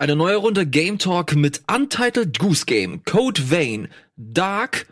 Eine 0.00 0.16
neue 0.16 0.36
Runde 0.36 0.66
Game 0.66 0.96
Talk 0.96 1.36
mit 1.36 1.60
Untitled 1.70 2.38
Goose 2.38 2.64
Game, 2.64 3.04
Code 3.04 3.50
Vein, 3.50 3.88
Dark 4.16 4.86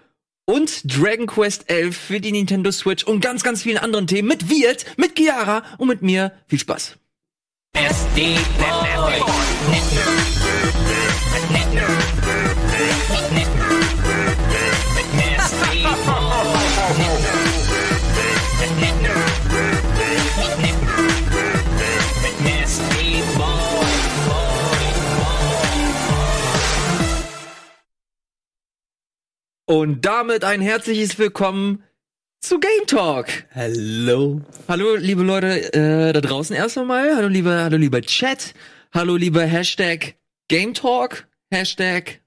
und 0.44 0.82
Dragon 0.84 1.26
Quest 1.26 1.70
11 1.70 1.96
für 1.96 2.20
die 2.20 2.30
Nintendo 2.30 2.70
Switch 2.70 3.04
und 3.04 3.20
ganz, 3.20 3.42
ganz 3.42 3.62
vielen 3.62 3.78
anderen 3.78 4.06
Themen 4.06 4.28
mit 4.28 4.50
Wirt, 4.50 4.84
mit 4.98 5.16
Chiara 5.16 5.62
und 5.78 5.88
mit 5.88 6.02
mir. 6.02 6.32
Viel 6.46 6.58
Spaß. 6.58 6.98
Und 29.68 30.06
damit 30.06 30.44
ein 30.44 30.62
herzliches 30.62 31.18
Willkommen 31.18 31.82
zu 32.40 32.58
Game 32.58 32.86
Talk. 32.86 33.26
Hallo. 33.54 34.40
Hallo, 34.66 34.96
liebe 34.96 35.22
Leute 35.22 35.74
äh, 35.74 36.14
da 36.14 36.22
draußen 36.22 36.56
erst 36.56 36.78
einmal. 36.78 37.14
Hallo, 37.14 37.28
liebe, 37.28 37.50
hallo, 37.50 37.76
lieber 37.76 38.00
Chat. 38.00 38.54
Hallo, 38.94 39.16
lieber 39.16 39.42
Hashtag 39.44 40.14
Game 40.48 40.72
Talk. 40.72 41.28
Hashtag 41.50 42.22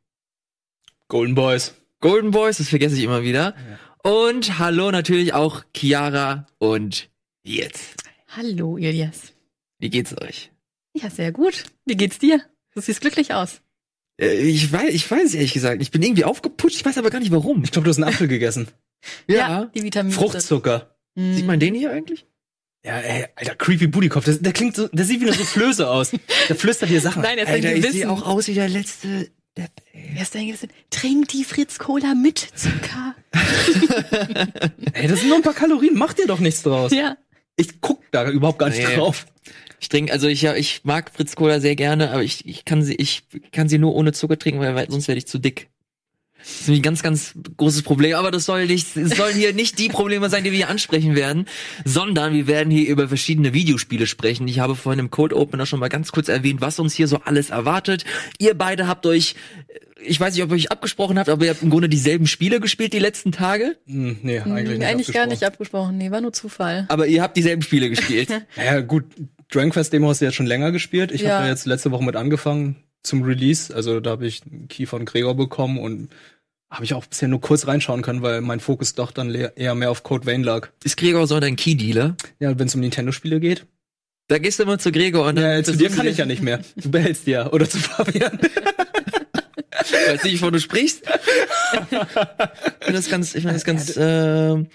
Golden 1.08 1.34
Boys. 1.34 1.74
Golden 2.00 2.30
Boys, 2.30 2.60
das 2.60 2.70
vergesse 2.70 2.96
ich 2.96 3.06
immer 3.06 3.24
wieder. 3.24 3.56
Und 4.04 4.60
hallo 4.60 4.92
natürlich 4.92 5.34
auch 5.34 5.64
Chiara 5.76 6.46
und 6.60 7.10
jetzt. 7.42 7.96
Hallo, 8.28 8.78
Ilias. 8.78 9.34
Wie 9.80 9.90
geht's 9.90 10.16
euch? 10.22 10.52
Ja, 10.94 11.10
sehr 11.10 11.32
gut. 11.32 11.64
Wie 11.88 11.96
geht's 11.98 12.20
dir? 12.20 12.40
Du 12.76 12.82
siehst 12.82 13.02
glücklich 13.02 13.34
aus. 13.34 13.64
Äh, 14.20 14.34
ich 14.36 14.72
weiß, 14.72 14.90
ich 14.94 15.10
weiß 15.10 15.34
ehrlich 15.36 15.54
gesagt. 15.54 15.82
Ich 15.82 15.92
bin 15.92 16.02
irgendwie 16.02 16.26
aufgeputscht, 16.26 16.78
ich 16.78 16.86
weiß 16.86 16.98
aber 16.98 17.10
gar 17.10 17.20
nicht 17.20 17.32
warum. 17.32 17.64
Ich 17.64 17.72
glaube, 17.72 17.86
du 17.86 17.90
hast 17.90 17.98
einen 17.98 18.08
Apfel 18.10 18.28
gegessen. 18.28 18.68
die 19.28 19.84
Vitamine. 19.84 20.14
Fruchtzucker. 20.16 20.96
Mm. 21.16 21.34
Sieht 21.34 21.46
man 21.48 21.60
den 21.60 21.74
hier 21.76 21.92
eigentlich? 21.92 22.26
Ja, 22.86 22.98
ey, 23.00 23.28
alter, 23.36 23.56
creepy 23.56 23.88
Bootykopf. 23.88 24.26
Das, 24.26 24.42
der 24.42 24.54
klingt 24.54 24.76
so, 24.76 24.88
der 24.88 25.06
sieht 25.06 25.22
wie 25.22 25.26
eine 25.28 25.34
Soufflöse 25.36 25.90
aus. 25.90 26.12
Der 26.50 26.56
flüstert 26.56 26.90
dir 26.90 27.00
Sachen. 27.00 27.22
Nein, 27.22 27.38
er 27.38 27.44
ist 27.44 27.50
ein 27.54 27.62
Gewissen. 27.76 27.92
sehe 27.92 28.10
auch 28.10 28.26
aus 28.26 28.48
wie 28.48 28.56
der 28.56 28.68
letzte 28.70 29.30
Depp, 29.56 29.70
ey. 29.94 30.10
Wer 30.14 30.22
ist 30.24 30.34
dein 30.34 30.48
Gewissen? 30.48 30.70
Trink 30.90 31.28
die 31.28 31.44
Fritz 31.44 31.78
Cola 31.78 32.16
mit 32.16 32.40
Zucker. 32.40 33.16
Ey, 34.94 35.08
das 35.08 35.20
sind 35.20 35.30
nur 35.30 35.38
ein 35.38 35.44
paar 35.44 35.54
Kalorien. 35.54 35.96
Mach 35.96 36.14
dir 36.14 36.26
doch 36.28 36.40
nichts 36.40 36.64
draus. 36.64 36.92
ja. 36.92 37.18
Ich 37.58 37.80
guck 37.82 38.02
da 38.12 38.28
überhaupt 38.30 38.58
gar 38.60 38.70
nicht 38.70 38.80
Nee. 38.88 38.96
drauf. 38.96 39.28
Ich 39.82 39.90
trinke, 39.90 40.14
also 40.14 40.28
ich, 40.28 40.44
ja, 40.44 40.56
ich 40.56 40.82
mag 40.84 41.12
Fritz 41.12 41.36
Cola 41.36 41.60
sehr 41.60 41.76
gerne, 41.76 42.12
aber 42.12 42.22
ich, 42.24 42.46
ich 42.48 42.66
kann 42.66 42.84
sie, 42.84 42.94
ich 42.96 43.24
kann 43.52 43.68
sie 43.68 43.80
nur 43.80 43.96
ohne 43.96 44.14
Zucker 44.14 44.38
trinken, 44.38 44.62
weil, 44.62 44.90
sonst 44.90 45.08
werde 45.08 45.18
ich 45.18 45.26
zu 45.28 45.40
dick. 45.40 45.70
Das 46.38 46.62
ist 46.62 46.70
ein 46.70 46.82
ganz, 46.82 47.04
ganz 47.04 47.34
großes 47.58 47.84
Problem, 47.84 48.16
aber 48.16 48.32
das 48.32 48.46
soll 48.46 48.66
nicht, 48.66 48.96
es 48.96 49.16
sollen 49.18 49.36
hier 49.36 49.54
nicht 49.54 49.78
die 49.80 49.90
Probleme 49.90 50.30
sein, 50.30 50.44
die 50.44 50.52
wir 50.52 50.58
hier 50.58 50.70
ansprechen 50.70 51.16
werden, 51.16 51.46
sondern 51.86 52.34
wir 52.34 52.48
werden 52.48 52.72
hier 52.72 52.90
über 52.90 53.08
verschiedene 53.08 53.54
Videospiele 53.54 54.08
sprechen. 54.08 54.48
Ich 54.48 54.60
habe 54.60 54.76
vorhin 54.76 55.00
im 55.00 55.12
Cold 55.12 55.34
Opener 55.34 55.66
schon 55.68 55.80
mal 55.80 55.90
ganz 55.90 56.12
kurz 56.12 56.30
erwähnt, 56.30 56.62
was 56.62 56.80
uns 56.80 56.94
hier 56.94 57.08
so 57.08 57.18
alles 57.26 57.50
erwartet. 57.52 58.06
Ihr 58.40 58.56
beide 58.56 58.88
habt 58.88 59.06
euch, 59.06 59.36
ich 60.04 60.20
weiß 60.20 60.34
nicht, 60.34 60.44
ob 60.44 60.50
ihr 60.50 60.56
euch 60.56 60.72
abgesprochen 60.72 61.20
habt, 61.20 61.30
aber 61.30 61.44
ihr 61.46 61.52
habt 61.52 61.62
im 61.62 61.70
Grunde 61.70 61.90
dieselben 61.90 62.26
Spiele 62.26 62.60
gespielt 62.60 62.94
die 62.94 63.00
letzten 63.00 63.32
Tage. 63.32 63.78
Hm, 63.86 64.18
nee, 64.24 64.40
Hm, 64.44 64.52
eigentlich 64.52 64.78
nicht. 64.80 64.88
Eigentlich 64.88 65.12
gar 65.14 65.28
nicht 65.28 65.44
abgesprochen. 65.44 65.90
abgesprochen. 65.90 65.98
Nee, 65.98 66.10
war 66.12 66.22
nur 66.22 66.34
Zufall. 66.34 66.86
Aber 66.90 67.06
ihr 67.06 67.22
habt 67.22 67.38
dieselben 67.38 67.62
Spiele 67.62 67.90
gespielt. 67.90 68.30
Ja, 68.56 68.80
gut. 68.82 69.06
Dragon 69.52 69.70
Quest 69.70 69.94
Demo 69.94 70.10
hast 70.10 70.22
du 70.22 70.26
jetzt 70.26 70.36
schon 70.36 70.46
länger 70.48 70.72
gespielt. 70.72 71.12
Ich 71.12 71.22
Ja. 71.22 71.36
habe 71.36 71.46
ja 71.46 71.52
jetzt 71.52 71.66
letzte 71.66 71.92
Woche 71.92 72.04
mit 72.04 72.16
angefangen 72.16 72.78
zum 73.04 73.24
Release. 73.24 73.74
Also 73.76 74.00
da 74.00 74.12
habe 74.12 74.26
ich 74.26 74.42
einen 74.44 74.68
Key 74.68 74.86
von 74.86 75.06
Gregor 75.06 75.36
bekommen 75.36 75.78
und 75.78 76.10
habe 76.70 76.86
ich 76.86 76.94
auch 76.94 77.06
bisher 77.06 77.28
nur 77.28 77.42
kurz 77.42 77.68
reinschauen 77.68 78.02
können, 78.02 78.22
weil 78.22 78.40
mein 78.42 78.62
Fokus 78.62 78.96
doch 78.96 79.12
dann 79.12 79.34
eher 79.36 79.76
mehr 79.76 79.92
auf 79.92 80.04
Code 80.04 80.26
Vein 80.26 80.42
lag. 80.44 80.70
Ist 80.84 80.96
Gregor 80.98 81.28
so 81.28 81.40
dein 81.40 81.58
Key-Dealer? 81.58 82.16
Ja, 82.40 82.58
wenn 82.58 82.68
es 82.68 82.76
um 82.76 82.82
Nintendo-Spiele 82.82 83.40
geht. 83.42 83.66
Da 84.30 84.38
gehst 84.38 84.60
du 84.60 84.64
immer 84.64 84.80
zu 84.80 84.94
Gregor 84.94 85.28
und 85.28 85.36
dann 85.36 85.44
Ja, 85.58 85.64
zu 85.64 85.76
dir 85.76 85.90
kann 85.90 86.08
ich 86.08 86.18
ja 86.18 86.26
nicht 86.26 86.42
mehr. 86.42 86.62
Du 86.78 86.90
behältst 86.90 87.28
ja. 87.28 87.52
Oder 87.52 87.70
zu 87.70 87.78
Fabian. 87.80 88.40
Ich 89.84 89.92
weiß 89.92 90.24
nicht, 90.24 90.42
wovon 90.42 90.54
du 90.54 90.60
sprichst. 90.60 91.04
Ich 91.74 92.86
finde 92.86 93.00
das 93.00 93.10
ganz, 93.10 93.34
ich 93.36 93.42
finde 93.44 93.54
das 93.54 93.64
ganz, 93.64 93.96
äh, 93.96 94.66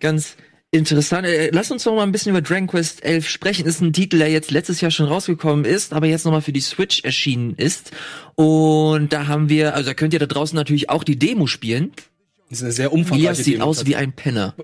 ganz 0.00 0.36
interessant. 0.70 1.26
Äh, 1.26 1.50
Lass 1.52 1.70
uns 1.70 1.84
doch 1.84 1.94
mal 1.94 2.02
ein 2.02 2.12
bisschen 2.12 2.30
über 2.30 2.42
Dragon 2.42 2.66
Quest 2.66 3.04
11 3.04 3.28
sprechen. 3.28 3.66
Ist 3.66 3.80
ein 3.80 3.92
Titel, 3.92 4.18
der 4.18 4.30
jetzt 4.30 4.50
letztes 4.50 4.80
Jahr 4.80 4.90
schon 4.90 5.06
rausgekommen 5.06 5.64
ist, 5.64 5.92
aber 5.92 6.06
jetzt 6.06 6.24
nochmal 6.24 6.42
für 6.42 6.52
die 6.52 6.60
Switch 6.60 7.02
erschienen 7.04 7.54
ist. 7.56 7.92
Und 8.34 9.12
da 9.12 9.26
haben 9.26 9.48
wir, 9.48 9.74
also 9.74 9.90
da 9.90 9.94
könnt 9.94 10.12
ihr 10.12 10.18
da 10.20 10.26
draußen 10.26 10.56
natürlich 10.56 10.90
auch 10.90 11.04
die 11.04 11.18
Demo 11.18 11.46
spielen. 11.46 11.92
Das 12.50 12.58
ist 12.58 12.64
eine 12.64 12.72
sehr 12.72 12.92
umfangreiche 12.92 13.28
Elias 13.30 13.38
sieht 13.44 13.54
Demo. 13.54 13.64
aus 13.64 13.86
wie 13.86 13.96
ein 13.96 14.12
Penner. 14.12 14.54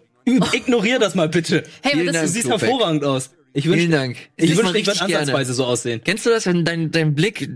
Ignorier 0.53 0.99
das 0.99 1.15
mal 1.15 1.29
bitte. 1.29 1.65
Hey, 1.83 1.93
Vielen 1.95 2.09
aber 2.11 2.19
das 2.19 2.33
Dank. 2.33 2.45
Klopek. 2.45 2.63
hervorragend 2.69 3.05
aus. 3.05 3.31
Ich 3.55 3.67
wünsche, 3.67 3.79
Vielen 3.81 3.91
Dank. 3.91 4.17
ich 4.37 4.49
Sieht 4.51 4.59
wünschte, 4.59 4.79
ich 4.79 4.87
würde 4.87 4.91
richtig 4.91 5.07
gerne. 5.09 5.19
ansatzweise 5.21 5.55
so 5.55 5.65
aussehen. 5.65 6.01
Kennst 6.05 6.25
du 6.25 6.31
das, 6.31 6.47
wenn 6.47 6.65
dein, 6.65 6.91
dein 6.91 7.15
Blick 7.15 7.49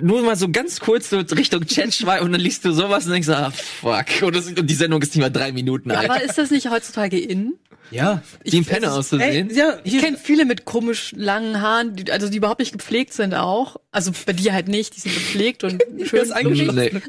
nur 0.00 0.22
mal 0.22 0.36
so 0.36 0.48
ganz 0.50 0.80
kurz 0.80 1.10
so 1.10 1.18
Richtung 1.20 1.66
Chat 1.66 1.94
schweift 1.94 2.22
und 2.22 2.32
dann 2.32 2.40
liest 2.40 2.64
du 2.64 2.72
sowas 2.72 3.06
und 3.06 3.12
denkst, 3.12 3.28
ah, 3.28 3.50
fuck. 3.50 4.06
Und, 4.22 4.34
das, 4.34 4.46
und 4.46 4.66
die 4.68 4.74
Sendung 4.74 5.00
ist 5.02 5.14
nicht 5.14 5.22
mal 5.22 5.30
drei 5.30 5.52
Minuten 5.52 5.90
alt. 5.90 6.08
aber 6.10 6.22
ist 6.22 6.36
das 6.38 6.50
nicht 6.50 6.68
heutzutage 6.70 7.18
in? 7.18 7.54
Ja. 7.90 8.22
Ein 8.52 8.64
Penner 8.64 8.94
auszusehen. 8.94 9.50
Ey, 9.50 9.56
ja, 9.56 9.78
Ich 9.84 9.98
kenne 10.00 10.18
viele 10.18 10.44
mit 10.44 10.64
komisch 10.64 11.12
langen 11.16 11.60
Haaren, 11.60 11.94
die, 11.96 12.10
also 12.10 12.28
die 12.28 12.38
überhaupt 12.38 12.60
nicht 12.60 12.72
gepflegt 12.72 13.12
sind 13.12 13.34
auch. 13.34 13.76
Also 13.92 14.12
bei 14.26 14.32
dir 14.32 14.52
halt 14.52 14.68
nicht, 14.68 14.96
die 14.96 15.00
sind 15.00 15.14
gepflegt 15.14 15.64
und 15.64 15.82
schön. 16.04 16.74
Nee. 16.74 16.92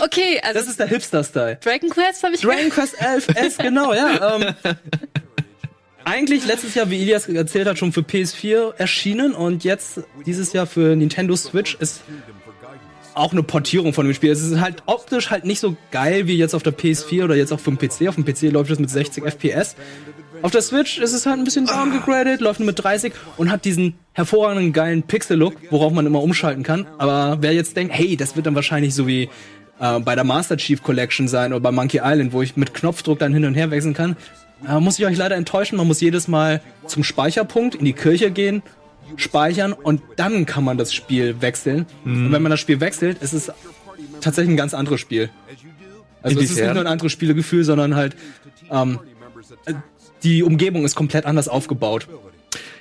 Okay, 0.00 0.40
also 0.42 0.58
das 0.58 0.68
ist 0.68 0.78
der 0.78 0.86
Hipster-Style. 0.86 1.58
Dragon 1.62 1.90
Quest 1.90 2.22
habe 2.22 2.34
ich 2.34 2.40
Dragon 2.40 2.70
Quest 2.70 3.00
11 3.00 3.28
S, 3.34 3.58
genau, 3.58 3.92
ja. 3.92 4.36
Ähm, 4.36 4.54
eigentlich 6.04 6.46
letztes 6.46 6.74
Jahr, 6.74 6.90
wie 6.90 7.02
Ilias 7.02 7.28
erzählt 7.28 7.66
hat, 7.66 7.78
schon 7.78 7.92
für 7.92 8.00
PS4 8.00 8.74
erschienen 8.76 9.34
und 9.34 9.64
jetzt 9.64 10.00
dieses 10.26 10.52
Jahr 10.52 10.66
für 10.66 10.96
Nintendo 10.96 11.36
Switch 11.36 11.76
ist 11.80 12.00
auch 13.14 13.32
eine 13.32 13.42
Portierung 13.42 13.92
von 13.92 14.06
dem 14.06 14.14
Spiel. 14.14 14.30
Es 14.30 14.42
ist 14.42 14.60
halt 14.60 14.82
optisch 14.86 15.30
halt 15.30 15.44
nicht 15.44 15.60
so 15.60 15.76
geil 15.90 16.26
wie 16.26 16.36
jetzt 16.36 16.54
auf 16.54 16.62
der 16.62 16.76
PS4 16.76 17.24
oder 17.24 17.34
jetzt 17.36 17.52
auch 17.52 17.60
vom 17.60 17.78
PC. 17.78 18.08
Auf 18.08 18.14
dem 18.14 18.24
PC 18.24 18.52
läuft 18.52 18.70
es 18.70 18.78
mit 18.78 18.90
60 18.90 19.24
FPS. 19.24 19.76
Auf 20.42 20.52
der 20.52 20.62
Switch 20.62 20.98
ist 20.98 21.12
es 21.12 21.26
halt 21.26 21.38
ein 21.38 21.44
bisschen 21.44 21.66
downgegradet, 21.66 22.40
läuft 22.40 22.60
nur 22.60 22.66
mit 22.66 22.82
30 22.82 23.12
und 23.36 23.50
hat 23.50 23.64
diesen 23.64 23.94
hervorragenden 24.12 24.72
geilen 24.72 25.02
Pixel-Look, 25.02 25.54
worauf 25.70 25.92
man 25.92 26.06
immer 26.06 26.22
umschalten 26.22 26.62
kann. 26.62 26.86
Aber 26.98 27.38
wer 27.40 27.52
jetzt 27.52 27.76
denkt, 27.76 27.92
hey, 27.94 28.16
das 28.16 28.36
wird 28.36 28.46
dann 28.46 28.54
wahrscheinlich 28.54 28.94
so 28.94 29.08
wie 29.08 29.28
äh, 29.80 29.98
bei 30.00 30.14
der 30.14 30.24
Master 30.24 30.56
Chief 30.56 30.82
Collection 30.82 31.26
sein 31.26 31.52
oder 31.52 31.60
bei 31.60 31.72
Monkey 31.72 32.00
Island, 32.02 32.32
wo 32.32 32.42
ich 32.42 32.56
mit 32.56 32.72
Knopfdruck 32.72 33.18
dann 33.18 33.34
hin 33.34 33.44
und 33.44 33.54
her 33.54 33.70
wechseln 33.70 33.94
kann, 33.94 34.16
äh, 34.66 34.78
muss 34.78 34.98
ich 34.98 35.06
euch 35.06 35.16
leider 35.16 35.36
enttäuschen. 35.36 35.76
Man 35.76 35.86
muss 35.86 36.00
jedes 36.00 36.28
Mal 36.28 36.60
zum 36.86 37.04
Speicherpunkt 37.04 37.74
in 37.74 37.84
die 37.84 37.92
Kirche 37.92 38.30
gehen, 38.30 38.62
speichern 39.16 39.72
und 39.72 40.02
dann 40.16 40.46
kann 40.46 40.64
man 40.64 40.78
das 40.78 40.92
Spiel 40.92 41.40
wechseln. 41.40 41.86
Und 42.04 42.32
wenn 42.32 42.42
man 42.42 42.50
das 42.50 42.60
Spiel 42.60 42.80
wechselt, 42.80 43.22
ist 43.22 43.32
es 43.32 43.52
tatsächlich 44.20 44.54
ein 44.54 44.56
ganz 44.56 44.74
anderes 44.74 45.00
Spiel. 45.00 45.30
Also 46.22 46.40
es 46.40 46.50
ist 46.50 46.60
nicht 46.60 46.72
nur 46.74 46.82
ein 46.82 46.86
anderes 46.86 47.12
Spielegefühl, 47.12 47.64
sondern 47.64 47.94
halt 47.94 48.16
ähm, 48.70 48.98
äh, 49.66 49.74
die 50.22 50.42
Umgebung 50.42 50.84
ist 50.84 50.94
komplett 50.94 51.26
anders 51.26 51.48
aufgebaut. 51.48 52.08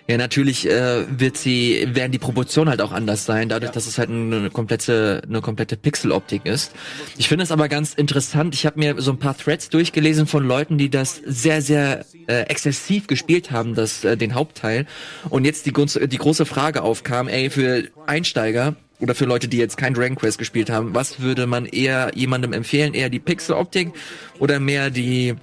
Ja, 0.09 0.16
natürlich 0.18 0.66
äh, 0.69 1.03
wird 1.19 1.35
sie, 1.35 1.85
werden 1.91 2.13
die 2.13 2.18
Proportionen 2.18 2.69
halt 2.69 2.81
auch 2.81 2.94
anders 2.94 3.25
sein, 3.25 3.50
dadurch, 3.50 3.73
dass 3.73 3.88
es 3.88 3.97
halt 3.97 4.09
eine 4.09 4.50
komplette, 4.50 5.22
eine 5.28 5.41
komplette 5.41 5.75
Pixeloptik 5.75 6.45
ist. 6.45 6.72
Ich 7.18 7.28
finde 7.28 7.44
es 7.44 7.51
aber 7.51 7.68
ganz 7.68 7.94
interessant. 7.94 8.56
Ich 8.56 8.66
habe 8.66 8.79
mir 8.79 9.01
so 9.01 9.12
ein 9.12 9.19
paar 9.19 9.38
Threads 9.38 9.67
durchgelesen 9.67 10.25
von 10.25 10.47
Leuten, 10.47 10.78
die 10.78 10.90
das 10.90 11.22
sehr, 11.25 11.62
sehr 11.62 12.06
äh, 12.28 12.44
exzessiv 12.44 13.07
gespielt 13.07 13.51
haben, 13.51 13.75
das 13.75 14.06
äh, 14.06 14.16
den 14.16 14.34
Hauptteil. 14.34 14.85
Und 15.29 15.44
jetzt 15.44 15.66
die, 15.66 15.73
große- 15.73 16.07
die 16.07 16.17
große 16.17 16.46
Frage 16.46 16.84
aufkam, 16.84 17.28
ey, 17.28 17.49
für 17.49 17.84
Einsteiger 18.05 18.78
oder 18.99 19.14
für 19.14 19.26
Leute, 19.26 19.47
die 19.47 19.58
jetzt 19.58 19.78
kein 19.78 19.93
Dragon 19.93 20.16
Quest 20.16 20.40
gespielt 20.40 20.70
haben, 20.70 20.96
was 20.96 21.20
würde 21.20 21.46
man 21.47 21.66
eher 21.66 22.11
jemandem 22.16 22.53
empfehlen? 22.53 22.93
Eher 22.93 23.09
die 23.09 23.20
Pixeloptik 23.20 23.91
oder 24.40 24.59
mehr 24.59 24.90
die 24.90 25.35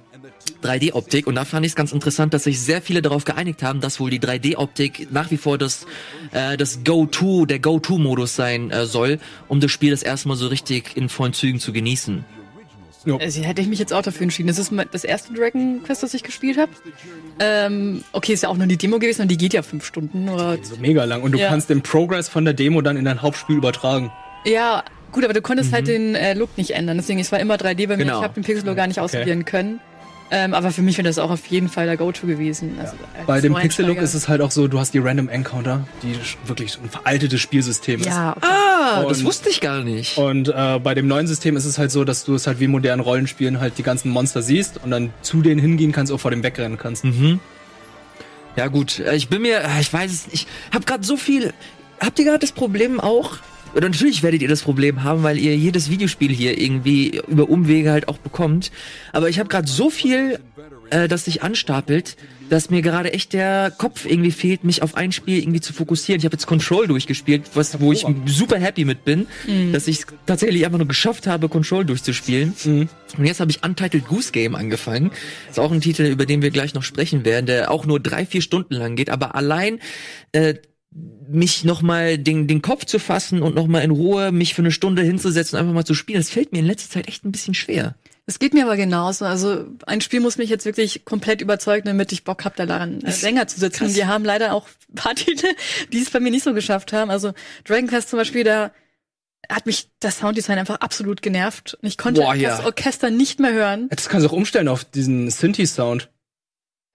3D-Optik 0.63 1.27
und 1.27 1.35
da 1.35 1.45
fand 1.45 1.65
ich 1.65 1.71
es 1.73 1.75
ganz 1.75 1.91
interessant, 1.91 2.33
dass 2.33 2.43
sich 2.45 2.59
sehr 2.59 2.81
viele 2.81 3.01
darauf 3.01 3.23
geeinigt 3.25 3.61
haben, 3.63 3.81
dass 3.81 3.99
wohl 3.99 4.09
die 4.09 4.19
3D-Optik 4.19 5.07
nach 5.11 5.31
wie 5.31 5.37
vor 5.37 5.57
das, 5.57 5.85
äh, 6.31 6.57
das 6.57 6.83
Go-To, 6.83 7.45
der 7.45 7.59
Go-To-Modus 7.59 8.35
sein 8.35 8.71
äh, 8.71 8.85
soll, 8.85 9.19
um 9.47 9.59
das 9.59 9.71
Spiel 9.71 9.91
das 9.91 10.03
erstmal 10.03 10.37
so 10.37 10.47
richtig 10.47 10.95
in 10.97 11.09
vollen 11.09 11.33
Zügen 11.33 11.59
zu 11.59 11.73
genießen. 11.73 12.25
Also 13.19 13.43
hätte 13.43 13.61
ich 13.61 13.67
mich 13.67 13.77
jetzt 13.77 13.93
auch 13.93 14.01
dafür 14.01 14.23
entschieden. 14.23 14.47
Das 14.47 14.57
ist 14.57 14.71
das 14.91 15.03
erste 15.03 15.31
Dragon 15.31 15.83
Quest, 15.83 16.01
das 16.01 16.15
ich 16.15 16.23
gespielt 16.23 16.57
habe. 16.57 16.71
Ähm, 17.39 18.03
okay, 18.13 18.33
ist 18.33 18.41
ja 18.43 18.49
auch 18.49 18.57
nur 18.57 18.65
die 18.65 18.77
Demo 18.77 18.97
gewesen 18.97 19.21
und 19.23 19.27
die 19.29 19.37
geht 19.37 19.53
ja 19.53 19.61
fünf 19.61 19.85
Stunden. 19.85 20.27
Oder 20.27 20.57
So 20.63 20.77
mega 20.77 21.03
lang. 21.03 21.21
Und 21.21 21.33
du 21.33 21.37
Ja. 21.37 21.49
kannst 21.49 21.69
den 21.69 21.81
Progress 21.83 22.29
von 22.29 22.45
der 22.45 22.55
Demo 22.55 22.81
dann 22.81 22.97
in 22.97 23.05
dein 23.05 23.21
Hauptspiel 23.21 23.57
übertragen. 23.57 24.11
ja, 24.45 24.83
gut, 25.11 25.23
aber 25.23 25.33
du 25.33 25.41
konntest 25.41 25.71
halt 25.71 25.87
den 25.87 26.15
äh, 26.15 26.33
Look 26.33 26.57
nicht 26.57 26.71
ändern. 26.71 26.97
Deswegen, 26.97 27.19
es 27.19 27.31
war 27.31 27.39
immer 27.39 27.55
3D 27.55 27.87
bei 27.87 27.95
mir. 27.95 28.05
Genau. 28.05 28.17
Ich 28.17 28.23
habe 28.23 28.33
den 28.33 28.43
Pixel 28.43 28.73
gar 28.75 28.87
nicht 28.87 28.99
ausprobieren 28.99 29.45
können. 29.45 29.79
Ähm, 30.31 30.55
aber 30.55 30.71
für 30.71 30.81
mich 30.81 30.97
wäre 30.97 31.07
das 31.07 31.19
auch 31.19 31.29
auf 31.29 31.45
jeden 31.45 31.69
Fall 31.69 31.85
der 31.85 31.97
Go-To 31.97 32.25
gewesen. 32.25 32.77
Also, 32.79 32.95
als 33.15 33.27
Bei 33.27 33.41
dem 33.41 33.53
Pixel-Look 33.53 33.97
ist 33.97 34.15
es 34.15 34.27
halt 34.27 34.41
auch 34.41 34.49
so, 34.49 34.67
du 34.67 34.79
hast 34.79 34.93
die 34.95 34.97
Random 34.97 35.29
Encounter, 35.29 35.87
die 36.01 36.15
wirklich 36.47 36.79
ein 36.83 36.89
veraltetes 36.89 37.39
Spielsystem 37.41 37.99
ist. 37.99 38.07
Ja, 38.07 38.31
okay. 38.35 38.47
Ah, 38.49 39.03
das 39.07 39.19
Und- 39.19 39.25
wusste 39.25 39.49
ich 39.49 39.61
gar 39.61 39.83
nicht. 39.83 40.17
Und 40.17 40.49
äh, 40.49 40.79
bei 40.79 40.95
dem 40.95 41.07
neuen 41.07 41.27
System 41.27 41.55
ist 41.55 41.65
es 41.65 41.77
halt 41.77 41.91
so, 41.91 42.03
dass 42.05 42.25
du 42.25 42.33
es 42.33 42.47
halt 42.47 42.59
wie 42.59 42.63
in 42.65 42.71
modernen 42.71 43.01
Rollenspielen 43.01 43.59
halt 43.59 43.77
die 43.77 43.83
ganzen 43.83 44.09
Monster 44.09 44.41
siehst 44.41 44.79
und 44.83 44.89
dann 44.89 45.13
zu 45.21 45.41
denen 45.43 45.61
hingehen 45.61 45.91
kannst 45.91 46.11
oder 46.11 46.19
vor 46.19 46.31
dem 46.31 46.41
wegrennen 46.41 46.79
kannst. 46.79 47.03
Mhm. 47.03 47.39
Ja 48.55 48.67
gut, 48.67 48.99
äh, 48.99 49.15
ich 49.15 49.29
bin 49.29 49.43
mir, 49.43 49.59
äh, 49.59 49.79
ich 49.81 49.93
weiß 49.93 50.11
es 50.11 50.27
nicht. 50.31 50.47
Ich 50.69 50.75
hab 50.75 50.87
gerade 50.87 51.03
so 51.05 51.17
viel. 51.17 51.53
Habt 51.99 52.17
ihr 52.17 52.25
gerade 52.25 52.39
das 52.39 52.51
Problem 52.51 52.99
auch? 52.99 53.37
Oder 53.75 53.89
natürlich 53.89 54.23
werdet 54.23 54.41
ihr 54.41 54.47
das 54.47 54.61
Problem 54.61 55.03
haben, 55.03 55.23
weil 55.23 55.37
ihr 55.37 55.55
jedes 55.55 55.89
Videospiel 55.89 56.31
hier 56.31 56.57
irgendwie 56.57 57.21
über 57.27 57.49
Umwege 57.49 57.91
halt 57.91 58.07
auch 58.07 58.17
bekommt. 58.17 58.71
Aber 59.11 59.27
ich 59.27 59.37
habe 59.37 59.49
gerade 59.49 59.67
so 59.67 59.89
viel, 59.89 60.39
äh, 60.91 61.09
das 61.09 61.25
sich 61.25 61.43
anstapelt, 61.43 62.15
dass 62.49 62.69
mir 62.69 62.81
gerade 62.81 63.11
echt 63.11 63.33
der 63.33 63.73
Kopf 63.77 64.05
irgendwie 64.05 64.31
fehlt, 64.31 64.63
mich 64.63 64.81
auf 64.81 64.95
ein 64.95 65.11
Spiel 65.11 65.39
irgendwie 65.39 65.59
zu 65.59 65.73
fokussieren. 65.73 66.19
Ich 66.19 66.25
habe 66.25 66.35
jetzt 66.35 66.45
Control 66.45 66.87
durchgespielt, 66.87 67.43
was, 67.55 67.79
wo 67.81 67.91
ich 67.91 68.05
super 68.27 68.57
happy 68.57 68.85
mit 68.85 69.03
bin, 69.03 69.27
dass 69.71 69.87
ich 69.87 70.05
tatsächlich 70.25 70.63
einfach 70.63 70.77
nur 70.77 70.87
geschafft 70.87 71.27
habe, 71.27 71.49
Control 71.49 71.85
durchzuspielen. 71.85 72.53
Und 73.17 73.25
jetzt 73.25 73.39
habe 73.39 73.49
ich 73.49 73.63
Untitled 73.63 74.07
Goose 74.07 74.31
Game 74.31 74.55
angefangen. 74.55 75.11
Ist 75.49 75.59
auch 75.59 75.71
ein 75.71 75.81
Titel, 75.81 76.03
über 76.03 76.25
den 76.27 76.43
wir 76.43 76.51
gleich 76.51 76.75
noch 76.75 76.83
sprechen 76.83 77.25
werden, 77.25 77.47
der 77.47 77.71
auch 77.71 77.85
nur 77.85 77.99
drei, 77.99 78.25
vier 78.25 78.41
Stunden 78.41 78.75
lang 78.75 78.95
geht, 78.95 79.09
aber 79.09 79.33
allein 79.33 79.79
äh, 80.31 80.53
mich 81.27 81.63
nochmal 81.63 82.17
den, 82.17 82.47
den 82.47 82.61
Kopf 82.61 82.85
zu 82.85 82.99
fassen 82.99 83.41
und 83.41 83.55
nochmal 83.55 83.83
in 83.83 83.91
Ruhe 83.91 84.31
mich 84.31 84.53
für 84.53 84.61
eine 84.61 84.71
Stunde 84.71 85.01
hinzusetzen 85.01 85.57
und 85.57 85.61
einfach 85.61 85.73
mal 85.73 85.85
zu 85.85 85.93
spielen, 85.93 86.19
das 86.19 86.29
fällt 86.29 86.51
mir 86.51 86.59
in 86.59 86.65
letzter 86.65 86.89
Zeit 86.89 87.07
echt 87.07 87.25
ein 87.25 87.31
bisschen 87.31 87.53
schwer. 87.53 87.95
Es 88.27 88.39
geht 88.39 88.53
mir 88.53 88.63
aber 88.63 88.75
genauso. 88.75 89.25
Also 89.25 89.65
ein 89.85 90.01
Spiel 90.01 90.19
muss 90.19 90.37
mich 90.37 90.49
jetzt 90.49 90.65
wirklich 90.65 91.05
komplett 91.05 91.41
überzeugen, 91.41 91.85
damit 91.85 92.11
ich 92.11 92.23
Bock 92.23 92.43
habe, 92.45 92.55
da 92.57 92.65
daran 92.65 93.01
äh, 93.01 93.13
länger 93.21 93.47
zu 93.47 93.59
sitzen. 93.59 93.85
Und 93.85 93.95
wir 93.95 94.07
haben 94.07 94.25
leider 94.25 94.53
auch 94.53 94.67
ein 94.89 94.95
paar 94.95 95.15
Titel, 95.15 95.47
die 95.91 96.01
es 96.01 96.09
bei 96.09 96.19
mir 96.19 96.31
nicht 96.31 96.43
so 96.43 96.53
geschafft 96.53 96.93
haben. 96.93 97.11
Also 97.11 97.33
Dragon 97.65 97.87
Quest 97.87 98.09
zum 98.09 98.17
Beispiel, 98.17 98.43
da 98.43 98.71
hat 99.47 99.67
mich 99.67 99.89
das 99.99 100.19
Sounddesign 100.19 100.57
einfach 100.57 100.79
absolut 100.79 101.21
genervt. 101.21 101.77
Und 101.79 101.87
ich 101.87 101.97
konnte 101.97 102.21
Boah, 102.21 102.33
ja. 102.33 102.57
das 102.57 102.65
Orchester 102.65 103.11
nicht 103.11 103.39
mehr 103.39 103.53
hören. 103.53 103.89
Das 103.89 104.09
kannst 104.09 104.25
du 104.25 104.29
auch 104.29 104.33
umstellen 104.33 104.69
auf 104.69 104.85
diesen 104.85 105.29
Synthi-Sound. 105.29 106.09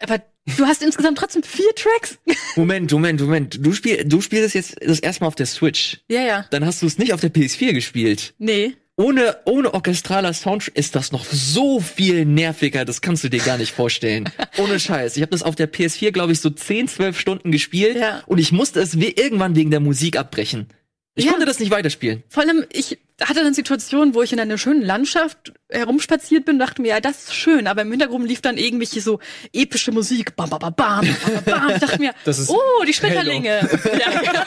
Aber 0.01 0.23
du 0.57 0.65
hast 0.67 0.83
insgesamt 0.83 1.19
trotzdem 1.19 1.43
vier 1.43 1.71
Tracks. 1.75 2.19
Moment, 2.57 2.91
Moment, 2.93 3.21
Moment. 3.21 3.59
Du, 3.65 3.73
spiel, 3.73 4.05
du 4.05 4.21
spielst 4.21 4.55
jetzt 4.55 4.77
das 4.85 4.99
erste 5.01 5.23
Mal 5.25 5.29
auf 5.29 5.35
der 5.35 5.47
Switch. 5.47 5.99
ja, 6.09 6.23
ja. 6.23 6.47
Dann 6.51 6.65
hast 6.65 6.83
du 6.83 6.87
es 6.87 6.99
nicht 6.99 7.13
auf 7.13 7.21
der 7.21 7.33
PS4 7.33 7.73
gespielt. 7.73 8.35
Nee. 8.39 8.75
Ohne, 8.97 9.39
ohne 9.47 9.73
orchestraler 9.73 10.35
Sound 10.35 10.69
ist 10.69 10.95
das 10.95 11.11
noch 11.11 11.25
so 11.25 11.81
viel 11.81 12.27
nerviger, 12.27 12.85
das 12.85 13.01
kannst 13.01 13.25
du 13.25 13.31
dir 13.31 13.41
gar 13.41 13.57
nicht 13.57 13.73
vorstellen. 13.73 14.29
Ohne 14.59 14.79
Scheiß. 14.79 15.17
Ich 15.17 15.23
habe 15.23 15.31
das 15.33 15.43
auf 15.43 15.55
der 15.57 15.73
PS4, 15.73 16.11
glaube 16.11 16.33
ich, 16.33 16.41
so 16.41 16.51
10, 16.51 16.87
12 16.89 17.19
Stunden 17.19 17.51
gespielt 17.51 17.97
Ja. 17.97 18.23
und 18.27 18.37
ich 18.39 18.53
musste 18.53 18.79
es 18.81 18.93
irgendwann 18.95 19.57
wegen 19.57 19.71
der 19.71 19.81
Musik 19.81 20.19
abbrechen. 20.19 20.67
Ich 21.17 21.25
Ja. 21.25 21.33
konnte 21.33 21.45
das 21.47 21.59
nicht 21.59 21.71
weiterspielen. 21.73 22.23
Vor 22.29 22.43
allem, 22.45 22.65
ich 22.73 22.99
hatte 23.21 23.43
dann 23.43 23.53
Situationen, 23.53 24.15
wo 24.15 24.23
ich 24.23 24.33
in 24.33 24.41
einer 24.41 24.57
schönen 24.59 24.81
Landschaft 24.81 25.53
herumspaziert 25.69 26.45
bin, 26.45 26.59
dachte 26.59 26.81
mir, 26.81 26.89
ja, 26.89 27.01
das 27.01 27.25
ist 27.25 27.35
schön, 27.35 27.67
aber 27.67 27.83
im 27.83 27.91
Hintergrund 27.91 28.27
lief 28.27 28.41
dann 28.41 28.57
irgendwelche 28.57 29.01
so 29.01 29.19
epische 29.53 29.91
Musik. 29.93 30.37
Bam, 30.37 30.49
bam, 30.49 30.61
bam, 30.61 30.73
bam, 30.75 31.05
bam, 31.05 31.45
bam. 31.45 31.71
Ich 31.71 31.81
dachte 31.81 31.99
mir, 31.99 32.15
oh, 32.49 32.85
die 32.87 32.95
Schmetterlinge. 32.95 33.69
Ja, 34.01 34.11
genau, 34.21 34.45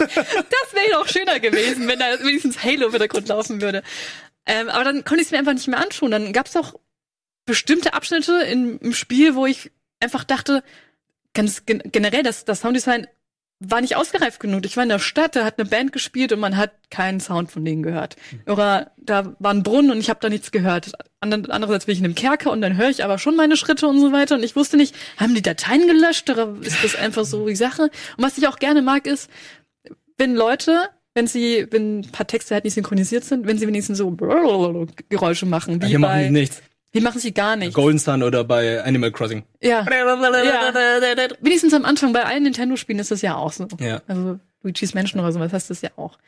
das 0.00 0.74
wäre 0.74 0.90
doch 0.92 1.08
schöner 1.08 1.40
gewesen, 1.40 1.86
wenn 1.88 1.98
da 1.98 2.18
wenigstens 2.24 2.62
Halo 2.62 2.86
im 2.86 2.92
Hintergrund 2.92 3.28
laufen 3.28 3.60
würde. 3.60 3.82
Ähm, 4.46 4.68
aber 4.68 4.84
dann 4.84 5.04
konnte 5.04 5.20
ich 5.20 5.28
es 5.28 5.30
mir 5.30 5.38
einfach 5.38 5.52
nicht 5.52 5.68
mehr 5.68 5.78
anschauen. 5.80 6.10
Dann 6.10 6.32
gab 6.32 6.46
es 6.46 6.56
auch 6.56 6.74
bestimmte 7.44 7.94
Abschnitte 7.94 8.42
in, 8.42 8.78
im 8.78 8.92
Spiel, 8.94 9.34
wo 9.34 9.46
ich 9.46 9.70
einfach 10.00 10.24
dachte, 10.24 10.62
ganz 11.34 11.64
gen 11.66 11.82
generell, 11.86 12.22
das, 12.22 12.44
das 12.44 12.60
Sounddesign 12.60 13.06
war 13.70 13.80
nicht 13.80 13.96
ausgereift 13.96 14.40
genug. 14.40 14.64
Ich 14.66 14.76
war 14.76 14.82
in 14.82 14.88
der 14.88 14.98
Stadt, 14.98 15.36
da 15.36 15.44
hat 15.44 15.58
eine 15.58 15.68
Band 15.68 15.92
gespielt 15.92 16.32
und 16.32 16.40
man 16.40 16.56
hat 16.56 16.72
keinen 16.90 17.20
Sound 17.20 17.50
von 17.50 17.64
denen 17.64 17.82
gehört. 17.82 18.16
Oder 18.46 18.90
da 18.96 19.34
war 19.38 19.52
ein 19.52 19.62
Brunnen 19.62 19.90
und 19.90 19.98
ich 19.98 20.10
habe 20.10 20.20
da 20.20 20.28
nichts 20.28 20.50
gehört. 20.50 20.92
Ander- 21.20 21.52
Andererseits 21.52 21.86
bin 21.86 21.92
ich 21.94 21.98
in 22.00 22.04
einem 22.04 22.14
Kerker 22.14 22.50
und 22.50 22.60
dann 22.60 22.76
höre 22.76 22.88
ich 22.90 23.04
aber 23.04 23.18
schon 23.18 23.36
meine 23.36 23.56
Schritte 23.56 23.86
und 23.86 24.00
so 24.00 24.12
weiter. 24.12 24.34
Und 24.36 24.42
ich 24.44 24.56
wusste 24.56 24.76
nicht, 24.76 24.94
haben 25.16 25.34
die 25.34 25.42
Dateien 25.42 25.86
gelöscht 25.86 26.28
oder 26.30 26.54
ist 26.62 26.82
das 26.82 26.96
einfach 26.96 27.24
so 27.24 27.46
die 27.46 27.56
Sache? 27.56 27.82
Und 28.16 28.24
was 28.24 28.38
ich 28.38 28.48
auch 28.48 28.58
gerne 28.58 28.82
mag, 28.82 29.06
ist, 29.06 29.30
wenn 30.18 30.34
Leute, 30.34 30.88
wenn 31.14 31.26
sie, 31.26 31.66
wenn 31.70 32.00
ein 32.00 32.10
paar 32.12 32.26
Texte 32.26 32.54
halt 32.54 32.64
nicht 32.64 32.74
synchronisiert 32.74 33.24
sind, 33.24 33.46
wenn 33.46 33.58
sie 33.58 33.66
wenigstens 33.66 33.98
so 33.98 34.10
Geräusche 35.08 35.46
machen. 35.46 35.80
Wie 35.82 35.86
Hier 35.86 35.98
machen 35.98 36.12
bei, 36.12 36.24
die 36.24 36.30
nichts. 36.30 36.62
Hier 36.92 37.02
machen 37.02 37.20
sie 37.20 37.32
gar 37.32 37.56
nicht. 37.56 37.72
Golden 37.72 37.98
Sun 37.98 38.22
oder 38.22 38.44
bei 38.44 38.82
Animal 38.84 39.10
Crossing. 39.10 39.44
Ja. 39.62 39.86
ja. 39.90 41.36
Wenigstens 41.40 41.72
am 41.72 41.86
Anfang 41.86 42.12
bei 42.12 42.24
allen 42.24 42.42
Nintendo-Spielen 42.42 42.98
ist 42.98 43.10
das 43.10 43.22
ja 43.22 43.34
auch 43.34 43.52
so. 43.52 43.66
Ja. 43.80 44.02
Also 44.06 44.38
Luigi's 44.62 44.92
Mansion 44.94 45.20
oder 45.20 45.32
sowas 45.32 45.52
hast 45.52 45.70
du 45.70 45.74
das 45.74 45.80
ja 45.80 45.90
auch. 45.96 46.18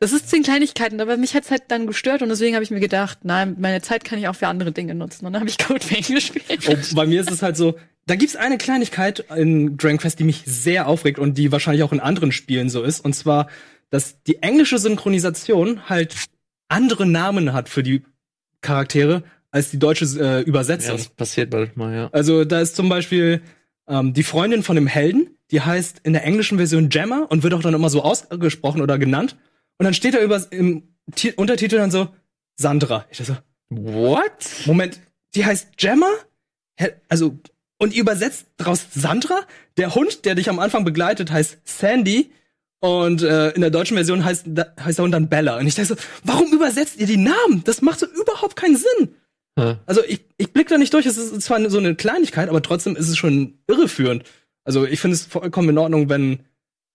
Das 0.00 0.12
ist 0.12 0.28
zehn 0.28 0.42
Kleinigkeiten, 0.42 1.00
aber 1.00 1.16
mich 1.16 1.34
hat's 1.34 1.50
halt 1.50 1.64
dann 1.68 1.86
gestört 1.86 2.22
und 2.22 2.30
deswegen 2.30 2.54
habe 2.54 2.64
ich 2.64 2.70
mir 2.70 2.80
gedacht, 2.80 3.18
nein, 3.22 3.56
meine 3.58 3.82
Zeit 3.82 4.02
kann 4.02 4.18
ich 4.18 4.28
auch 4.28 4.34
für 4.34 4.48
andere 4.48 4.72
Dinge 4.72 4.94
nutzen. 4.94 5.26
Und 5.26 5.34
dann 5.34 5.40
habe 5.40 5.50
ich 5.50 5.58
Code 5.58 5.84
Vein 5.88 6.02
gespielt. 6.02 6.68
Oh, 6.68 6.74
bei 6.96 7.06
mir 7.06 7.20
ist 7.20 7.30
es 7.30 7.42
halt 7.42 7.56
so, 7.56 7.76
da 8.06 8.16
gibt's 8.16 8.34
eine 8.34 8.58
Kleinigkeit 8.58 9.24
in 9.36 9.76
Dragon 9.76 9.98
Quest, 9.98 10.18
die 10.18 10.24
mich 10.24 10.42
sehr 10.46 10.88
aufregt 10.88 11.18
und 11.18 11.36
die 11.36 11.52
wahrscheinlich 11.52 11.82
auch 11.84 11.92
in 11.92 12.00
anderen 12.00 12.32
Spielen 12.32 12.70
so 12.70 12.82
ist. 12.82 13.04
Und 13.04 13.12
zwar, 13.14 13.48
dass 13.90 14.22
die 14.22 14.42
englische 14.42 14.78
Synchronisation 14.78 15.88
halt 15.88 16.16
andere 16.68 17.06
Namen 17.06 17.52
hat 17.52 17.68
für 17.68 17.82
die 17.82 18.02
Charaktere 18.62 19.22
als 19.50 19.70
die 19.70 19.78
deutsche 19.78 20.04
äh, 20.04 20.42
Übersetzung. 20.42 20.98
passiert 21.16 21.52
manchmal, 21.52 21.94
ja. 21.94 22.08
Also 22.12 22.44
da 22.44 22.60
ist 22.60 22.76
zum 22.76 22.88
Beispiel 22.88 23.42
ähm, 23.88 24.12
die 24.14 24.22
Freundin 24.22 24.62
von 24.62 24.76
dem 24.76 24.86
Helden, 24.86 25.36
die 25.50 25.60
heißt 25.60 26.00
in 26.04 26.12
der 26.12 26.24
englischen 26.24 26.58
Version 26.58 26.88
Gemma 26.88 27.26
und 27.28 27.42
wird 27.42 27.54
auch 27.54 27.62
dann 27.62 27.74
immer 27.74 27.90
so 27.90 28.02
ausgesprochen 28.02 28.80
oder 28.82 28.98
genannt. 28.98 29.36
Und 29.78 29.84
dann 29.84 29.94
steht 29.94 30.14
da 30.14 30.20
über, 30.20 30.40
im 30.50 30.94
Ti 31.14 31.32
Untertitel 31.32 31.76
dann 31.76 31.90
so 31.90 32.08
Sandra. 32.56 33.06
Ich 33.10 33.18
dachte 33.18 33.32
so, 33.32 33.38
What? 33.70 34.66
Moment, 34.66 35.00
die 35.34 35.44
heißt 35.44 35.76
Gemma? 35.76 36.10
Also, 37.08 37.38
und 37.78 37.94
ihr 37.94 38.02
übersetzt 38.02 38.46
draus 38.56 38.86
Sandra? 38.94 39.40
Der 39.76 39.94
Hund, 39.94 40.24
der 40.24 40.34
dich 40.34 40.48
am 40.48 40.58
Anfang 40.58 40.84
begleitet, 40.84 41.30
heißt 41.30 41.58
Sandy. 41.64 42.32
Und 42.80 43.22
äh, 43.22 43.50
in 43.50 43.60
der 43.60 43.70
deutschen 43.70 43.96
Version 43.96 44.24
heißt, 44.24 44.44
da, 44.46 44.74
heißt 44.82 44.98
der 44.98 45.04
Hund 45.04 45.14
dann 45.14 45.28
Bella. 45.28 45.58
Und 45.58 45.66
ich 45.66 45.74
dachte 45.74 45.94
so, 45.94 45.96
warum 46.24 46.52
übersetzt 46.52 46.98
ihr 46.98 47.06
die 47.06 47.18
Namen? 47.18 47.62
Das 47.64 47.82
macht 47.82 48.00
so 48.00 48.06
überhaupt 48.06 48.56
keinen 48.56 48.76
Sinn. 48.76 49.14
Hä? 49.60 49.76
Also 49.86 50.02
ich, 50.06 50.24
ich 50.38 50.52
blick 50.52 50.68
da 50.68 50.78
nicht 50.78 50.94
durch. 50.94 51.06
Es 51.06 51.16
ist 51.16 51.42
zwar 51.42 51.68
so 51.70 51.78
eine 51.78 51.94
Kleinigkeit, 51.94 52.48
aber 52.48 52.62
trotzdem 52.62 52.96
ist 52.96 53.08
es 53.08 53.16
schon 53.16 53.58
irreführend. 53.66 54.24
Also 54.64 54.86
ich 54.86 55.00
finde 55.00 55.14
es 55.14 55.26
vollkommen 55.26 55.68
in 55.68 55.78
Ordnung, 55.78 56.08
wenn 56.08 56.40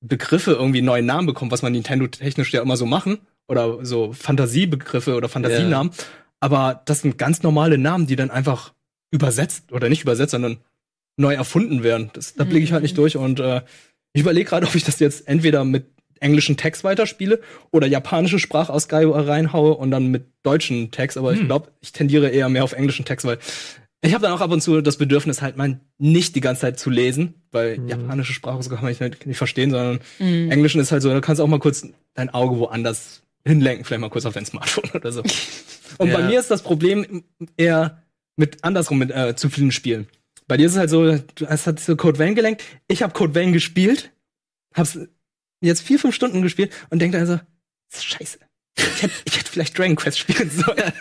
Begriffe 0.02 0.52
irgendwie 0.52 0.80
einen 0.80 0.88
neuen 0.88 1.06
Namen 1.06 1.28
bekommen, 1.28 1.52
was 1.52 1.62
man 1.62 1.72
Nintendo 1.72 2.08
technisch 2.08 2.52
ja 2.54 2.62
immer 2.62 2.78
so 2.78 2.86
machen. 2.86 3.20
Oder 3.48 3.86
so 3.86 4.12
Fantasiebegriffe 4.14 5.16
oder 5.16 5.30
Fantasienamen. 5.30 5.92
Aber 6.40 6.82
das 6.86 7.02
sind 7.02 7.18
ganz 7.18 7.44
normale 7.44 7.78
Namen, 7.78 8.08
die 8.08 8.16
dann 8.16 8.32
einfach 8.32 8.74
übersetzt 9.12 9.72
oder 9.72 9.90
nicht 9.90 10.02
übersetzt, 10.02 10.32
sondern 10.32 10.58
neu 11.18 11.34
erfunden 11.34 11.84
werden. 11.84 12.10
Das, 12.14 12.34
da 12.34 12.44
blicke 12.44 12.64
ich 12.64 12.72
halt 12.74 12.84
nicht 12.84 12.98
durch 12.98 13.18
und 13.18 13.40
äh, 13.40 13.62
ich 14.14 14.22
überlege 14.22 14.50
gerade, 14.50 14.66
ob 14.66 14.76
ich 14.76 14.84
das 14.84 15.00
jetzt 15.00 15.28
entweder 15.28 15.64
mit 15.64 15.95
englischen 16.26 16.58
Text 16.58 16.84
weiterspiele 16.84 17.40
oder 17.72 17.88
japanische 17.88 18.40
Sprachausgabe 18.40 19.28
reinhaue 19.28 19.76
und 19.76 19.92
dann 19.92 20.08
mit 20.08 20.26
deutschen 20.44 20.92
Text. 20.92 21.18
Aber 21.18 21.32
ich 21.34 21.46
glaube, 21.46 21.70
ich 21.82 21.92
tendiere 21.94 22.30
eher 22.30 22.50
mehr 22.50 22.64
auf 22.64 22.74
englischen 22.74 23.06
Text, 23.06 23.26
weil 23.26 23.38
ich 24.02 24.14
habe 24.14 24.24
dann 24.24 24.34
auch 24.34 24.42
ab 24.42 24.52
und 24.52 24.62
zu 24.62 24.82
das 24.82 24.98
Bedürfnis, 24.98 25.42
halt 25.42 25.56
mal 25.58 25.80
nicht 25.98 26.36
die 26.36 26.42
ganze 26.42 26.62
Zeit 26.62 26.80
zu 26.80 26.90
lesen, 26.90 27.36
weil 27.52 27.80
japanische 27.88 28.34
Sprachausgabe 28.34 28.82
kann 28.82 28.92
ich 28.92 29.00
nicht, 29.00 29.26
nicht 29.26 29.38
verstehen, 29.38 29.72
sondern 29.72 30.00
Englischen 30.20 30.82
ist 30.82 30.92
halt 30.92 31.02
so, 31.02 31.10
da 31.10 31.22
kannst 31.22 31.40
du 31.40 31.44
auch 31.44 31.48
mal 31.48 31.60
kurz 31.60 31.88
dein 32.14 32.30
Auge 32.32 32.58
woanders 32.60 33.22
hinlenken, 33.46 33.86
vielleicht 33.86 34.02
mal 34.02 34.10
kurz 34.10 34.26
auf 34.26 34.34
dein 34.34 34.46
Smartphone 34.46 34.90
oder 34.94 35.12
so. 35.12 35.22
Und 35.98 36.12
bei 36.12 36.20
Ja. 36.20 36.28
mir 36.28 36.40
ist 36.40 36.52
das 36.52 36.62
Problem 36.64 37.24
eher 37.58 38.02
mit 38.36 38.64
andersrum 38.64 38.98
mit 38.98 39.12
äh, 39.12 39.36
zu 39.36 39.50
vielen 39.50 39.72
Spielen. 39.72 40.08
Bei 40.48 40.58
dir 40.58 40.66
ist 40.68 40.74
es 40.74 40.78
halt 40.78 40.90
so, 40.92 41.18
du 41.36 41.48
hast 41.48 41.66
halt 41.66 41.80
so 41.80 41.96
Code 41.96 42.20
Vein 42.20 42.36
gelenkt. 42.36 42.64
Ich 42.88 43.02
habe 43.02 43.14
Code 43.14 43.34
Vein 43.34 43.54
gespielt, 43.54 44.12
hab's 44.76 45.00
jetzt 45.66 45.82
vier, 45.82 46.00
fünf 46.00 46.16
Stunden 46.16 46.42
gespielt 46.42 46.72
und 46.90 47.00
denke 47.00 47.18
also, 47.18 47.40
das 47.92 48.00
ist 48.00 48.06
scheiße. 48.06 48.40
Ich 48.78 49.02
hätte 49.04 49.14
ich 49.26 49.38
hätt 49.38 49.48
vielleicht 49.48 49.78
Dragon 49.78 49.96
Quest 49.96 50.20
spielen 50.20 50.50
sollen. 50.50 50.78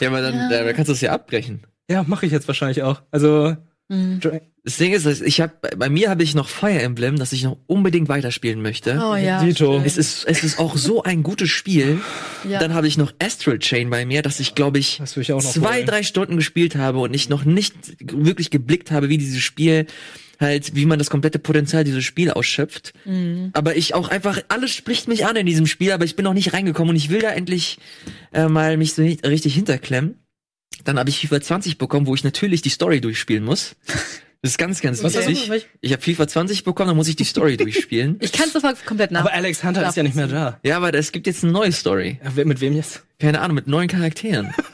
Ja, 0.00 0.08
aber 0.08 0.20
dann, 0.20 0.34
Ja. 0.50 0.64
dann 0.64 0.74
kannst 0.74 0.88
du 0.88 0.92
es 0.92 1.00
ja 1.00 1.12
abbrechen. 1.12 1.64
ja, 1.90 2.02
mache 2.04 2.26
ich 2.26 2.32
jetzt 2.32 2.48
wahrscheinlich 2.48 2.82
auch. 2.82 3.02
Also, 3.10 3.56
Mhm. 3.90 4.18
Das 4.64 4.78
Ding 4.78 4.94
ist, 4.94 5.04
ich 5.04 5.42
habe 5.42 5.52
bei 5.76 5.90
mir 5.90 6.08
habe 6.08 6.22
ich 6.22 6.34
noch 6.34 6.48
Fire 6.48 6.80
Emblem, 6.80 7.18
das 7.18 7.34
ich 7.34 7.42
noch 7.44 7.58
unbedingt 7.66 8.08
weiterspielen 8.08 8.62
möchte. 8.62 8.98
Oh 8.98 9.14
ja. 9.14 9.44
Dito. 9.44 9.82
Es 9.84 9.98
ist 9.98 10.24
es 10.24 10.42
ist 10.42 10.58
auch 10.58 10.78
so 10.78 11.02
ein 11.02 11.22
gutes 11.22 11.50
Spiel. 11.50 12.00
ja. 12.48 12.60
Dann 12.60 12.72
habe 12.72 12.88
ich 12.88 12.96
noch 12.96 13.12
Astral 13.22 13.58
Chain 13.58 13.90
bei 13.90 14.06
mir, 14.06 14.22
das 14.22 14.40
ich 14.40 14.54
glaube 14.54 14.78
ich 14.78 15.02
ich 15.18 15.32
auch 15.34 15.42
noch 15.42 15.50
zwei 15.52 15.76
holen. 15.76 15.86
drei 15.86 16.02
Stunden 16.02 16.36
gespielt 16.36 16.76
habe 16.76 16.98
und 17.00 17.12
ich 17.12 17.28
noch 17.28 17.44
nicht 17.44 17.74
wirklich 18.10 18.48
geblickt 18.50 18.90
habe, 18.90 19.10
wie 19.10 19.18
dieses 19.18 19.42
Spiel 19.42 19.84
halt, 20.44 20.76
wie 20.76 20.86
man 20.86 21.00
das 21.00 21.10
komplette 21.10 21.40
Potenzial 21.40 21.82
dieses 21.82 22.04
Spiel 22.04 22.30
ausschöpft. 22.30 22.92
Aber 23.52 23.74
ich 23.76 23.94
auch 23.94 24.08
einfach, 24.08 24.38
alles 24.48 24.70
spricht 24.70 25.08
mich 25.08 25.26
an 25.26 25.34
in 25.34 25.46
diesem 25.46 25.66
Spiel, 25.66 25.90
aber 25.90 26.04
ich 26.04 26.14
bin 26.14 26.22
noch 26.24 26.34
nicht 26.34 26.52
reingekommen 26.52 26.90
und 26.90 26.96
ich 26.96 27.10
will 27.10 27.20
da 27.20 27.30
endlich 27.30 27.78
äh, 28.32 28.46
mal 28.46 28.76
mich 28.76 28.94
so 28.94 29.02
nicht- 29.02 29.26
richtig 29.26 29.54
hinterklemmen. 29.54 30.14
Dann 30.84 30.98
habe 30.98 31.10
ich 31.10 31.18
FIFA 31.20 31.40
20 31.40 31.78
bekommen, 31.78 32.06
wo 32.06 32.14
ich 32.14 32.22
natürlich 32.24 32.62
die 32.62 32.68
Story 32.68 33.00
durchspielen 33.00 33.42
muss. 33.44 33.74
Das 34.42 34.50
ist 34.52 34.58
ganz, 34.58 34.82
ganz 34.82 35.02
Was 35.02 35.14
wichtig. 35.16 35.48
Welch- 35.48 35.66
Ich 35.80 35.92
habe 35.92 36.02
FIFA 36.02 36.28
20 36.28 36.64
bekommen, 36.64 36.88
dann 36.88 36.96
muss 36.96 37.08
ich 37.08 37.16
die 37.16 37.24
Story 37.24 37.56
durchspielen. 37.58 38.16
Ich 38.20 38.32
kann 38.32 38.46
es 38.48 38.52
sofort 38.52 38.84
komplett 38.84 39.10
nach. 39.10 39.20
Aber 39.22 39.32
Alex 39.32 39.64
Hunter 39.64 39.88
ist 39.88 39.96
ja 39.96 40.02
nicht 40.02 40.14
mehr 40.16 40.26
da. 40.26 40.60
Ja, 40.62 40.76
aber 40.76 40.92
es 40.92 41.12
gibt 41.12 41.26
jetzt 41.26 41.42
eine 41.44 41.52
neue 41.52 41.72
Story. 41.72 42.20
Ja, 42.36 42.44
Mit 42.44 42.60
wem 42.60 42.74
jetzt? 42.76 43.02
Keine 43.18 43.40
Ahnung, 43.40 43.54
mit 43.54 43.66
neuen 43.68 43.88
Charakteren. 43.88 44.52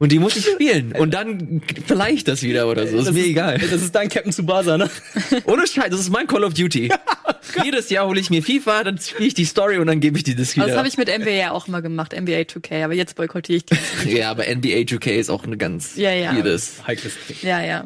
Und 0.00 0.12
die 0.12 0.20
muss 0.20 0.36
ich 0.36 0.44
spielen. 0.46 0.92
Und 0.92 1.12
dann 1.12 1.60
vielleicht 1.86 2.28
das 2.28 2.42
wieder 2.44 2.68
oder 2.68 2.86
so. 2.86 2.98
Ist 2.98 3.06
Das 3.08 3.14
mir 3.14 3.24
egal. 3.24 3.58
Das 3.58 3.82
ist 3.82 3.92
dein 3.94 4.08
Captain 4.08 4.30
Tsubasa, 4.32 4.78
ne? 4.78 4.88
Ohne 5.44 5.66
Scheiß, 5.66 5.90
das 5.90 5.98
ist 6.00 6.10
mein 6.10 6.26
Call 6.28 6.44
of 6.44 6.54
Duty. 6.54 6.90
Jedes 7.64 7.90
Jahr 7.90 8.06
hole 8.06 8.20
ich 8.20 8.30
mir 8.30 8.42
FIFA, 8.42 8.84
dann 8.84 8.98
spiele 8.98 9.26
ich 9.26 9.34
die 9.34 9.44
Story 9.44 9.78
und 9.78 9.88
dann 9.88 9.98
gebe 10.00 10.16
ich 10.16 10.22
die 10.24 10.36
das 10.36 10.50
Aber 10.50 10.56
wieder. 10.56 10.66
das 10.68 10.76
habe 10.76 10.88
ich 10.88 10.98
mit 10.98 11.08
NBA 11.08 11.30
ja 11.30 11.50
auch 11.50 11.66
immer 11.66 11.82
gemacht, 11.82 12.12
NBA 12.12 12.42
2K, 12.42 12.84
aber 12.84 12.94
jetzt 12.94 13.16
boykottiere 13.16 13.56
ich 13.56 13.64
die. 13.64 13.76
ja, 14.18 14.30
aber 14.30 14.44
NBA 14.44 14.84
2K 14.86 15.10
ist 15.16 15.30
auch 15.30 15.44
eine 15.44 15.56
ganz 15.56 15.96
Ja, 15.96 16.12
ja. 16.12 16.32
jedes. 16.34 16.86
Heikles 16.86 17.14
Ding. 17.28 17.36
Ja, 17.42 17.60
ja. 17.62 17.84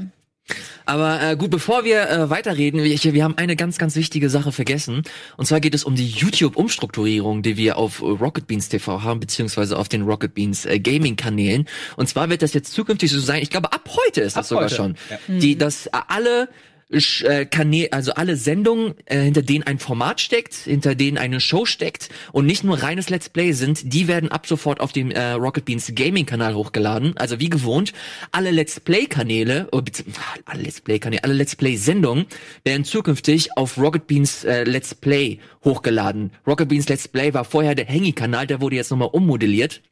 Aber 0.85 1.23
äh, 1.23 1.37
gut, 1.37 1.51
bevor 1.51 1.85
wir 1.85 2.09
äh, 2.09 2.31
weiterreden, 2.31 2.83
wir, 2.83 2.99
wir 3.15 3.25
haben 3.25 3.39
eine 3.39 3.57
ganz, 3.57 3.79
ganz 3.79 3.97
wichtige 3.97 4.29
Sache 4.29 4.53
vergessen. 4.53 5.03
Und 5.37 5.47
zwar 5.47 5.61
geht 5.61 5.75
es 5.75 5.85
um 5.85 5.95
die 5.95 6.09
YouTube-Umstrukturierung, 6.09 7.43
die 7.43 7.57
wir 7.57 7.77
auf 7.77 8.03
Rocket 8.03 8.47
Beans 8.47 8.69
TV 8.69 9.03
haben, 9.03 9.21
beziehungsweise 9.21 9.79
auf 9.79 9.89
den 9.89 10.03
Rocket 10.03 10.35
Beans 10.35 10.67
äh, 10.67 10.81
Gaming-Kanälen. 10.81 11.69
Und 11.97 12.09
zwar 12.09 12.29
wird 12.31 12.43
das 12.43 12.53
jetzt 12.55 12.73
zukünftig 12.73 13.11
so 13.11 13.21
sein, 13.21 13.43
ich 13.43 13.51
glaube, 13.51 13.73
ab 13.73 13.89
heute 14.07 14.23
ist 14.23 14.37
das 14.37 14.47
Ab 14.47 14.49
sogar 14.49 14.65
heute, 14.65 14.75
schon, 14.75 14.97
ja. 15.11 15.19
die, 15.29 15.57
dass 15.57 15.87
äh, 15.87 15.91
alle 16.09 16.49
Kanäle, 17.51 17.93
also 17.93 18.13
alle 18.13 18.37
Sendungen, 18.37 18.95
äh, 19.07 19.21
hinter 19.21 19.43
denen 19.43 19.65
ein 19.65 19.79
Format 19.79 20.21
steckt, 20.21 20.55
hinter 20.55 20.95
denen 20.95 21.19
eine 21.19 21.41
Show 21.41 21.65
steckt 21.65 22.11
und 22.33 22.47
nicht 22.47 22.65
nur 22.65 22.83
reines 22.83 23.09
Let's 23.09 23.29
Play 23.29 23.53
sind, 23.53 23.93
die 23.93 24.09
werden 24.09 24.31
ab 24.31 24.47
sofort 24.47 24.81
auf 24.81 24.93
dem 24.93 25.11
äh, 25.11 25.33
Rocket 25.33 25.65
Beans 25.65 25.93
Gaming 25.95 26.27
Kanal 26.27 26.55
hochgeladen. 26.55 27.17
Also 27.17 27.41
wie 27.41 27.49
gewohnt, 27.49 27.93
alle 28.31 28.51
Let's 28.51 28.81
Play 28.81 29.07
Kanäle, 29.07 29.69
oh, 29.73 29.81
alle 30.45 30.63
Let's 30.63 30.81
Play 30.81 30.99
Kanäle, 30.99 31.25
alle 31.25 31.35
Let's 31.35 31.57
Play 31.57 31.77
Sendungen 31.77 32.27
werden 32.65 32.85
zukünftig 32.85 33.57
auf 33.57 33.79
Rocket 33.79 34.07
Beans 34.07 34.45
äh, 34.45 34.65
Let's 34.65 34.95
Play 34.95 35.39
hochgeladen. 35.65 36.33
Rocket 36.47 36.69
Beans 36.69 36.89
Let's 36.89 37.09
Play 37.09 37.33
war 37.35 37.45
vorher 37.45 37.75
der 37.75 37.89
Hangy-Kanal, 37.89 38.47
der 38.47 38.61
wurde 38.61 38.77
jetzt 38.77 38.91
nochmal 38.91 39.09
ummodelliert. 39.13 39.83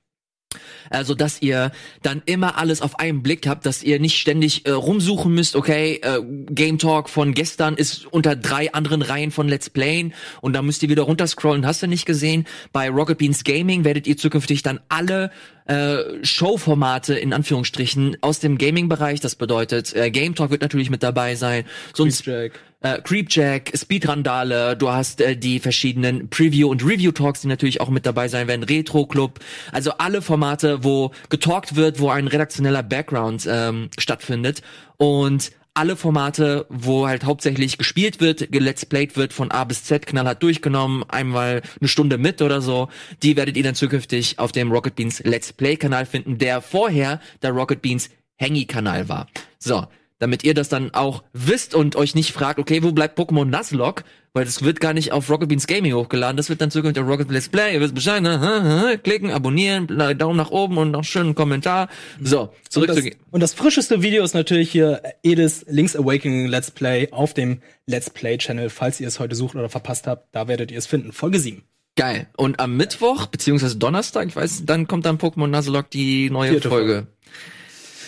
Also, 0.91 1.15
dass 1.15 1.41
ihr 1.41 1.71
dann 2.03 2.23
immer 2.27 2.59
alles 2.59 2.83
auf 2.83 2.99
einen 2.99 3.23
Blick 3.23 3.47
habt, 3.47 3.65
dass 3.67 3.83
ihr 3.83 4.01
nicht 4.01 4.19
ständig 4.19 4.67
äh, 4.67 4.73
rumsuchen 4.73 5.33
müsst, 5.33 5.55
okay, 5.55 6.01
äh, 6.03 6.21
Game 6.51 6.79
Talk 6.79 7.09
von 7.09 7.33
gestern 7.35 7.75
ist 7.77 8.07
unter 8.07 8.35
drei 8.35 8.73
anderen 8.73 9.03
Reihen 9.03 9.31
von 9.31 9.49
Let's 9.49 9.71
Playen 9.71 10.13
und 10.41 10.55
da 10.55 10.63
müsst 10.63 10.83
ihr 10.83 10.89
wieder 10.89 11.03
runterscrollen, 11.03 11.67
hast 11.67 11.83
du 11.83 11.87
nicht 11.87 12.07
gesehen. 12.07 12.47
Bei 12.73 12.91
Rocket 12.91 13.19
Beans 13.19 13.45
Gaming 13.45 13.85
werdet 13.85 14.07
ihr 14.09 14.17
zukünftig 14.17 14.63
dann 14.63 14.81
alle 14.89 15.31
äh, 15.67 16.25
Showformate 16.25 17.15
in 17.15 17.33
Anführungsstrichen 17.33 18.17
aus 18.21 18.41
dem 18.41 18.59
Gaming-Bereich, 18.59 19.21
das 19.21 19.37
bedeutet, 19.37 19.95
äh, 19.95 20.11
Game 20.11 20.35
Talk 20.35 20.51
wird 20.51 20.63
natürlich 20.63 20.91
mit 20.91 21.05
dabei 21.05 21.37
sein, 21.37 21.65
sonst 21.95 22.27
Jack. 22.27 22.61
Äh, 22.81 23.01
Creepjack, 23.03 23.73
Speedrandale, 23.75 24.77
du 24.77 24.91
hast 24.91 25.21
äh, 25.21 25.37
die 25.37 25.61
verschiedenen 25.61 26.31
Preview- 26.31 26.69
und 26.69 26.85
Review-Talks, 26.85 27.43
die 27.43 27.49
natürlich 27.49 27.81
auch 27.81 27.91
mit 27.91 28.07
dabei 28.07 28.29
sein 28.29 28.49
werden, 28.49 28.63
Retro-Club, 28.63 29.41
also 29.73 29.93
alle 29.99 30.23
Formate, 30.23 30.83
wo 30.83 31.13
getalkt 31.29 31.77
wird, 31.77 32.01
wo 32.01 32.09
ein 32.11 32.27
redaktioneller 32.27 32.83
Background 32.83 33.47
ähm, 33.51 33.91
stattfindet. 33.99 34.63
Und 34.97 35.53
alle 35.75 35.97
Formate, 35.97 36.67
wo 36.69 37.07
halt 37.07 37.25
hauptsächlich 37.25 37.79
gespielt 37.79 38.21
wird, 38.21 38.51
gelet's 38.51 38.85
played 38.85 39.17
wird, 39.17 39.33
von 39.33 39.51
A 39.51 39.65
bis 39.65 39.85
Z 39.85 40.07
knallhart 40.07 40.43
durchgenommen, 40.43 41.05
einmal 41.09 41.63
eine 41.81 41.89
Stunde 41.89 42.19
mit 42.19 42.43
oder 42.43 42.61
so, 42.61 42.89
die 43.23 43.37
werdet 43.37 43.57
ihr 43.57 43.63
dann 43.63 43.75
zukünftig 43.75 44.39
auf 44.39 44.53
dem 44.53 44.73
Rocket 44.73 44.97
Beans 44.97 45.23
Let's 45.25 45.53
Play 45.53 45.77
Kanal 45.77 46.07
finden, 46.07 46.39
der 46.39 46.61
vorher 46.61 47.21
der 47.43 47.53
Rocket 47.53 47.83
Beans 47.83 48.11
Hangy 48.41 48.65
Kanal 48.65 49.09
war. 49.09 49.29
So, 49.59 49.87
damit 50.21 50.45
ihr 50.45 50.55
das 50.55 50.69
dann 50.69 50.95
auch 50.95 51.25
wisst 51.33 51.75
und 51.75 51.97
euch 51.97 52.15
nicht 52.15 52.33
fragt, 52.33 52.61
okay, 52.61 52.85
wo 52.85 52.93
bleibt 52.93 53.19
Pokémon 53.19 53.47
Nuzlocke? 53.47 54.05
Weil 54.33 54.45
das 54.45 54.63
wird 54.63 54.79
gar 54.79 54.93
nicht 54.93 55.11
auf 55.11 55.29
Rocket 55.29 55.49
Beans 55.49 55.67
Gaming 55.67 55.93
hochgeladen, 55.93 56.37
das 56.37 56.49
wird 56.49 56.61
dann 56.61 56.71
zukünftig 56.71 57.03
auf 57.03 57.09
Rocket 57.09 57.33
Let's 57.33 57.49
Play, 57.49 57.75
ihr 57.75 57.81
wisst 57.81 57.97
Bescheid, 57.97 58.23
ne? 58.23 59.01
Klicken, 59.03 59.33
abonnieren, 59.33 59.89
Daumen 60.17 60.37
nach 60.37 60.53
oben 60.53 60.79
und 60.79 60.93
noch 60.93 61.01
einen 61.01 61.05
schönen 61.05 61.35
Kommentar. 61.35 61.89
So, 62.23 62.43
Und 62.43 62.51
zurück 62.69 62.87
das, 62.89 63.03
zu... 63.03 63.11
und 63.33 63.41
das 63.41 63.55
frischeste 63.55 64.03
Video 64.03 64.23
ist 64.23 64.35
natürlich 64.35 64.71
hier 64.71 65.03
Edis 65.25 65.65
Link's 65.69 65.97
Awakening 65.97 66.47
Let's 66.47 66.71
Play 66.71 67.09
auf 67.11 67.35
dem 67.35 67.61
Let's 67.87 68.11
Play 68.11 68.39
Channel. 68.39 68.71
Falls 68.71 69.01
ihr 69.01 69.09
es 69.09 69.19
heute 69.19 69.35
sucht 69.35 69.57
oder 69.57 69.69
verpasst 69.69 70.07
habt, 70.07 70.33
da 70.33 70.47
werdet 70.47 70.71
ihr 70.71 70.79
es 70.79 70.87
finden. 70.87 71.13
Folge 71.13 71.41
7. 71.41 71.65
Geil. 71.97 72.29
Und 72.37 72.61
am 72.61 72.77
Mittwoch, 72.77 73.27
beziehungsweise 73.27 73.77
Donnerstag, 73.77 74.29
ich 74.29 74.37
weiß, 74.37 74.63
dann 74.65 74.87
kommt 74.87 75.07
dann 75.07 75.19
Pokémon 75.19 75.49
Nuzlocke 75.49 75.89
die 75.93 76.31
neue 76.31 76.51
Vierte 76.51 76.69
Folge. 76.69 77.09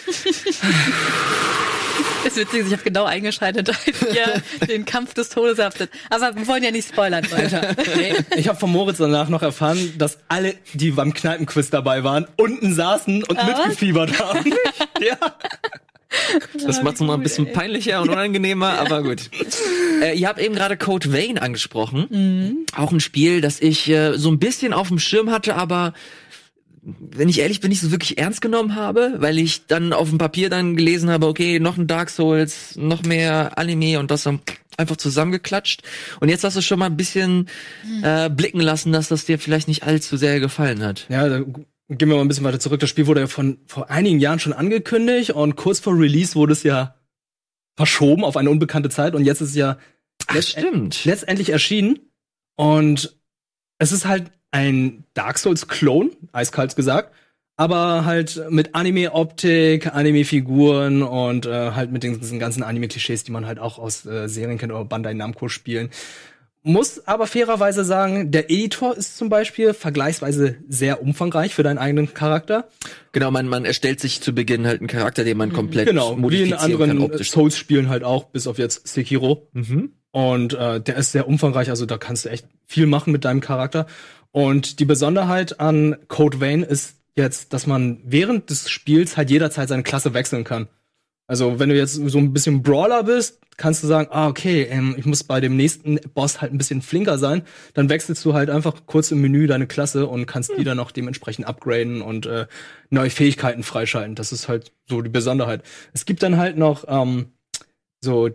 Das 2.24 2.36
ist 2.36 2.36
witzig, 2.36 2.66
ich 2.66 2.72
habe 2.72 2.82
genau 2.82 3.04
eingeschaltet, 3.04 3.68
als 3.86 4.14
ihr 4.14 4.66
den 4.66 4.84
Kampf 4.84 5.14
des 5.14 5.28
Todes 5.28 5.58
haftet. 5.58 5.90
Aber 6.10 6.34
wir 6.36 6.46
wollen 6.46 6.62
ja 6.62 6.70
nicht 6.70 6.88
spoilern, 6.88 7.26
Leute. 7.30 7.76
Ich 8.36 8.48
habe 8.48 8.58
von 8.58 8.70
Moritz 8.70 8.98
danach 8.98 9.28
noch 9.28 9.42
erfahren, 9.42 9.94
dass 9.98 10.18
alle, 10.28 10.54
die 10.74 10.90
beim 10.90 11.14
Kneipenquiz 11.14 11.70
dabei 11.70 12.04
waren, 12.04 12.26
unten 12.36 12.74
saßen 12.74 13.24
und 13.24 13.36
was? 13.36 13.46
mitgefiebert 13.46 14.18
haben. 14.20 14.52
ja. 15.00 15.16
Das 16.66 16.82
macht's 16.82 17.00
noch 17.00 17.06
mal 17.06 17.14
ein 17.14 17.22
bisschen 17.22 17.46
ey. 17.46 17.52
peinlicher 17.52 18.02
und 18.02 18.10
unangenehmer, 18.10 18.78
aber 18.78 19.02
gut. 19.02 19.30
Äh, 20.02 20.18
ihr 20.18 20.26
habt 20.26 20.40
eben 20.40 20.56
gerade 20.56 20.76
Code 20.76 21.12
Vein 21.12 21.38
angesprochen. 21.38 22.08
Mhm. 22.10 22.66
Auch 22.76 22.90
ein 22.90 22.98
Spiel, 22.98 23.40
das 23.40 23.60
ich 23.60 23.88
äh, 23.88 24.14
so 24.18 24.32
ein 24.32 24.40
bisschen 24.40 24.72
auf 24.72 24.88
dem 24.88 24.98
Schirm 24.98 25.30
hatte, 25.30 25.54
aber 25.54 25.92
wenn 26.82 27.28
ich 27.28 27.38
ehrlich 27.38 27.60
bin, 27.60 27.68
nicht 27.70 27.80
so 27.80 27.92
wirklich 27.92 28.18
ernst 28.18 28.40
genommen 28.40 28.74
habe, 28.74 29.14
weil 29.18 29.38
ich 29.38 29.66
dann 29.66 29.92
auf 29.92 30.08
dem 30.08 30.18
Papier 30.18 30.50
dann 30.50 30.76
gelesen 30.76 31.10
habe, 31.10 31.28
okay, 31.28 31.60
noch 31.60 31.76
ein 31.78 31.86
Dark 31.86 32.10
Souls, 32.10 32.74
noch 32.76 33.04
mehr 33.04 33.56
Anime 33.56 34.00
und 34.00 34.10
das 34.10 34.24
dann 34.24 34.40
einfach 34.76 34.96
zusammengeklatscht. 34.96 35.82
Und 36.20 36.28
jetzt 36.28 36.42
hast 36.42 36.56
du 36.56 36.60
schon 36.60 36.80
mal 36.80 36.86
ein 36.86 36.96
bisschen 36.96 37.48
Hm. 37.82 38.04
äh, 38.04 38.30
blicken 38.30 38.60
lassen, 38.60 38.90
dass 38.92 39.08
das 39.08 39.24
dir 39.26 39.38
vielleicht 39.38 39.68
nicht 39.68 39.84
allzu 39.84 40.16
sehr 40.16 40.40
gefallen 40.40 40.82
hat. 40.82 41.06
Ja, 41.08 41.28
da 41.28 41.38
gehen 41.40 41.68
wir 41.88 42.16
mal 42.16 42.20
ein 42.22 42.28
bisschen 42.28 42.44
weiter 42.44 42.58
zurück. 42.58 42.80
Das 42.80 42.90
Spiel 42.90 43.06
wurde 43.06 43.20
ja 43.20 43.26
von 43.28 43.58
vor 43.66 43.88
einigen 43.90 44.18
Jahren 44.18 44.40
schon 44.40 44.52
angekündigt 44.52 45.30
und 45.30 45.54
kurz 45.56 45.78
vor 45.78 45.96
Release 45.96 46.34
wurde 46.34 46.52
es 46.52 46.62
ja 46.64 46.96
verschoben 47.76 48.24
auf 48.24 48.36
eine 48.36 48.50
unbekannte 48.50 48.88
Zeit 48.90 49.14
und 49.14 49.24
jetzt 49.24 49.40
ist 49.40 49.50
es 49.50 49.56
ja 49.56 49.78
Ach, 50.26 50.42
stimmt. 50.42 51.04
letztendlich 51.04 51.50
erschienen 51.50 51.98
und 52.56 53.16
es 53.78 53.92
ist 53.92 54.04
halt 54.06 54.30
ein 54.52 55.04
Dark 55.14 55.38
Souls 55.38 55.66
Clone, 55.66 56.10
eiskalt 56.32 56.76
gesagt, 56.76 57.12
aber 57.56 58.04
halt 58.04 58.40
mit 58.50 58.74
Anime-Optik, 58.74 59.94
Anime-Figuren 59.94 61.02
und 61.02 61.46
äh, 61.46 61.72
halt 61.72 61.90
mit 61.90 62.02
diesen 62.02 62.38
ganzen 62.38 62.62
Anime-Klischees, 62.62 63.24
die 63.24 63.32
man 63.32 63.46
halt 63.46 63.58
auch 63.58 63.78
aus 63.78 64.06
äh, 64.06 64.28
Serien 64.28 64.58
kennt 64.58 64.72
oder 64.72 64.84
Bandai 64.84 65.14
Namco-Spielen. 65.14 65.90
Muss 66.64 67.08
aber 67.08 67.26
fairerweise 67.26 67.84
sagen, 67.84 68.30
der 68.30 68.48
Editor 68.48 68.96
ist 68.96 69.16
zum 69.16 69.28
Beispiel 69.28 69.74
vergleichsweise 69.74 70.56
sehr 70.68 71.02
umfangreich 71.02 71.54
für 71.56 71.64
deinen 71.64 71.78
eigenen 71.78 72.14
Charakter. 72.14 72.68
Genau, 73.10 73.32
man, 73.32 73.48
man 73.48 73.64
erstellt 73.64 73.98
sich 73.98 74.20
zu 74.20 74.32
Beginn 74.32 74.64
halt 74.64 74.80
einen 74.80 74.86
Charakter, 74.86 75.24
den 75.24 75.38
man 75.38 75.52
komplett 75.52 75.88
Genau, 75.88 76.10
wie 76.10 76.14
in 76.14 76.20
modifizieren 76.20 76.78
kann 76.78 76.90
anderen. 76.90 77.24
Souls-Spielen 77.24 77.88
halt 77.88 78.04
auch, 78.04 78.24
bis 78.26 78.46
auf 78.46 78.58
jetzt 78.58 78.86
Sekiro. 78.86 79.48
Mhm. 79.52 79.92
Und 80.12 80.54
äh, 80.54 80.80
der 80.80 80.96
ist 80.96 81.10
sehr 81.10 81.26
umfangreich, 81.26 81.68
also 81.68 81.84
da 81.84 81.98
kannst 81.98 82.26
du 82.26 82.28
echt 82.28 82.46
viel 82.66 82.86
machen 82.86 83.12
mit 83.12 83.24
deinem 83.24 83.40
Charakter. 83.40 83.86
Und 84.32 84.80
die 84.80 84.84
Besonderheit 84.84 85.60
an 85.60 85.96
Code 86.08 86.40
Vein 86.40 86.62
ist 86.62 86.96
jetzt, 87.14 87.52
dass 87.52 87.66
man 87.66 88.00
während 88.04 88.50
des 88.50 88.70
Spiels 88.70 89.16
halt 89.16 89.30
jederzeit 89.30 89.68
seine 89.68 89.82
Klasse 89.82 90.14
wechseln 90.14 90.44
kann. 90.44 90.68
Also 91.26 91.58
wenn 91.58 91.68
du 91.68 91.76
jetzt 91.76 91.94
so 91.94 92.18
ein 92.18 92.32
bisschen 92.32 92.62
Brawler 92.62 93.04
bist, 93.04 93.40
kannst 93.56 93.82
du 93.82 93.86
sagen, 93.86 94.08
ah 94.10 94.28
okay, 94.28 94.62
ähm, 94.62 94.94
ich 94.98 95.04
muss 95.04 95.24
bei 95.24 95.40
dem 95.40 95.56
nächsten 95.56 95.98
Boss 96.14 96.40
halt 96.40 96.52
ein 96.52 96.58
bisschen 96.58 96.82
flinker 96.82 97.18
sein. 97.18 97.42
Dann 97.74 97.88
wechselst 97.88 98.24
du 98.24 98.34
halt 98.34 98.50
einfach 98.50 98.86
kurz 98.86 99.10
im 99.10 99.20
Menü 99.20 99.46
deine 99.46 99.66
Klasse 99.66 100.06
und 100.06 100.26
kannst 100.26 100.52
die 100.58 100.64
dann 100.64 100.80
auch 100.80 100.90
dementsprechend 100.90 101.46
upgraden 101.46 102.02
und 102.02 102.26
äh, 102.26 102.46
neue 102.90 103.10
Fähigkeiten 103.10 103.62
freischalten. 103.62 104.14
Das 104.14 104.32
ist 104.32 104.48
halt 104.48 104.72
so 104.88 105.00
die 105.02 105.10
Besonderheit. 105.10 105.62
Es 105.92 106.06
gibt 106.06 106.22
dann 106.22 106.38
halt 106.38 106.56
noch 106.56 106.84
ähm, 106.88 107.26
so 108.00 108.30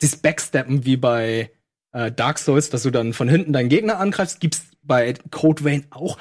das 0.00 0.16
Backsteppen 0.16 0.84
wie 0.84 0.96
bei 0.96 1.50
äh, 1.92 2.10
Dark 2.10 2.38
Souls, 2.38 2.70
dass 2.70 2.84
du 2.84 2.90
dann 2.90 3.12
von 3.12 3.28
hinten 3.28 3.52
deinen 3.52 3.68
Gegner 3.68 3.98
angreifst, 3.98 4.40
gibt's 4.40 4.62
bei 4.86 5.14
Code 5.30 5.64
Vein 5.64 5.86
auch. 5.90 6.18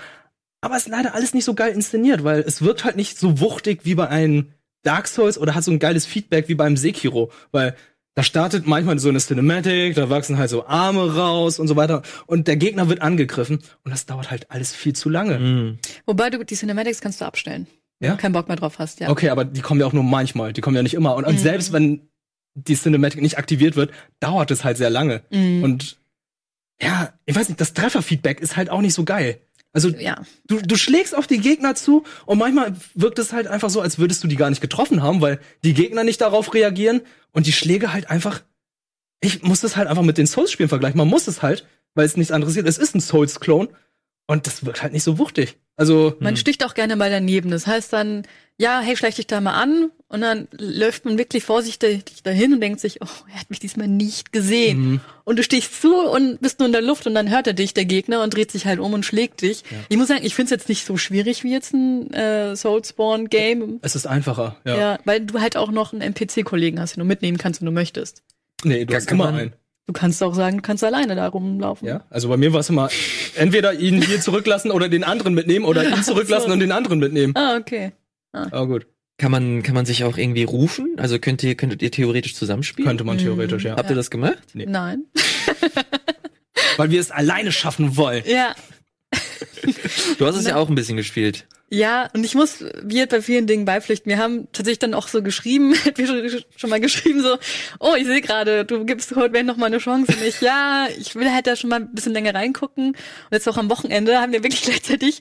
Aber 0.62 0.76
es 0.78 0.84
ist 0.84 0.90
leider 0.90 1.14
alles 1.14 1.34
nicht 1.34 1.44
so 1.46 1.54
geil 1.54 1.74
inszeniert, 1.74 2.24
weil 2.24 2.40
es 2.42 2.62
wirkt 2.62 2.86
halt 2.86 2.96
nicht 2.96 3.18
so 3.20 3.40
wuchtig 3.40 3.82
wie 3.84 3.96
bei 3.96 4.08
einem 4.08 4.54
Dark 4.84 5.08
Souls 5.08 5.38
oder 5.38 5.56
hat 5.56 5.64
so 5.64 5.72
ein 5.72 5.80
geiles 5.80 6.06
Feedback 6.06 6.48
wie 6.50 6.56
beim 6.56 6.78
Sekiro, 6.78 7.32
weil 7.52 7.76
da 8.16 8.22
startet 8.24 8.68
manchmal 8.68 9.00
so 9.00 9.10
eine 9.10 9.20
Cinematic, 9.20 9.96
da 9.96 10.10
wachsen 10.10 10.38
halt 10.38 10.50
so 10.50 10.66
Arme 10.68 11.16
raus 11.16 11.58
und 11.60 11.68
so 11.68 11.76
weiter 11.76 12.04
und 12.28 12.48
der 12.48 12.58
Gegner 12.58 12.88
wird 12.88 13.02
angegriffen 13.02 13.60
und 13.84 13.92
das 13.92 14.06
dauert 14.06 14.30
halt 14.30 14.52
alles 14.52 14.74
viel 14.74 14.94
zu 14.94 15.10
lange. 15.10 15.40
Mhm. 15.40 15.80
Wobei 16.06 16.30
du 16.30 16.44
die 16.46 16.56
Cinematics 16.56 17.02
kannst 17.02 17.22
du 17.22 17.26
abstellen. 17.26 17.66
Wenn 18.00 18.10
Ja? 18.10 18.16
du 18.16 18.22
keinen 18.22 18.34
Bock 18.34 18.48
mehr 18.50 18.58
drauf 18.58 18.78
hast, 18.80 19.00
ja. 19.00 19.10
Okay, 19.10 19.30
aber 19.30 19.46
die 19.46 19.62
kommen 19.62 19.80
ja 19.80 19.88
auch 19.88 19.94
nur 19.94 20.04
manchmal, 20.04 20.54
die 20.54 20.62
kommen 20.62 20.76
ja 20.76 20.84
nicht 20.84 20.94
immer 20.94 21.16
und, 21.16 21.26
und 21.26 21.40
selbst 21.40 21.74
wenn 21.74 22.08
die 22.56 22.76
Cinematic 22.76 23.22
nicht 23.22 23.38
aktiviert 23.40 23.76
wird, 23.76 23.90
dauert 24.20 24.52
es 24.52 24.64
halt 24.64 24.78
sehr 24.78 24.92
lange. 24.92 25.24
Mhm. 25.32 25.64
Und 25.64 25.98
ja, 26.84 27.14
ich 27.26 27.36
weiß 27.36 27.50
nicht, 27.50 27.62
das 27.62 27.74
Trefferfeedback 27.74 28.40
ist 28.42 28.56
halt 28.58 28.70
auch 28.70 28.82
nicht 28.82 28.94
so 28.94 29.04
geil. 29.06 29.40
Also 29.72 29.90
Ja. 29.90 30.22
du, 30.46 30.62
du 30.62 30.76
schlägst 30.76 31.16
auf 31.16 31.26
die 31.26 31.40
Gegner 31.40 31.74
zu 31.76 32.04
und 32.28 32.38
manchmal 32.38 32.76
wirkt 32.94 33.18
es 33.20 33.34
halt 33.34 33.48
einfach 33.48 33.70
so, 33.72 33.82
als 33.82 33.98
würdest 33.98 34.24
du 34.24 34.28
die 34.28 34.36
gar 34.36 34.50
nicht 34.50 34.62
getroffen 34.62 35.02
haben, 35.02 35.20
weil 35.22 35.40
die 35.64 35.74
Gegner 35.74 36.04
nicht 36.04 36.22
darauf 36.22 36.54
reagieren 36.54 37.02
und 37.32 37.48
die 37.48 37.54
Schläge 37.54 37.92
halt 37.94 38.10
einfach. 38.10 38.44
Ich 39.22 39.42
muss 39.42 39.62
das 39.62 39.76
halt 39.78 39.88
einfach 39.88 40.04
mit 40.04 40.18
den 40.18 40.28
Souls-Spielen 40.28 40.70
vergleichen. 40.70 40.98
Man 40.98 41.08
muss 41.08 41.28
es 41.28 41.42
halt, 41.42 41.66
weil 41.96 42.06
es 42.06 42.18
nichts 42.18 42.32
anderes 42.32 42.56
ist. 42.56 42.68
Es 42.68 42.78
ist 42.78 42.94
ein 42.94 43.02
Souls-Klon 43.02 43.70
und 44.28 44.46
das 44.48 44.66
wirkt 44.66 44.84
halt 44.84 44.94
nicht 44.94 45.04
so 45.04 45.18
wuchtig. 45.18 45.58
Also 45.76 46.16
Man 46.20 46.38
sticht 46.38 46.64
auch 46.66 46.74
gerne 46.76 46.96
mal 46.96 47.10
daneben. 47.10 47.50
Das 47.50 47.66
heißt 47.66 47.92
dann, 47.94 48.24
ja, 48.58 48.80
hey, 48.82 48.96
schleich 48.96 49.16
dich 49.16 49.26
da 49.28 49.42
mal 49.42 49.54
an. 49.60 49.90
Und 50.08 50.22
dann 50.22 50.48
läuft 50.52 51.06
man 51.06 51.18
wirklich 51.18 51.44
vorsichtig 51.44 52.04
dahin 52.22 52.54
und 52.54 52.62
denkt 52.62 52.80
sich, 52.80 53.02
oh, 53.02 53.08
er 53.34 53.40
hat 53.40 53.50
mich 53.50 53.60
diesmal 53.60 53.88
nicht 53.88 54.32
gesehen. 54.32 54.78
Mhm. 54.92 55.00
Und 55.24 55.40
du 55.40 55.44
stichst 55.44 55.82
zu 55.82 55.96
und 55.96 56.40
bist 56.40 56.60
nur 56.60 56.68
in 56.68 56.72
der 56.74 56.84
Luft 56.84 57.08
und 57.08 57.16
dann 57.16 57.32
hört 57.32 57.48
er 57.48 57.54
dich, 57.54 57.74
der 57.74 57.86
Gegner, 57.86 58.22
und 58.22 58.36
dreht 58.36 58.52
sich 58.52 58.68
halt 58.68 58.80
um 58.80 58.94
und 58.94 59.04
schlägt 59.06 59.42
dich. 59.42 59.64
Ich 59.90 59.98
muss 59.98 60.10
sagen, 60.10 60.24
ich 60.24 60.36
finde 60.36 60.54
es 60.54 60.60
jetzt 60.62 60.70
nicht 60.70 60.86
so 60.86 60.98
schwierig 60.98 61.44
wie 61.44 61.52
jetzt 61.52 61.74
ein 61.74 62.14
äh, 62.14 62.56
Soulspawn-Game. 62.56 63.80
es 63.82 63.96
ist 63.96 64.06
einfacher. 64.06 64.58
Ja. 64.66 64.78
Ja. 64.78 65.00
weil 65.06 65.22
du 65.22 65.40
halt 65.42 65.58
auch 65.58 65.72
noch 65.72 65.94
einen 65.94 66.02
NPC-Kollegen 66.02 66.80
hast, 66.80 66.96
den 66.96 67.00
du 67.00 67.06
mitnehmen 67.06 67.38
kannst, 67.40 67.62
wenn 67.62 67.66
du 67.66 67.72
möchtest. 67.72 68.22
Nee, 68.64 68.86
du 68.86 68.94
Kann- 68.94 68.96
hast 69.02 69.12
immer 69.12 69.28
einen. 69.30 69.54
Du 69.86 69.94
kannst 69.94 70.24
auch 70.24 70.34
sagen, 70.34 70.58
du 70.58 70.62
kannst 70.62 70.84
alleine 70.84 71.16
da 71.16 71.28
rumlaufen. 71.28 71.88
Ja, 71.88 72.06
also 72.10 72.30
bei 72.30 72.38
mir 72.38 72.54
war 72.54 72.62
es 72.62 72.70
immer 72.70 72.90
entweder 73.36 73.74
ihn 73.74 74.02
hier 74.02 74.22
zurücklassen 74.22 74.72
oder 74.72 74.88
den 74.88 75.04
anderen 75.04 75.34
mitnehmen 75.34 75.66
oder 75.66 75.84
ihn 75.88 76.02
zurücklassen 76.04 76.48
so. 76.48 76.54
und 76.54 76.60
den 76.60 76.72
anderen 76.72 77.00
mitnehmen. 77.00 77.34
Ah, 77.36 77.58
okay. 77.58 77.92
Aber 78.32 78.66
gut, 78.68 78.88
Kann 79.18 79.32
man, 79.32 79.62
kann 79.62 79.76
man 79.76 79.86
sich 79.86 80.04
auch 80.06 80.18
irgendwie 80.18 80.44
rufen? 80.44 80.96
Also 80.98 81.20
könnt 81.20 81.44
ihr, 81.44 81.56
könntet 81.56 81.82
ihr 81.82 81.92
theoretisch 81.92 82.34
zusammenspielen? 82.36 82.88
könnte 82.88 83.04
man 83.04 83.18
theoretisch, 83.18 83.64
ja. 83.66 83.76
Habt 83.76 83.90
ihr 83.90 83.96
das 83.96 84.10
gemacht? 84.10 84.40
Nee. 84.54 84.66
Nein. 84.68 85.04
Weil 86.78 86.90
wir 86.90 87.00
es 87.00 87.12
alleine 87.12 87.52
schaffen 87.52 87.98
wollen. 87.98 88.24
Ja. 88.26 88.56
Du 90.18 90.26
hast 90.26 90.36
es 90.36 90.46
ja 90.46 90.56
auch 90.56 90.70
ein 90.70 90.76
bisschen 90.76 90.98
gespielt. 90.98 91.46
Ja, 91.70 92.08
und 92.14 92.24
ich 92.24 92.36
muss 92.36 92.64
wir 92.84 93.08
bei 93.08 93.22
vielen 93.22 93.48
Dingen 93.48 93.66
beipflichten. 93.66 94.08
Wir 94.10 94.20
haben 94.20 94.48
tatsächlich 94.52 94.80
dann 94.80 94.94
auch 94.94 95.08
so 95.08 95.24
geschrieben, 95.24 95.74
wir 95.96 96.44
schon, 96.56 96.70
mal 96.70 96.80
geschrieben, 96.80 97.22
so, 97.22 97.38
oh, 97.80 97.96
ich 97.98 98.06
sehe 98.06 98.22
gerade, 98.22 98.64
du 98.64 98.86
gibst 98.86 99.16
Vein 99.16 99.48
noch 99.48 99.58
mal 99.58 99.66
eine 99.68 99.80
Chance. 99.80 100.14
Und 100.14 100.24
ich, 100.24 100.40
ja, 100.42 100.88
ich 101.00 101.16
will 101.16 101.32
halt 101.32 101.48
da 101.48 101.56
schon 101.56 101.72
mal 101.72 101.80
ein 101.80 101.94
bisschen 101.94 102.14
länger 102.14 102.36
reingucken. 102.36 102.90
Und 102.90 102.98
jetzt 103.32 103.48
auch 103.50 103.58
am 103.58 103.72
Wochenende 103.72 104.20
haben 104.20 104.34
wir 104.34 104.44
wirklich 104.44 104.62
gleichzeitig 104.66 105.20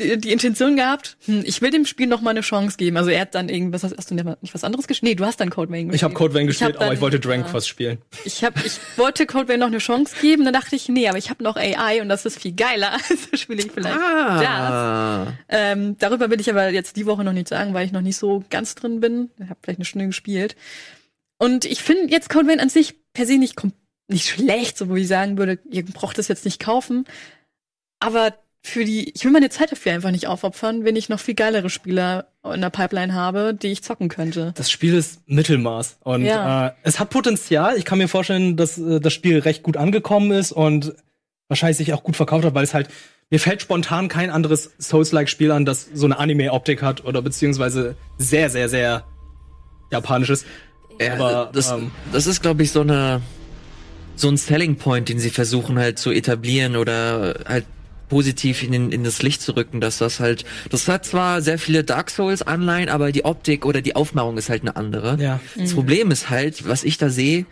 die, 0.00 0.18
die 0.18 0.32
Intention 0.32 0.76
gehabt, 0.76 1.16
hm, 1.26 1.42
ich 1.46 1.62
will 1.62 1.70
dem 1.70 1.86
Spiel 1.86 2.06
noch 2.08 2.20
mal 2.20 2.30
eine 2.30 2.40
Chance 2.40 2.76
geben. 2.76 2.96
Also 2.96 3.10
er 3.10 3.20
hat 3.20 3.34
dann 3.34 3.48
irgendwas, 3.48 3.84
hast 3.84 4.10
du 4.10 4.14
nicht 4.14 4.54
was 4.54 4.64
anderes 4.64 4.88
gespielt? 4.88 5.10
Nee, 5.10 5.14
du 5.14 5.24
hast 5.24 5.38
dann 5.40 5.50
Code 5.50 5.70
Vein 5.70 5.86
gespielt. 5.86 5.94
Ich 5.96 6.02
habe 6.04 6.14
Code 6.14 6.34
Vein 6.34 6.42
Ich 6.42 6.48
gespielt, 6.48 6.76
aber 6.76 6.86
dann- 6.86 6.94
ich 6.94 7.00
wollte 7.00 7.20
Dragon 7.20 7.44
ja. 7.44 7.50
Quest 7.50 7.68
spielen. 7.68 7.98
Ich 8.24 8.42
hab, 8.42 8.64
ich 8.64 8.78
wollte 8.96 9.26
Code 9.26 9.46
Vein 9.48 9.60
noch 9.60 9.68
eine 9.68 9.78
Chance 9.78 10.16
geben, 10.20 10.44
dann 10.44 10.52
dachte 10.52 10.74
ich, 10.74 10.88
nee, 10.88 11.08
aber 11.08 11.18
ich 11.18 11.30
habe 11.30 11.44
noch 11.44 11.56
AI 11.56 12.00
und 12.02 12.08
das 12.08 12.26
ist 12.26 12.40
viel 12.40 12.52
geiler. 12.52 12.96
Also 13.08 13.36
spiele 13.36 13.60
ich 13.62 13.70
vielleicht 13.70 13.94
das. 13.94 14.02
Ah. 14.02 15.32
Ähm, 15.48 15.96
darüber 15.98 16.30
will 16.30 16.40
ich 16.40 16.50
aber 16.50 16.70
jetzt 16.70 16.96
die 16.96 17.06
Woche 17.06 17.22
noch 17.22 17.32
nicht 17.32 17.48
sagen, 17.48 17.74
weil 17.74 17.86
ich 17.86 17.92
noch 17.92 18.00
nicht 18.00 18.16
so 18.16 18.42
ganz 18.50 18.74
drin 18.74 18.98
bin. 19.00 19.30
Ich 19.38 19.48
habe 19.48 19.58
vielleicht 19.62 19.78
eine 19.78 19.84
Stunde 19.84 20.06
gespielt. 20.06 20.56
Und 21.38 21.64
ich 21.64 21.82
finde 21.82 22.10
jetzt 22.10 22.30
Code 22.30 22.48
Vein 22.48 22.60
an 22.60 22.68
sich 22.68 22.94
per 23.12 23.26
se 23.26 23.38
nicht, 23.38 23.60
nicht 24.08 24.26
schlecht, 24.28 24.76
so 24.76 24.88
wo 24.88 24.96
ich 24.96 25.06
sagen 25.06 25.38
würde, 25.38 25.58
ihr 25.70 25.84
braucht 25.84 26.18
das 26.18 26.28
jetzt 26.28 26.44
nicht 26.44 26.60
kaufen. 26.60 27.04
Aber 28.00 28.34
für 28.66 28.86
die, 28.86 29.10
ich 29.10 29.22
will 29.24 29.30
meine 29.30 29.50
Zeit 29.50 29.70
dafür 29.72 29.92
einfach 29.92 30.10
nicht 30.10 30.26
aufopfern, 30.26 30.84
wenn 30.84 30.96
ich 30.96 31.10
noch 31.10 31.20
viel 31.20 31.34
geilere 31.34 31.68
Spieler 31.68 32.28
in 32.52 32.62
der 32.62 32.70
Pipeline 32.70 33.12
habe, 33.12 33.52
die 33.52 33.68
ich 33.68 33.82
zocken 33.82 34.08
könnte. 34.08 34.52
Das 34.56 34.70
Spiel 34.70 34.94
ist 34.94 35.20
Mittelmaß 35.28 35.98
und 36.02 36.24
Ja. 36.24 36.68
äh, 36.68 36.72
es 36.82 36.98
hat 36.98 37.10
Potenzial. 37.10 37.76
Ich 37.76 37.84
kann 37.84 37.98
mir 37.98 38.08
vorstellen, 38.08 38.56
dass 38.56 38.78
äh, 38.78 39.00
das 39.00 39.12
Spiel 39.12 39.38
recht 39.40 39.62
gut 39.62 39.76
angekommen 39.76 40.30
ist 40.30 40.50
und 40.50 40.94
wahrscheinlich 41.48 41.76
sich 41.76 41.92
auch 41.92 42.02
gut 42.02 42.16
verkauft 42.16 42.46
hat, 42.46 42.54
weil 42.54 42.64
es 42.64 42.72
halt 42.72 42.88
mir 43.30 43.38
fällt 43.38 43.60
spontan 43.60 44.08
kein 44.08 44.30
anderes 44.30 44.70
Souls-like-Spiel 44.78 45.50
an, 45.50 45.66
das 45.66 45.88
so 45.92 46.06
eine 46.06 46.18
Anime-Optik 46.18 46.82
hat 46.82 47.04
oder 47.04 47.20
beziehungsweise 47.20 47.96
sehr, 48.16 48.48
sehr, 48.48 48.70
sehr 48.70 49.04
japanisch 49.92 50.30
ist. 50.30 50.46
Ja, 50.98 51.14
Aber, 51.14 51.50
das, 51.52 51.70
ähm, 51.70 51.90
das 52.12 52.26
ist, 52.26 52.40
glaube 52.40 52.62
ich, 52.62 52.70
so 52.70 52.80
eine 52.80 53.20
so 54.16 54.28
ein 54.28 54.36
Selling 54.36 54.76
Point, 54.76 55.08
den 55.08 55.18
sie 55.18 55.30
versuchen 55.30 55.78
halt 55.78 55.98
zu 55.98 56.12
etablieren 56.12 56.76
oder 56.76 57.40
halt 57.46 57.64
positiv 58.14 58.62
in, 58.62 58.92
in 58.92 59.02
das 59.02 59.24
Licht 59.24 59.42
zu 59.42 59.56
rücken, 59.56 59.80
dass 59.80 59.98
das 59.98 60.20
halt, 60.20 60.44
das 60.70 60.86
hat 60.86 61.04
zwar 61.04 61.42
sehr 61.42 61.58
viele 61.58 61.82
Dark 61.82 62.10
Souls 62.10 62.42
Anleihen, 62.42 62.88
aber 62.88 63.10
die 63.10 63.24
Optik 63.24 63.66
oder 63.66 63.82
die 63.82 63.96
Aufmachung 63.96 64.38
ist 64.38 64.50
halt 64.50 64.62
eine 64.62 64.76
andere. 64.76 65.16
Ja. 65.20 65.40
Das 65.56 65.74
Problem 65.74 66.12
ist 66.12 66.30
halt, 66.30 66.68
was 66.68 66.84
ich 66.84 66.96
da 66.96 67.08
sehe, 67.08 67.44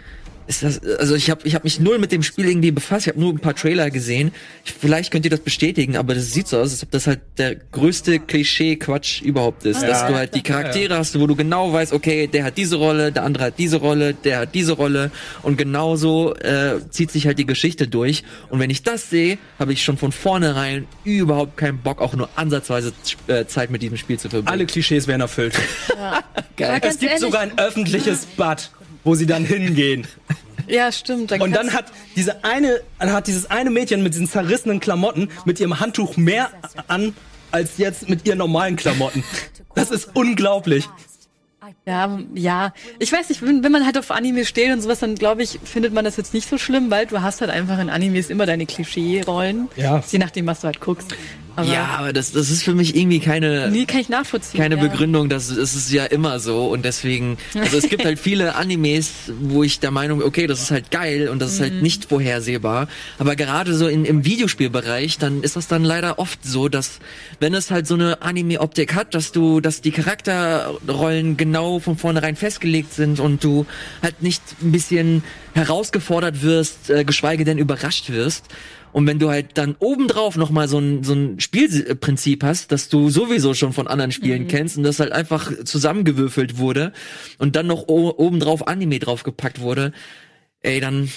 ist 0.46 0.62
das, 0.62 0.83
also 0.98 1.14
ich 1.14 1.31
habe 1.31 1.46
ich 1.46 1.55
hab 1.55 1.64
mich 1.64 1.81
null 1.81 1.98
mit 1.98 2.12
dem 2.12 2.22
Spiel 2.22 2.48
irgendwie 2.48 2.70
befasst, 2.70 3.07
ich 3.07 3.12
habe 3.12 3.20
nur 3.20 3.33
ein 3.33 3.38
paar 3.38 3.55
Trailer 3.55 3.90
gesehen. 3.90 4.33
Ich, 4.64 4.72
vielleicht 4.72 5.11
könnt 5.11 5.24
ihr 5.24 5.31
das 5.31 5.40
bestätigen, 5.40 5.96
aber 5.96 6.14
das 6.14 6.33
sieht 6.33 6.48
so 6.48 6.59
aus, 6.59 6.70
als 6.72 6.83
ob 6.83 6.90
das 6.90 7.07
halt 7.07 7.20
der 7.38 7.55
größte 7.55 8.18
Klischee-Quatsch 8.18 9.22
überhaupt 9.22 9.64
ist. 9.64 9.83
Ja. 9.83 9.88
Dass 9.88 10.07
du 10.07 10.14
halt 10.14 10.35
die 10.35 10.42
Charaktere 10.42 10.96
hast, 10.96 11.18
wo 11.18 11.26
du 11.26 11.37
genau 11.37 11.72
weißt, 11.72 11.92
okay, 11.92 12.26
der 12.26 12.44
hat 12.44 12.57
diese 12.59 12.76
Rolle, 12.76 13.12
der 13.12 13.24
andere 13.24 13.44
hat 13.44 13.59
diese 13.59 13.76
Rolle, 13.76 14.14
der 14.14 14.40
hat 14.40 14.55
diese 14.55 14.72
Rolle 14.72 15.11
und 15.42 15.57
genauso 15.57 16.35
äh, 16.37 16.81
zieht 16.90 17.11
sich 17.11 17.26
halt 17.26 17.38
die 17.38 17.46
Geschichte 17.46 17.88
durch. 17.88 18.24
Und 18.50 18.59
wenn 18.59 18.70
ich 18.70 18.83
das 18.83 19.11
sehe, 19.11 19.38
habe 19.59 19.72
ich 19.72 19.83
schon 19.83 19.96
von 19.96 20.12
vornherein 20.12 20.87
überhaupt 21.05 21.57
keinen 21.57 21.78
Bock, 21.78 22.00
auch 22.00 22.14
nur 22.14 22.28
ansatzweise 22.37 22.92
äh, 23.26 23.46
Zeit 23.46 23.70
mit 23.70 23.83
diesem 23.83 23.96
Spiel 23.96 24.18
zu 24.18 24.28
verbringen. 24.28 24.48
Alle 24.48 24.66
Klischees 24.66 25.07
werden 25.07 25.20
erfüllt. 25.20 25.55
Aber 25.96 26.22
es 26.57 26.81
ganz 26.81 26.98
gibt 26.98 27.02
ehrlich- 27.12 27.20
sogar 27.20 27.42
ein 27.42 27.59
öffentliches 27.59 28.26
Bad, 28.37 28.70
wo 29.05 29.15
sie 29.15 29.27
dann 29.27 29.45
hingehen. 29.45 30.07
Ja, 30.69 30.93
stimmt. 30.93 31.33
Und 31.33 31.53
dann 31.57 31.73
hat 31.73 31.87
diese 32.15 32.45
eine, 32.45 32.81
dann 33.01 33.12
hat 33.12 33.27
dieses 33.27 33.51
eine 33.51 33.69
Mädchen 33.69 34.05
mit 34.05 34.15
diesen 34.15 34.29
zerrissenen 34.29 34.79
Klamotten 34.79 35.29
mit 35.45 35.59
ihrem 35.59 35.81
Handtuch 35.81 36.17
mehr 36.17 36.51
an 36.87 37.17
als 37.51 37.79
jetzt 37.79 38.09
mit 38.09 38.27
ihren 38.27 38.38
normalen 38.38 38.77
Klamotten. 38.77 39.25
Das 39.75 39.91
ist 39.91 40.11
unglaublich. 40.15 40.88
Ja, 41.87 42.19
ja. 42.35 42.73
Ich 42.99 43.12
weiß 43.12 43.29
nicht, 43.29 43.43
wenn, 43.43 43.62
wenn 43.65 43.73
man 43.73 43.85
halt 43.85 43.99
auf 43.99 44.11
Anime 44.11 44.45
steht 44.45 44.73
und 44.73 44.81
sowas, 44.81 45.01
dann 45.01 45.15
glaube 45.15 45.43
ich, 45.43 45.59
findet 45.65 45.93
man 45.93 46.05
das 46.05 46.17
jetzt 46.17 46.35
nicht 46.35 46.49
so 46.49 46.59
schlimm, 46.59 46.91
weil 46.91 47.07
du 47.07 47.23
hast 47.23 47.41
halt 47.41 47.51
einfach 47.51 47.79
in 47.79 47.91
Animes 47.91 48.31
immer 48.31 48.47
deine 48.47 48.67
Klischee-Rollen. 48.67 49.69
Ja. 49.77 50.03
Je 50.09 50.19
nachdem, 50.19 50.47
was 50.47 50.61
du 50.61 50.67
halt 50.67 50.81
guckst. 50.81 51.15
Aber 51.55 51.71
ja, 51.71 51.85
aber 51.99 52.12
das, 52.15 52.33
das 52.33 52.49
ist 52.51 52.62
für 52.62 52.75
mich 52.75 52.97
irgendwie 52.97 53.21
keine, 53.21 53.71
Nee, 53.71 53.85
kann 53.85 54.01
ich 54.01 54.09
nachvollziehen. 54.09 54.59
keine 54.59 54.77
ja. 54.77 54.83
Begründung, 54.83 55.29
das, 55.29 55.49
das 55.49 55.75
ist 55.75 55.93
ja 55.93 56.05
immer 56.07 56.41
so 56.41 56.67
und 56.69 56.85
deswegen, 56.85 57.37
also 57.55 57.77
es 57.77 57.88
gibt 57.91 58.05
halt 58.05 58.19
viele 58.21 58.55
Animes, 58.55 59.11
wo 59.41 59.62
ich 59.62 59.79
der 59.79 59.91
Meinung, 59.91 60.21
bin, 60.21 60.27
okay, 60.29 60.47
das 60.47 60.62
ist 60.62 60.71
halt 60.71 60.91
geil 60.91 61.29
und 61.29 61.41
das 61.43 61.53
ist 61.53 61.59
Mhm. 61.61 61.65
halt 61.65 61.83
nicht 61.83 62.05
vorhersehbar, 62.07 62.88
aber 63.19 63.37
gerade 63.37 63.75
so 63.75 63.87
in, 63.87 64.05
im 64.07 64.25
Videospielbereich, 64.25 65.19
dann 65.19 65.43
ist 65.43 65.57
das 65.57 65.69
dann 65.69 65.85
leider 65.85 66.19
oft 66.19 66.38
so, 66.43 66.69
dass 66.69 67.01
wenn 67.38 67.53
es 67.55 67.71
halt 67.71 67.87
so 67.87 67.95
eine 67.95 68.23
Anime-Optik 68.23 68.95
hat, 68.95 69.15
dass 69.15 69.33
du, 69.33 69.61
dass 69.61 69.83
die 69.83 69.91
Charakterrollen 69.93 71.37
genau 71.37 71.79
von 71.81 71.97
vornherein 71.97 72.37
festgelegt 72.37 72.93
sind 72.95 73.21
und 73.21 73.43
du 73.45 73.67
halt 74.03 74.23
nicht 74.23 74.43
ein 74.62 74.73
bisschen 74.73 75.23
herausgefordert 75.55 76.43
wirst, 76.43 76.91
äh, 76.91 77.05
geschweige 77.05 77.45
denn 77.45 77.59
überrascht 77.59 78.11
wirst, 78.11 78.47
und 78.92 79.07
wenn 79.07 79.18
du 79.18 79.31
halt 79.31 79.59
dann 79.59 79.76
obendrauf 79.78 80.37
nochmal 80.37 80.68
so 80.68 80.78
ein, 80.78 81.02
so 81.02 81.14
ein 81.14 81.40
Spielprinzip 81.40 82.44
hast, 82.44 82.72
dass 82.72 82.88
du 82.88 83.09
sowieso 83.09 83.55
schon 83.55 83.72
von 83.72 83.88
anderen 83.88 84.12
Spielen 84.12 84.48
kennst 84.48 84.76
und 84.76 84.83
das 84.83 85.00
halt 85.00 85.12
einfach 85.12 85.52
zusammengewürfelt 85.64 86.59
wurde 86.59 86.92
und 87.38 87.57
dann 87.57 87.66
noch 87.66 87.88
obendrauf 87.88 88.66
Anime 88.68 88.98
draufgepackt 88.98 89.61
wurde, 89.61 89.92
ey, 90.61 90.81
dann, 90.81 91.11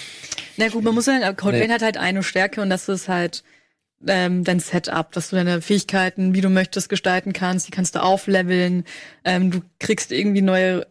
Na 0.56 0.68
gut, 0.68 0.84
man 0.84 0.94
muss 0.94 1.04
sagen, 1.04 1.36
Code 1.36 1.58
Nee. 1.58 1.68
Hat 1.68 1.82
halt 1.82 1.96
eine 1.96 2.22
Stärke 2.22 2.62
und 2.62 2.70
das 2.70 2.88
ist 2.88 3.08
halt 3.08 3.44
ähm, 4.06 4.44
dein 4.44 4.60
Setup, 4.60 5.10
dass 5.12 5.30
du 5.30 5.36
deine 5.36 5.62
Fähigkeiten, 5.62 6.34
wie 6.34 6.40
du 6.40 6.48
möchtest, 6.48 6.88
gestalten 6.88 7.32
kannst. 7.32 7.66
Die 7.66 7.70
kannst 7.70 7.94
du 7.94 8.02
aufleveln. 8.02 8.84
Ähm, 9.24 9.50
du 9.50 9.62
kriegst 9.78 10.12
irgendwie 10.12 10.42
neue 10.42 10.86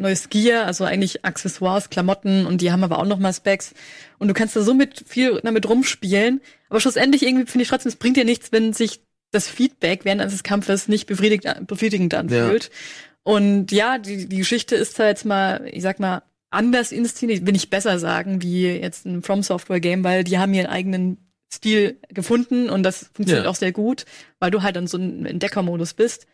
neues 0.00 0.28
Gear, 0.28 0.66
also 0.66 0.84
eigentlich 0.84 1.24
Accessoires, 1.24 1.90
Klamotten 1.90 2.46
und 2.46 2.60
die 2.60 2.72
haben 2.72 2.84
aber 2.84 2.98
auch 2.98 3.06
noch 3.06 3.18
mal 3.18 3.32
Specs. 3.32 3.74
Und 4.18 4.28
du 4.28 4.34
kannst 4.34 4.56
da 4.56 4.62
so 4.62 4.74
mit 4.74 5.04
viel 5.06 5.40
damit 5.42 5.68
rumspielen. 5.68 6.40
Aber 6.68 6.80
schlussendlich 6.80 7.22
irgendwie 7.22 7.46
finde 7.46 7.62
ich 7.62 7.68
trotzdem, 7.68 7.90
es 7.90 7.96
bringt 7.96 8.16
dir 8.16 8.24
nichts, 8.24 8.52
wenn 8.52 8.72
sich 8.72 9.00
das 9.30 9.48
Feedback 9.48 10.04
während 10.04 10.20
eines 10.22 10.42
Kampfes 10.42 10.88
nicht 10.88 11.06
befriedigt, 11.06 11.44
befriedigend 11.66 12.14
anfühlt. 12.14 12.70
Und 13.22 13.72
ja, 13.72 13.98
die, 13.98 14.26
die 14.28 14.38
Geschichte 14.38 14.74
ist 14.74 14.98
da 14.98 15.06
jetzt 15.06 15.24
mal, 15.26 15.68
ich 15.70 15.82
sag 15.82 16.00
mal, 16.00 16.22
anders 16.50 16.92
inszeniert, 16.92 17.46
will 17.46 17.56
ich 17.56 17.68
besser 17.68 17.98
sagen, 17.98 18.40
wie 18.42 18.66
jetzt 18.68 19.04
ein 19.04 19.22
From 19.22 19.42
Software 19.42 19.80
Game, 19.80 20.02
weil 20.02 20.24
die 20.24 20.38
haben 20.38 20.54
ihren 20.54 20.66
eigenen 20.66 21.18
Stil 21.52 21.98
gefunden 22.08 22.70
und 22.70 22.82
das 22.82 23.10
funktioniert 23.12 23.44
Ja. 23.44 23.50
auch 23.50 23.54
sehr 23.54 23.72
gut, 23.72 24.06
weil 24.38 24.50
du 24.50 24.62
halt 24.62 24.76
dann 24.76 24.86
so 24.86 24.96
ein 24.96 25.26
Entdeckermodus 25.26 25.94
bist. 25.94 26.26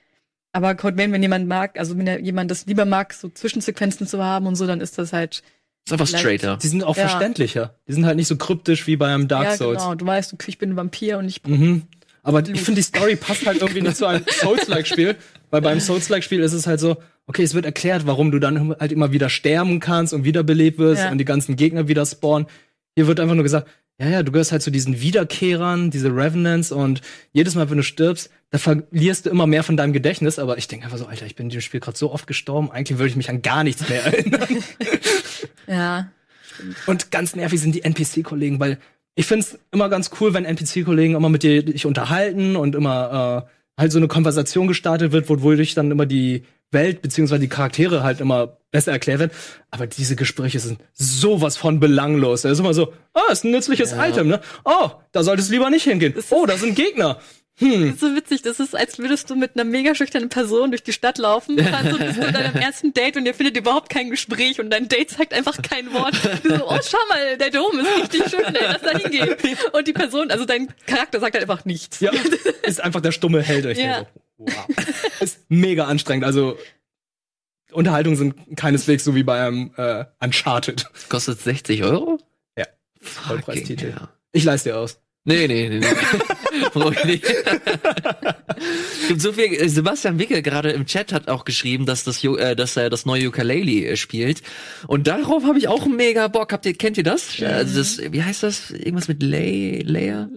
Aber 0.55 0.75
Code 0.77 0.97
Vein, 0.97 1.13
wenn 1.13 1.21
jemand 1.23 1.49
mag, 1.49 1.79
also 1.79 1.99
wenn 1.99 2.25
jemand 2.25 2.51
das 2.51 2.65
lieber 2.67 2.85
mag, 2.85 3.13
so 3.13 3.29
Zwischensequenzen 3.29 4.07
zu 4.07 4.23
haben 4.23 4.47
und 4.47 4.55
so, 4.55 4.67
dann 4.67 4.81
ist 4.81 4.97
das 4.99 5.13
halt 5.13 5.43
ist 5.87 5.93
einfach 5.93 6.07
straighter. 6.07 6.57
Die 6.63 6.69
sind 6.69 6.83
auch 6.85 6.97
Ja. 6.97 7.09
verständlicher. 7.09 7.75
Die 7.89 7.93
sind 7.93 8.07
halt 8.07 8.17
nicht 8.17 8.29
so 8.29 8.37
kryptisch 8.37 8.87
wie 8.87 8.97
beim 8.97 9.29
Dark 9.29 9.45
ja 9.45 9.57
Souls. 9.57 9.83
genau. 9.83 9.95
Du 9.97 10.07
weißt, 10.07 10.33
okay, 10.33 10.47
ich 10.49 10.59
bin 10.59 10.71
ein 10.71 10.77
Vampir 10.77 11.19
und 11.19 11.27
ich 11.29 11.43
Mhm. 11.45 11.83
Aber 12.23 12.41
ich 12.41 12.59
finde, 12.63 12.77
die 12.81 12.83
Story 12.83 13.17
passt 13.17 13.47
halt 13.47 13.61
irgendwie 13.61 13.83
nicht 13.83 13.97
zu 13.99 14.07
einem 14.07 14.25
Souls-like-Spiel, 14.41 15.17
weil 15.51 15.61
beim 15.61 15.79
Souls-like-Spiel 15.81 16.41
ist 16.41 16.55
es 16.55 16.67
halt 16.67 16.81
so, 16.81 16.97
okay, 17.27 17.43
es 17.43 17.53
wird 17.53 17.67
erklärt, 17.67 18.07
warum 18.07 18.31
du 18.31 18.39
dann 18.39 18.75
halt 18.81 18.93
immer 18.93 19.13
wieder 19.13 19.29
sterben 19.29 19.79
kannst 19.81 20.15
und 20.15 20.25
wiederbelebt 20.25 20.79
wirst 20.79 21.03
Ja. 21.03 21.11
und 21.11 21.19
die 21.19 21.27
ganzen 21.27 21.57
Gegner 21.57 21.87
wieder 21.87 22.07
spawnen. 22.07 22.47
Hier 22.97 23.07
wird 23.09 23.21
einfach 23.21 23.35
nur 23.35 23.43
gesagt, 23.43 23.69
ja, 24.01 24.09
ja, 24.09 24.23
du 24.23 24.33
gehörst 24.33 24.51
halt 24.51 24.63
zu 24.63 24.71
diesen 24.71 25.01
Wiederkehrern, 25.01 25.91
diese 25.91 26.09
Revenants 26.09 26.73
und 26.73 27.01
jedes 27.33 27.55
Mal, 27.55 27.71
wenn 27.71 27.77
du 27.77 27.85
stirbst, 27.85 28.31
da 28.51 28.59
verlierst 28.59 29.27
du 29.27 29.31
immer 29.31 29.47
mehr 29.47 29.63
von 29.63 29.77
deinem 29.77 29.93
Gedächtnis, 29.93 30.39
aber 30.39 30.59
ich 30.59 30.67
denke 30.67 30.85
einfach 30.85 30.99
so, 30.99 31.07
Alter, 31.07 31.27
ich 31.27 31.37
bin 31.37 31.47
in 31.47 31.51
dem 31.51 31.61
Spiel 31.61 31.81
gerade 31.81 31.97
so 31.97 32.11
oft 32.11 32.27
gestorben, 32.27 32.71
eigentlich 32.71 32.99
würde 32.99 33.11
ich 33.11 33.17
mich 33.17 33.31
an 33.31 33.43
gar 33.43 33.65
nichts 33.65 33.89
mehr 33.89 34.05
erinnern. 34.05 34.49
Ja. 35.67 36.11
Und 36.87 37.11
ganz 37.11 37.35
nervig 37.35 37.59
sind 37.59 37.75
die 37.75 37.85
NPC-Kollegen, 37.85 38.61
weil 38.61 38.79
ich 39.15 39.27
find's 39.27 39.59
immer 39.73 39.89
ganz 39.89 40.11
cool, 40.21 40.35
wenn 40.35 40.45
NPC-Kollegen 40.45 41.15
immer 41.15 41.31
mit 41.31 41.43
dir 41.43 41.65
dich 41.65 41.87
unterhalten 41.87 42.55
und 42.55 42.75
immer 42.75 43.47
äh, 43.47 43.81
halt 43.81 43.93
so 43.93 43.99
eine 43.99 44.09
Konversation 44.09 44.67
gestartet 44.67 45.13
wird, 45.13 45.29
wo 45.29 45.43
wodurch 45.43 45.75
dann 45.75 45.91
immer 45.91 46.07
die 46.07 46.45
Welt 46.75 47.01
beziehungsweise 47.01 47.41
die 47.41 47.49
Charaktere 47.49 48.03
halt 48.03 48.21
immer 48.21 48.59
besser 48.71 48.93
erklärt 48.93 49.21
werden. 49.21 49.31
Aber 49.71 49.87
diese 49.87 50.15
Gespräche 50.17 50.61
sind 50.61 50.79
sowas 50.93 51.57
von 51.57 51.81
belanglos. 51.81 52.43
Da 52.43 52.51
ist 52.51 52.59
immer 52.59 52.75
so, 52.75 52.93
ah, 53.15 53.33
ist 53.33 53.45
ein 53.45 53.53
nützliches 53.53 53.95
Item, 53.99 54.29
ne? 54.29 54.41
Oh, 54.67 54.91
da 55.13 55.23
solltest 55.23 55.49
du 55.49 55.55
lieber 55.55 55.71
nicht 55.71 55.85
hingehen. 55.85 56.15
Oh, 56.31 56.45
da 56.45 56.59
sind 56.59 56.75
Gegner. 56.77 57.19
Das 57.61 57.71
ist 57.71 58.01
so 58.01 58.17
witzig. 58.17 58.43
Das 58.43 58.59
ist, 58.59 58.75
als 58.75 58.99
würdest 58.99 59.31
du 59.31 59.37
mit 59.37 59.53
einer 59.55 59.63
mega 59.63 59.95
schüchternen 59.95 60.29
Person 60.29 60.73
durch 60.73 60.83
die 60.83 60.93
Stadt 60.93 61.19
laufen. 61.19 61.57
Dann 61.57 61.89
so 61.89 61.99
bist 61.99 62.17
du 62.19 62.23
in 62.27 62.33
deinem 62.35 62.57
ersten 62.57 62.93
Date 62.93 63.17
und 63.17 63.27
ihr 63.27 63.33
findet 63.35 63.57
überhaupt 63.57 63.91
kein 63.91 64.11
Gespräch 64.11 64.59
und 64.61 64.71
dein 64.71 64.89
Date 64.89 65.11
sagt 65.11 65.33
einfach 65.33 65.63
kein 65.63 65.93
Wort. 65.95 66.15
Du 66.43 66.49
so, 66.57 66.69
oh, 66.69 66.79
schau 66.85 66.99
mal, 67.09 67.39
der 67.39 67.51
Dom 67.51 67.79
ist 67.79 68.03
richtig 68.03 68.29
schön, 68.29 68.55
ey, 68.57 68.67
lass 68.67 68.83
da 68.83 68.99
hingehen. 68.99 69.37
Und 69.73 69.87
die 69.87 69.93
Person, 69.93 70.33
also 70.33 70.45
dein 70.45 70.67
Charakter 70.87 71.21
sagt 71.21 71.35
halt 71.35 71.49
einfach 71.49 71.65
nichts. 71.65 72.01
Ja, 72.01 72.11
ist 72.65 72.83
einfach 72.83 73.01
der 73.01 73.13
stumme 73.13 73.41
Held. 73.41 73.67
Ich 73.67 73.79
Ja. 73.79 73.99
denke 73.99 74.11
wow. 74.37 74.67
Ist 75.21 75.41
mega 75.49 75.85
anstrengend. 75.87 76.25
Also 76.25 76.59
Unterhaltungen 77.73 78.17
sind 78.17 78.57
keineswegs 78.57 79.05
so 79.05 79.15
wie 79.15 79.23
bei 79.23 79.47
einem 79.47 79.73
äh, 79.77 80.05
Uncharted. 80.21 80.91
Kostet 81.09 81.41
60 81.41 81.83
Euro? 81.83 82.19
Ja. 82.57 82.67
Vollpreistitel. 83.01 83.95
Ich 84.33 84.45
leiste 84.45 84.71
dir 84.71 84.79
aus. 84.79 85.01
Nee, 85.27 85.47
nee, 85.49 85.69
nee. 85.71 85.79
nee. 85.81 85.87
Nicht. 87.07 87.25
Gibt 89.09 89.21
so 89.21 89.33
viel. 89.33 89.55
äh, 89.55 89.69
Sebastian 89.69 90.19
Wicke 90.19 90.43
gerade 90.43 90.71
im 90.73 90.85
Chat 90.87 91.13
hat 91.13 91.29
auch 91.29 91.45
geschrieben, 91.45 91.87
dass 91.87 92.05
das, 92.05 92.23
äh, 92.23 92.55
dass 92.55 92.77
er 92.77 92.91
das 92.91 93.07
neue 93.07 93.29
Ukulele 93.29 93.87
äh, 93.89 93.97
spielt. 93.97 94.43
Und 94.87 95.07
darauf 95.07 95.45
habe 95.45 95.59
ich 95.59 95.67
auch 95.69 95.87
mega 95.87 96.29
Bock. 96.29 96.53
Habt 96.53 96.67
ihr, 96.67 96.75
kennt 96.75 96.99
ihr 96.99 97.05
das? 97.05 97.41
Also 97.43 97.79
das? 97.79 98.01
Wie 98.13 98.23
heißt 98.23 98.43
das? 98.43 98.71
Irgendwas 98.71 99.09
mit 99.09 99.23
Lay, 99.23 99.81
Layer? 99.83 100.29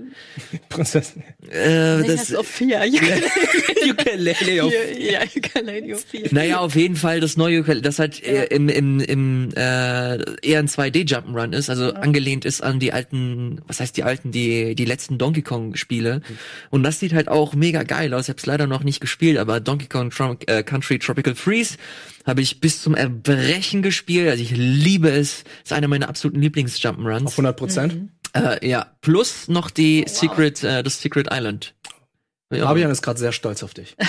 Prinzessin. 0.69 1.23
Äh, 1.49 2.03
Das 2.03 2.05
das, 2.07 2.27
Sophia. 2.29 2.81
Ukulele 2.83 4.63
auf. 4.63 4.73
Ja, 4.97 5.19
Ukulele 5.35 5.95
Sophia. 5.97 6.27
naja, 6.31 6.59
auf 6.59 6.75
jeden 6.75 6.95
Fall 6.95 7.19
das 7.19 7.35
neue 7.37 7.59
Ukulele, 7.59 7.81
das 7.81 7.99
halt 7.99 8.23
äh, 8.23 8.45
im, 8.45 8.69
im, 8.69 8.99
im 9.01 9.49
äh, 9.55 10.17
eher 10.41 10.59
ein 10.59 10.67
2D 10.67 11.07
Jump'n'Run 11.09 11.53
ist, 11.53 11.69
also 11.69 11.93
angelehnt 11.93 12.45
ist 12.45 12.61
an 12.61 12.79
die 12.79 12.93
alten, 12.93 13.61
was 13.67 13.79
heißt 13.79 13.95
die 13.97 14.03
alten, 14.03 14.31
die 14.31 14.75
die 14.77 14.85
letzten 14.85 15.17
Donkey 15.17 15.41
Kong 15.41 15.75
Spiele. 15.75 16.21
Und 16.69 16.83
das 16.83 16.99
sieht 16.99 17.13
halt 17.13 17.27
auch 17.27 17.53
mega 17.53 17.83
geil 17.83 18.13
aus. 18.13 18.25
Ich 18.25 18.29
habe 18.29 18.39
es 18.39 18.45
leider 18.45 18.67
noch 18.67 18.83
nicht 18.83 18.99
gespielt, 18.99 19.37
aber 19.37 19.59
Donkey 19.59 19.87
Kong 19.87 20.09
Tro 20.09 20.37
äh, 20.47 20.63
Country 20.63 20.99
Tropical 20.99 21.35
Freeze 21.35 21.77
habe 22.25 22.41
ich 22.41 22.59
bis 22.59 22.81
zum 22.81 22.95
Erbrechen 22.95 23.81
gespielt. 23.81 24.29
Also 24.29 24.43
ich 24.43 24.51
liebe 24.51 25.09
es. 25.09 25.43
Ist 25.63 25.73
einer 25.73 25.87
meiner 25.87 26.09
absoluten 26.09 26.41
Lieblings 26.41 26.79
Jump'n'Runs. 26.79 27.25
Auf 27.25 27.33
100 27.33 27.57
Prozent. 27.57 28.09
Äh, 28.33 28.67
ja, 28.67 28.87
plus 29.01 29.47
noch 29.47 29.71
die 29.71 30.05
Secret, 30.07 30.63
äh, 30.63 30.83
das 30.83 31.01
Secret 31.01 31.27
Island. 31.31 31.73
Ja. 32.49 32.65
Fabian 32.65 32.89
ist 32.91 33.01
gerade 33.01 33.19
sehr 33.19 33.33
stolz 33.33 33.63
auf 33.63 33.73
dich. 33.73 33.95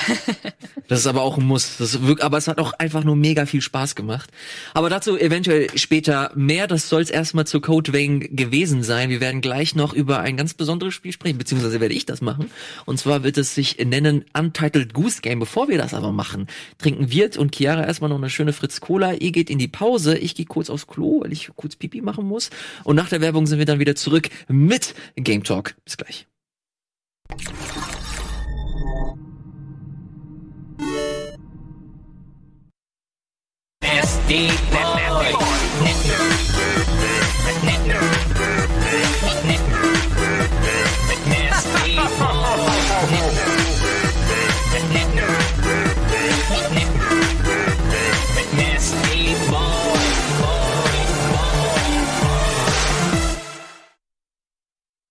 Das 0.88 1.00
ist 1.00 1.06
aber 1.06 1.20
auch 1.20 1.36
ein 1.36 1.44
Muss. 1.44 1.76
Das 1.76 2.00
wirklich, 2.00 2.24
aber 2.24 2.38
es 2.38 2.48
hat 2.48 2.58
auch 2.58 2.72
einfach 2.72 3.04
nur 3.04 3.14
mega 3.14 3.44
viel 3.44 3.60
Spaß 3.60 3.94
gemacht. 3.94 4.30
Aber 4.72 4.88
dazu 4.88 5.18
eventuell 5.18 5.66
später 5.76 6.32
mehr. 6.34 6.66
Das 6.66 6.88
soll 6.88 7.02
es 7.02 7.10
erstmal 7.10 7.46
zu 7.46 7.60
Code 7.60 7.92
Vein 7.92 8.20
gewesen 8.20 8.82
sein. 8.82 9.10
Wir 9.10 9.20
werden 9.20 9.42
gleich 9.42 9.74
noch 9.74 9.92
über 9.92 10.20
ein 10.20 10.38
ganz 10.38 10.54
besonderes 10.54 10.94
Spiel 10.94 11.12
sprechen, 11.12 11.36
beziehungsweise 11.36 11.82
werde 11.82 11.94
ich 11.94 12.06
das 12.06 12.22
machen. 12.22 12.50
Und 12.86 12.98
zwar 12.98 13.22
wird 13.22 13.36
es 13.36 13.54
sich 13.54 13.76
nennen 13.84 14.24
Untitled 14.32 14.94
Goose 14.94 15.20
Game. 15.20 15.40
Bevor 15.40 15.68
wir 15.68 15.76
das 15.76 15.92
aber 15.92 16.10
machen, 16.10 16.46
trinken 16.78 17.12
Wirt 17.12 17.36
und 17.36 17.54
Chiara 17.54 17.84
erstmal 17.84 18.08
noch 18.08 18.16
eine 18.16 18.30
schöne 18.30 18.54
Fritz 18.54 18.80
Cola. 18.80 19.12
Ihr 19.12 19.32
geht 19.32 19.50
in 19.50 19.58
die 19.58 19.68
Pause. 19.68 20.16
Ich 20.16 20.34
gehe 20.34 20.46
kurz 20.46 20.70
aufs 20.70 20.86
Klo, 20.86 21.20
weil 21.20 21.34
ich 21.34 21.50
kurz 21.54 21.76
Pipi 21.76 22.00
machen 22.00 22.24
muss. 22.24 22.48
Und 22.84 22.96
nach 22.96 23.10
der 23.10 23.20
Werbung 23.20 23.46
sind 23.46 23.58
wir 23.58 23.66
dann 23.66 23.78
wieder 23.78 23.94
zurück 23.94 24.30
mit 24.48 24.94
Game 25.16 25.44
Talk. 25.44 25.74
Bis 25.84 25.98
gleich. 25.98 26.26
Nasty 34.28 34.46
boy. 34.46 34.92
Nasty 35.08 35.32
boy. 35.32 35.88
Nasty 35.88 36.08
boy. 36.08 37.56
Nasty 41.28 41.96
boy. 41.96 42.28
Nasty 42.68 43.16
boy. 43.16 43.47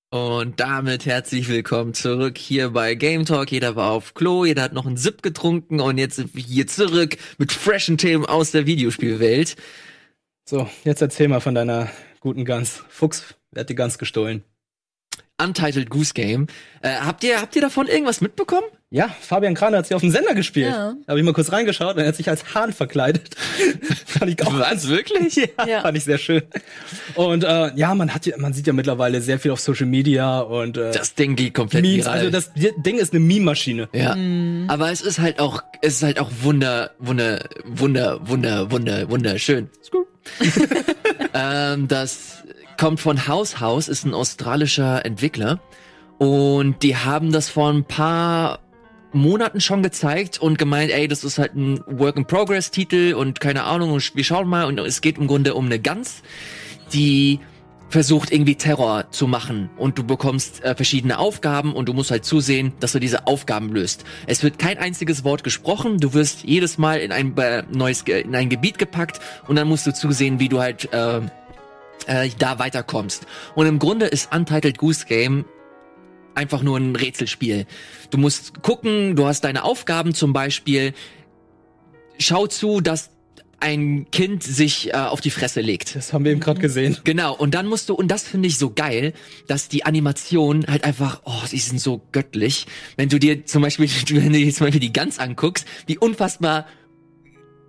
Und 0.10 0.62
damit 0.62 1.06
herzlich 1.06 1.50
willkommen 1.50 1.94
zurück 1.94 2.38
hier 2.38 2.70
bei 2.70 2.96
Game 2.96 3.26
Talk. 3.26 3.52
Jeder 3.52 3.76
war 3.76 3.92
auf 3.92 4.14
Klo, 4.14 4.46
jeder 4.46 4.62
hat 4.62 4.72
noch 4.72 4.86
einen 4.86 4.96
Sip 4.96 5.22
getrunken 5.22 5.82
und 5.82 5.98
jetzt 5.98 6.16
sind 6.16 6.34
wir 6.34 6.42
hier 6.42 6.66
zurück 6.66 7.18
mit 7.38 7.52
freshen 7.52 7.98
Themen 7.98 8.26
aus 8.26 8.52
der 8.52 8.66
Videospielwelt. 8.66 9.58
So, 10.46 10.70
jetzt 10.86 11.02
erzähl 11.02 11.28
mal 11.28 11.42
von 11.42 11.56
deiner 11.56 11.92
guten 12.22 12.46
Gans. 12.46 12.86
Fuchs, 12.88 13.36
wer 13.52 13.62
hat 13.62 13.70
die 13.70 13.76
Gans 13.76 13.98
gestohlen? 13.98 14.46
Untitled 15.42 15.90
Goose 15.92 16.14
Game. 16.14 16.48
Äh, 16.82 16.90
habt 16.96 17.24
ihr 17.24 17.40
habt 17.42 17.56
ihr 17.56 17.62
davon 17.62 17.88
irgendwas 17.88 18.22
mitbekommen? 18.22 18.66
Ja, 18.90 19.10
Fabian 19.22 19.54
Krane 19.54 19.78
hat 19.78 19.86
sie 19.88 19.94
auf 19.96 20.02
dem 20.02 20.10
Sender 20.12 20.34
gespielt. 20.34 20.72
Ja. 20.72 20.94
Da 21.06 21.10
habe 21.12 21.20
ich 21.20 21.26
mal 21.26 21.34
kurz 21.34 21.52
reingeschaut 21.52 21.96
und 21.96 22.02
er 22.02 22.08
hat 22.08 22.16
sich 22.16 22.30
als 22.30 22.56
Hahn 22.56 22.72
verkleidet. 22.74 23.36
fand 24.06 24.32
ich 24.32 24.42
auch 24.48 24.58
Was 24.58 24.88
wirklich? 24.88 25.36
ja, 25.36 25.68
Ja. 25.68 25.82
fand 25.82 25.98
ich 25.98 26.06
sehr 26.06 26.18
schön. 26.18 26.42
Und 27.16 27.44
äh, 27.44 27.72
ja, 27.76 27.94
man 27.94 28.14
hat 28.16 28.26
ja, 28.26 28.36
man 28.38 28.54
sieht 28.54 28.66
ja 28.66 28.74
mittlerweile 28.74 29.22
sehr 29.22 29.38
viel 29.40 29.52
auf 29.52 29.60
Social 29.60 29.86
Media 29.86 30.40
und 30.40 30.78
äh, 30.78 30.92
Das 30.92 31.14
Ding 31.14 31.36
geht 31.36 31.54
komplett 31.54 31.84
Memes. 31.84 32.06
viral. 32.06 32.18
Also 32.18 32.30
das 32.32 32.52
Ding 32.56 32.98
ist 32.98 33.14
eine 33.14 33.20
Meme-Maschine. 33.20 33.90
ja. 33.94 34.16
Aber 34.70 34.92
es 34.92 35.02
ist 35.02 35.20
halt 35.20 35.40
auch 35.40 35.62
es 35.82 35.96
ist 35.98 36.04
halt 36.04 36.20
auch 36.20 36.32
wunder 36.42 36.92
wunder 36.98 37.48
wunder 37.66 38.20
wunder 38.28 38.72
wunder 38.72 39.10
wunderschön. 39.10 39.70
ähm, 41.34 41.88
das 41.88 42.44
kommt 42.78 43.00
von 43.00 43.28
House 43.28 43.60
House, 43.60 43.88
ist 43.88 44.06
ein 44.06 44.14
australischer 44.14 45.06
Entwickler. 45.06 45.60
Und 46.18 46.82
die 46.84 46.96
haben 46.96 47.32
das 47.32 47.50
vor 47.50 47.72
ein 47.72 47.84
paar 47.84 48.60
Monaten 49.14 49.62
schon 49.62 49.84
gezeigt 49.84 50.40
und 50.40 50.58
gemeint, 50.58 50.92
ey, 50.92 51.08
das 51.08 51.24
ist 51.24 51.38
halt 51.38 51.56
ein 51.56 51.80
Work-in-Progress-Titel 51.88 53.14
und 53.16 53.40
keine 53.40 53.64
Ahnung, 53.64 53.92
und 53.92 54.16
wir 54.16 54.24
schauen 54.24 54.48
mal. 54.48 54.66
Und 54.66 54.80
es 54.80 55.02
geht 55.02 55.18
im 55.18 55.28
Grunde 55.28 55.54
um 55.54 55.66
eine 55.66 55.80
Gans, 55.80 56.22
die 56.94 57.40
versucht 57.90 58.32
irgendwie 58.32 58.56
Terror 58.56 59.06
zu 59.12 59.28
machen. 59.28 59.70
Und 59.78 59.98
du 59.98 60.04
bekommst 60.04 60.64
äh, 60.64 60.76
verschiedene 60.76 61.20
Aufgaben 61.20 61.74
und 61.74 61.88
du 61.88 61.94
musst 61.94 62.12
halt 62.12 62.26
zusehen, 62.26 62.74
dass 62.80 62.92
du 62.92 63.00
diese 63.00 63.28
Aufgaben 63.28 63.70
löst. 63.70 64.04
Es 64.26 64.44
wird 64.44 64.60
kein 64.60 64.78
einziges 64.78 65.24
Wort 65.24 65.44
gesprochen, 65.44 65.98
du 65.98 66.14
wirst 66.14 66.44
jedes 66.44 66.78
Mal 66.78 67.00
in 67.00 67.12
ein 67.12 67.38
äh, 67.38 67.64
neues 67.72 68.02
in 68.02 68.36
ein 68.36 68.50
Gebiet 68.50 68.78
gepackt 68.78 69.20
und 69.48 69.56
dann 69.56 69.68
musst 69.68 69.88
du 69.88 69.94
zusehen, 69.94 70.40
wie 70.40 70.50
du 70.50 70.60
halt 70.60 70.92
äh, 70.92 71.22
äh, 72.06 72.30
da 72.38 72.60
weiterkommst. 72.60 73.26
Und 73.56 73.66
im 73.66 73.80
Grunde 73.80 74.06
ist 74.06 74.34
Untitled 74.34 74.78
Goose 74.78 75.06
Game 75.06 75.46
einfach 76.36 76.62
nur 76.62 76.78
ein 76.78 76.96
Rätselspiel. 76.96 77.66
Du 78.12 78.18
musst 78.18 78.62
gucken, 78.62 79.16
du 79.16 79.26
hast 79.26 79.44
deine 79.44 79.64
Aufgaben 79.64 80.14
zum 80.14 80.34
Beispiel. 80.34 80.94
Schau 82.20 82.48
zu, 82.48 82.80
dass 82.80 83.10
ein 83.60 84.10
Kind 84.12 84.44
sich 84.44 84.90
äh, 84.90 84.94
auf 84.94 85.20
die 85.20 85.32
Fresse 85.32 85.62
legt. 85.62 85.96
Das 85.96 86.14
haben 86.14 86.24
wir 86.24 86.32
eben 86.32 86.40
gerade 86.40 86.62
gesehen. 86.62 86.98
Genau, 87.04 87.36
und 87.36 87.56
dann 87.56 87.66
musst 87.66 87.90
du, 87.90 87.96
und 87.96 88.10
das 88.10 88.24
finde 88.24 88.48
ich 88.48 88.60
so 88.60 88.70
geil, 88.72 89.14
dass 89.48 89.68
die 89.68 89.84
Animationen 89.84 90.68
halt 90.68 90.84
einfach, 90.84 91.22
oh, 91.26 91.42
die 91.52 91.58
sind 91.58 91.82
so 91.82 92.02
göttlich. 92.12 92.68
Wenn 92.98 93.10
du 93.10 93.18
dir 93.18 93.46
zum 93.46 93.64
Beispiel, 93.64 93.90
wenn 94.10 94.34
du 94.34 94.40
dir 94.40 94.54
zum 94.54 94.68
Beispiel 94.68 94.80
die 94.80 94.94
Gans 94.94 95.18
anguckst, 95.18 95.66
wie 95.88 95.98
unfassbar 95.98 96.68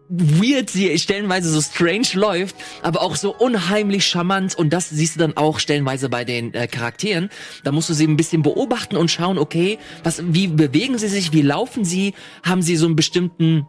weird 0.09 0.71
sie 0.71 0.99
stellenweise 0.99 1.51
so 1.51 1.61
strange 1.61 2.09
läuft, 2.15 2.57
aber 2.83 3.03
auch 3.03 3.17
so 3.17 3.35
unheimlich 3.35 4.07
charmant 4.07 4.55
und 4.55 4.73
das 4.73 4.89
siehst 4.91 5.17
du 5.17 5.21
dann 5.21 5.37
auch 5.37 5.59
stellenweise 5.59 6.09
bei 6.09 6.25
den 6.25 6.55
äh, 6.55 6.67
Charakteren. 6.67 7.31
Da 7.65 7.73
musst 7.73 7.89
du 7.89 7.95
sie 7.95 8.07
ein 8.07 8.17
bisschen 8.17 8.43
beobachten 8.43 8.97
und 8.97 9.11
schauen, 9.11 9.39
okay, 9.39 9.79
was, 10.03 10.23
wie 10.25 10.49
bewegen 10.49 10.99
sie 10.99 11.09
sich, 11.09 11.33
wie 11.33 11.43
laufen 11.43 11.85
sie, 11.85 12.15
haben 12.43 12.63
sie 12.63 12.77
so 12.77 12.87
einen 12.87 12.97
bestimmten 12.97 13.67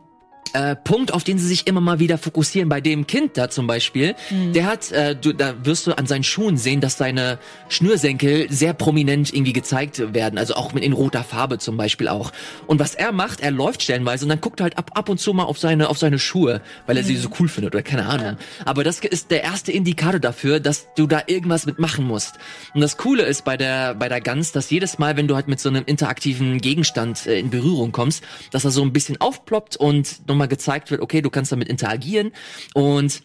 äh, 0.54 0.76
Punkt, 0.76 1.14
auf 1.14 1.24
den 1.24 1.38
sie 1.38 1.48
sich 1.48 1.68
immer 1.68 1.82
mal 1.82 2.00
wieder 2.00 2.18
fokussieren. 2.18 2.70
Bei 2.70 2.82
dem 2.82 3.08
Kind 3.08 3.38
da 3.38 3.50
zum 3.50 3.68
Beispiel, 3.68 4.16
der 4.54 4.66
hat, 4.66 4.92
äh, 4.92 5.16
du, 5.16 5.34
da 5.34 5.54
wirst 5.66 5.88
du 5.88 5.94
an 5.94 6.06
seinen 6.06 6.24
Schuhen 6.24 6.58
sehen, 6.58 6.82
dass 6.82 6.98
seine 6.98 7.40
Schnürsenkel 7.70 8.52
sehr 8.52 8.74
prominent 8.74 9.34
irgendwie 9.34 9.54
gezeigt 9.54 10.14
werden. 10.14 10.38
Also 10.38 10.56
auch 10.56 10.74
mit 10.74 10.84
in 10.84 10.94
roter 10.94 11.24
Farbe 11.24 11.58
zum 11.58 11.78
Beispiel 11.78 12.08
auch. 12.08 12.32
Und 12.68 12.80
was 12.80 12.96
er 12.96 13.12
macht, 13.12 13.42
er 13.42 13.52
läuft 13.52 13.84
stellenweise 13.84 14.26
und 14.26 14.30
dann 14.30 14.42
guckt 14.42 14.60
er 14.60 14.66
halt 14.66 14.78
ab, 14.78 14.92
ab 14.94 15.10
und 15.10 15.20
zu 15.20 15.34
mal 15.34 15.44
auf 15.44 15.58
seine, 15.58 15.90
auf 15.90 15.98
seine 15.98 16.20
Schuhe, 16.20 16.62
weil 16.86 16.98
er 16.98 17.04
sie 17.04 17.16
so 17.16 17.30
cool 17.40 17.48
findet 17.48 17.74
oder 17.74 17.84
keine 17.84 18.06
Ahnung. 18.06 18.38
Aber 18.66 18.84
das 18.84 19.00
ist 19.00 19.32
der 19.32 19.44
erste 19.44 19.72
Indikator 19.72 20.20
dafür, 20.20 20.60
dass 20.60 20.88
du 20.96 21.08
da 21.08 21.24
irgendwas 21.28 21.66
mitmachen 21.66 22.06
musst. 22.06 22.36
Und 22.74 22.82
das 22.82 22.98
Coole 22.98 23.24
ist 23.24 23.46
bei 23.46 23.58
der, 23.58 23.96
bei 23.96 24.10
der 24.10 24.22
Gans, 24.22 24.52
dass 24.52 24.70
jedes 24.70 25.00
Mal, 25.00 25.18
wenn 25.18 25.28
du 25.28 25.36
halt 25.36 25.48
mit 25.48 25.60
so 25.60 25.70
einem 25.70 25.84
interaktiven 25.86 26.60
Gegenstand 26.60 27.26
äh, 27.26 27.40
in 27.40 27.50
Berührung 27.50 27.92
kommst, 27.92 28.24
dass 28.52 28.66
er 28.66 28.72
so 28.72 28.82
ein 28.82 28.94
bisschen 28.94 29.20
aufploppt 29.22 29.78
und 29.78 30.28
nochmal 30.40 30.48
gezeigt 30.48 30.90
wird, 30.90 31.02
okay, 31.02 31.22
du 31.22 31.30
kannst 31.30 31.52
damit 31.52 31.68
interagieren 31.68 32.32
und 32.74 33.24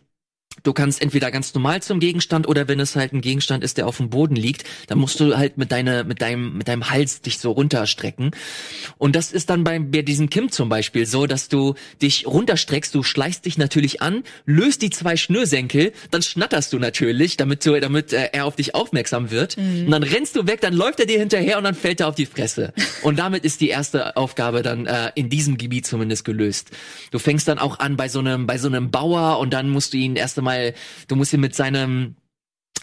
Du 0.62 0.73
kannst 0.73 1.03
entweder 1.03 1.31
ganz 1.31 1.53
normal 1.53 1.83
zum 1.83 2.01
Gegenstand 2.01 2.47
oder 2.47 2.69
wenn 2.69 2.81
es 2.81 2.97
halt 2.97 3.12
ein 3.12 3.21
Gegenstand 3.21 3.64
ist, 3.64 3.77
der 3.77 3.87
auf 3.87 3.97
dem 3.97 4.09
Boden 4.09 4.37
liegt, 4.37 4.64
dann 4.87 4.99
musst 4.99 5.19
du 5.21 5.37
halt 5.37 5.59
mit 5.59 5.73
deiner, 5.73 6.05
mit 6.05 6.23
deinem, 6.23 6.57
mit 6.57 6.69
deinem 6.69 6.90
Hals 6.90 7.21
dich 7.21 7.38
so 7.38 7.51
runterstrecken. 7.51 8.31
Und 8.97 9.17
das 9.17 9.33
ist 9.33 9.51
dann 9.51 9.64
bei, 9.64 9.79
bei 9.79 10.03
diesem 10.03 10.31
Kim 10.31 10.51
zum 10.51 10.69
Beispiel 10.69 11.07
so, 11.07 11.27
dass 11.27 11.49
du 11.49 11.75
dich 12.01 12.27
runterstreckst, 12.27 12.95
du 12.95 13.03
schleichst 13.03 13.45
dich 13.45 13.59
natürlich 13.59 14.01
an, 14.01 14.23
löst 14.47 14.83
die 14.83 14.90
zwei 14.90 15.17
Schnürsenkel, 15.17 15.93
dann 16.11 16.23
schnatterst 16.23 16.73
du 16.73 16.79
natürlich, 16.79 17.37
damit 17.37 17.67
du, 17.67 17.79
damit 17.81 18.12
äh, 18.12 18.31
er 18.33 18.47
auf 18.47 18.57
dich 18.57 18.75
aufmerksam 18.75 19.31
wird. 19.31 19.57
Und 19.87 19.90
dann 19.90 20.03
rennst 20.03 20.37
du 20.37 20.47
weg, 20.47 20.61
dann 20.61 20.75
läuft 20.75 21.01
er 21.01 21.07
dir 21.07 21.19
hinterher 21.19 21.59
und 21.59 21.64
dann 21.64 21.75
fällt 21.75 22.01
er 22.01 22.09
auf 22.09 22.14
die 22.14 22.27
Fresse. 22.27 22.73
Und 23.03 23.19
damit 23.19 23.45
ist 23.45 23.61
die 23.61 23.69
erste 23.69 24.17
Aufgabe 24.17 24.62
dann 24.62 24.87
äh, 24.87 25.11
in 25.14 25.29
diesem 25.31 25.59
Gebiet 25.59 25.87
zumindest 25.87 26.25
gelöst. 26.25 26.71
Du 27.11 27.19
fängst 27.19 27.49
dann 27.49 27.59
auch 27.59 27.81
an 27.81 27.97
bei 27.97 28.09
so 28.09 28.21
einem, 28.21 28.47
bei 28.47 28.59
so 28.59 28.69
einem 28.69 28.90
Bauer 28.90 29.38
und 29.40 29.53
dann 29.53 29.69
musst 29.69 29.93
du 29.93 29.97
ihn 29.97 30.17
erst 30.17 30.38
einmal, 30.45 30.75
du 31.09 31.17
musst 31.17 31.33
ihn 31.33 31.41
mit 31.41 31.55
seinem 31.55 32.17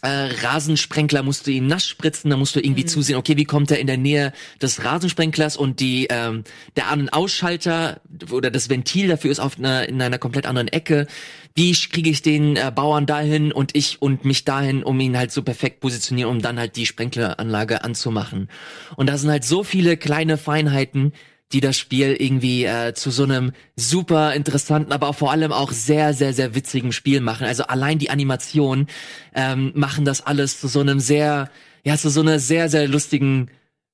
äh, 0.02 0.30
Rasensprenkler 0.42 1.22
musst 1.22 1.46
du 1.46 1.52
ihn 1.52 1.68
nass 1.68 1.88
spritzen, 1.88 2.32
da 2.32 2.38
musst 2.38 2.56
du 2.56 2.60
irgendwie 2.60 2.86
zusehen, 2.86 3.18
okay, 3.18 3.38
wie 3.38 3.46
kommt 3.46 3.70
er 3.70 3.80
in 3.80 3.86
der 3.86 3.98
Nähe 3.98 4.34
des 4.60 4.84
Rasensprenklers 4.84 5.58
und 5.58 5.80
die 5.80 6.08
ähm, 6.10 6.44
der 6.76 6.88
An- 6.88 7.02
und 7.02 7.14
Ausschalter 7.14 8.02
oder 8.32 8.50
das 8.50 8.70
Ventil 8.70 9.08
dafür 9.08 9.32
ist 9.32 9.40
auf 9.40 9.60
einer, 9.60 9.88
in 9.88 10.02
einer 10.02 10.18
komplett 10.18 10.48
anderen 10.48 10.70
Ecke. 10.70 11.06
Wie 11.54 11.72
kriege 11.74 12.10
ich 12.10 12.24
den 12.24 12.56
äh, 12.56 12.72
Bauern 12.74 13.06
dahin 13.06 13.52
und 13.52 13.76
ich 13.76 14.02
und 14.02 14.26
mich 14.26 14.44
dahin, 14.44 14.82
um 14.84 15.00
ihn 15.00 15.18
halt 15.18 15.32
so 15.32 15.44
perfekt 15.44 15.82
positionieren, 15.82 16.32
um 16.32 16.42
dann 16.42 16.58
halt 16.58 16.78
die 16.78 16.88
Sprenkleranlage 16.88 17.84
anzumachen. 17.84 18.50
Und 18.96 19.08
da 19.08 19.18
sind 19.20 19.30
halt 19.30 19.44
so 19.44 19.64
viele 19.64 19.98
kleine 19.98 20.38
Feinheiten, 20.38 21.14
die 21.54 21.62
das 21.62 21.78
Spiel 21.78 22.16
irgendwie 22.18 22.66
äh, 22.66 22.94
zu 22.94 23.12
so 23.12 23.24
einem 23.24 23.52
super 23.76 24.34
interessanten, 24.34 24.92
aber 24.92 25.08
auch 25.08 25.16
vor 25.16 25.32
allem 25.32 25.52
auch 25.52 25.72
sehr, 25.72 26.14
sehr, 26.14 26.34
sehr 26.34 26.56
witzigen 26.56 26.92
Spiel 26.92 27.22
machen. 27.22 27.46
Also 27.46 27.64
allein 27.64 28.00
die 28.00 28.10
Animationen 28.10 28.88
ähm, 29.34 29.72
machen 29.76 30.06
das 30.06 30.26
alles 30.26 30.60
zu 30.60 30.68
so 30.68 30.80
einem 30.80 31.00
sehr, 31.00 31.50
ja, 31.84 31.98
zu 31.98 32.10
so 32.10 32.22
einer 32.22 32.40
sehr, 32.40 32.70
sehr 32.70 32.88
lustigen 32.88 33.50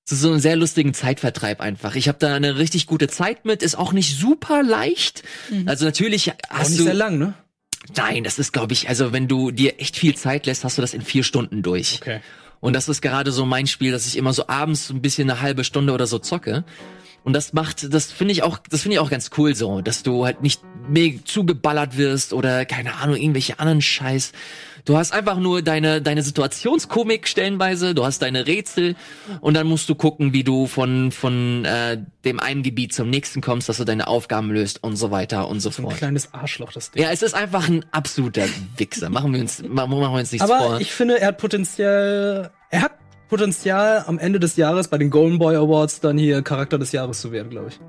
zu 0.05 0.15
so 0.15 0.29
einem 0.29 0.39
sehr 0.39 0.55
lustigen 0.55 0.93
Zeitvertreib 0.93 1.59
einfach. 1.59 1.95
Ich 1.95 2.07
habe 2.07 2.17
da 2.17 2.33
eine 2.33 2.57
richtig 2.57 2.87
gute 2.87 3.09
Zeit 3.09 3.43
mit, 3.43 3.61
ist 3.61 3.77
auch 3.77 3.91
nicht 3.91 4.17
super 4.17 4.63
leicht. 4.63 5.21
Also 5.65 5.83
natürlich 5.83 6.31
Auch 6.31 6.35
hast 6.49 6.69
nicht 6.69 6.79
du 6.79 6.83
sehr 6.85 6.93
lang, 6.93 7.17
ne? 7.17 7.33
Nein, 7.93 8.23
das 8.23 8.39
ist 8.39 8.53
glaube 8.53 8.71
ich, 8.71 8.87
also 8.87 9.11
wenn 9.11 9.27
du 9.27 9.51
dir 9.51 9.81
echt 9.81 9.97
viel 9.97 10.15
Zeit 10.15 10.45
lässt, 10.45 10.63
hast 10.63 10.77
du 10.77 10.81
das 10.81 10.93
in 10.93 11.01
vier 11.01 11.23
Stunden 11.23 11.61
durch. 11.61 11.99
Okay. 12.01 12.21
Und 12.59 12.73
das 12.73 12.89
ist 12.89 13.01
gerade 13.01 13.31
so 13.31 13.45
mein 13.45 13.67
Spiel, 13.67 13.91
dass 13.91 14.07
ich 14.07 14.17
immer 14.17 14.33
so 14.33 14.47
abends 14.47 14.89
ein 14.89 15.01
bisschen 15.01 15.29
eine 15.29 15.41
halbe 15.41 15.63
Stunde 15.63 15.93
oder 15.93 16.07
so 16.07 16.19
zocke. 16.19 16.63
Und 17.23 17.33
das 17.33 17.51
macht, 17.53 17.93
das 17.93 18.11
finde 18.11 18.31
ich 18.31 18.43
auch, 18.43 18.59
das 18.69 18.81
finde 18.83 18.95
ich 18.95 18.99
auch 18.99 19.09
ganz 19.09 19.29
cool 19.37 19.53
so, 19.53 19.81
dass 19.81 20.01
du 20.03 20.25
halt 20.25 20.41
nicht 20.41 20.61
mega 20.89 21.19
zugeballert 21.25 21.97
wirst 21.97 22.31
oder 22.31 22.63
keine 22.65 22.95
Ahnung, 22.95 23.17
irgendwelche 23.17 23.59
anderen 23.59 23.81
Scheiß. 23.81 24.31
Du 24.85 24.95
hast 24.97 25.11
einfach 25.11 25.37
nur 25.37 25.61
deine, 25.61 26.01
deine 26.01 26.21
Situationskomik 26.23 27.27
stellenweise, 27.27 27.93
du 27.93 28.05
hast 28.05 28.21
deine 28.21 28.47
Rätsel 28.47 28.95
und 29.41 29.53
dann 29.55 29.67
musst 29.67 29.89
du 29.89 29.95
gucken, 29.95 30.31
wie 30.31 30.45
du 30.45 30.65
von, 30.67 31.11
von 31.11 31.65
äh, 31.65 31.97
dem 32.23 32.39
einen 32.39 32.63
Gebiet 32.63 32.93
zum 32.93 33.09
nächsten 33.09 33.41
kommst, 33.41 33.67
dass 33.67 33.75
du 33.77 33.83
deine 33.83 34.07
Aufgaben 34.07 34.49
löst 34.49 34.81
und 34.83 34.95
so 34.95 35.11
weiter 35.11 35.49
und 35.49 35.59
so 35.59 35.69
So 35.71 35.81
ein 35.81 35.85
fort. 35.87 35.97
kleines 35.97 36.33
Arschloch, 36.33 36.71
das 36.71 36.91
Ding. 36.91 37.03
Ja, 37.03 37.11
es 37.11 37.21
ist 37.21 37.33
einfach 37.35 37.67
ein 37.67 37.83
absoluter 37.91 38.45
Wichser. 38.77 39.09
Machen 39.09 39.33
wir 39.33 39.41
uns, 39.41 39.61
machen 39.61 39.91
wir 39.91 40.09
uns 40.09 40.31
nichts 40.31 40.49
Aber 40.49 40.63
vor. 40.65 40.79
ich 40.79 40.93
finde, 40.93 41.19
er 41.19 41.27
hat 41.27 41.37
Potenzial, 41.37 42.51
er 42.69 42.81
hat 42.83 42.93
Potenzial, 43.29 44.03
am 44.07 44.19
Ende 44.19 44.39
des 44.39 44.55
Jahres 44.55 44.87
bei 44.87 44.97
den 44.97 45.09
Golden 45.09 45.39
Boy 45.39 45.55
Awards 45.55 45.99
dann 45.99 46.17
hier 46.17 46.41
Charakter 46.41 46.77
des 46.77 46.91
Jahres 46.91 47.21
zu 47.21 47.31
werden, 47.31 47.49
glaube 47.49 47.69
ich. 47.69 47.79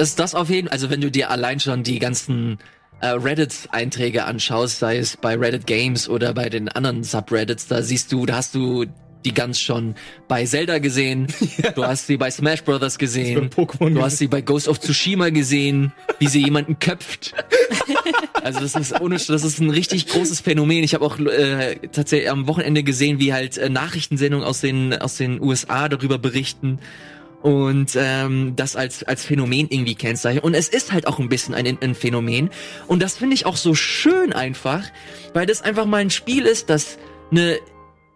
ist 0.00 0.18
das 0.18 0.34
auf 0.34 0.48
jeden 0.48 0.68
also 0.68 0.90
wenn 0.90 1.00
du 1.00 1.10
dir 1.10 1.30
allein 1.30 1.60
schon 1.60 1.82
die 1.82 1.98
ganzen 1.98 2.58
äh, 3.00 3.08
Reddit-Einträge 3.08 4.24
anschaust, 4.24 4.78
sei 4.78 4.98
es 4.98 5.16
bei 5.16 5.36
Reddit 5.36 5.66
Games 5.66 6.08
oder 6.08 6.34
bei 6.34 6.48
den 6.48 6.68
anderen 6.68 7.02
Subreddits, 7.02 7.66
da 7.66 7.82
siehst 7.82 8.12
du, 8.12 8.26
da 8.26 8.36
hast 8.36 8.54
du 8.54 8.86
die 9.24 9.34
ganz 9.34 9.60
schon 9.60 9.94
bei 10.28 10.44
Zelda 10.44 10.78
gesehen, 10.78 11.26
du 11.74 11.84
hast 11.84 12.06
sie 12.06 12.16
bei 12.16 12.30
Smash 12.30 12.62
Brothers 12.62 12.98
gesehen, 12.98 13.50
du 13.56 14.02
hast 14.02 14.18
sie 14.18 14.28
bei 14.28 14.40
Ghost 14.40 14.68
of 14.68 14.80
Tsushima 14.80 15.30
gesehen, 15.30 15.92
wie 16.18 16.28
sie 16.28 16.42
jemanden 16.42 16.78
köpft. 16.78 17.34
Also 18.42 18.60
das 18.60 18.74
ist 18.74 19.00
ohne, 19.00 19.16
das 19.16 19.44
ist 19.44 19.60
ein 19.60 19.70
richtig 19.70 20.06
großes 20.06 20.40
Phänomen. 20.40 20.84
Ich 20.84 20.94
habe 20.94 21.04
auch 21.04 21.18
äh, 21.18 21.76
tatsächlich 21.92 22.30
am 22.30 22.46
Wochenende 22.46 22.82
gesehen, 22.82 23.18
wie 23.18 23.32
halt 23.32 23.58
äh, 23.58 23.68
Nachrichtensendungen 23.68 24.46
aus 24.46 24.60
den 24.60 24.94
aus 24.94 25.16
den 25.16 25.40
USA 25.40 25.88
darüber 25.88 26.18
berichten 26.18 26.78
und 27.42 27.96
ähm, 27.96 28.54
das 28.56 28.76
als 28.76 29.02
als 29.02 29.24
Phänomen 29.24 29.68
irgendwie 29.70 29.94
kennzeichnen. 29.94 30.42
Und 30.42 30.54
es 30.54 30.68
ist 30.68 30.92
halt 30.92 31.06
auch 31.06 31.18
ein 31.18 31.28
bisschen 31.28 31.54
ein, 31.54 31.78
ein 31.80 31.94
Phänomen. 31.94 32.50
Und 32.86 33.02
das 33.02 33.16
finde 33.16 33.34
ich 33.34 33.46
auch 33.46 33.56
so 33.56 33.74
schön 33.74 34.32
einfach, 34.32 34.84
weil 35.34 35.46
das 35.46 35.62
einfach 35.62 35.86
mal 35.86 35.98
ein 35.98 36.10
Spiel 36.10 36.46
ist, 36.46 36.70
das 36.70 36.98
eine 37.30 37.58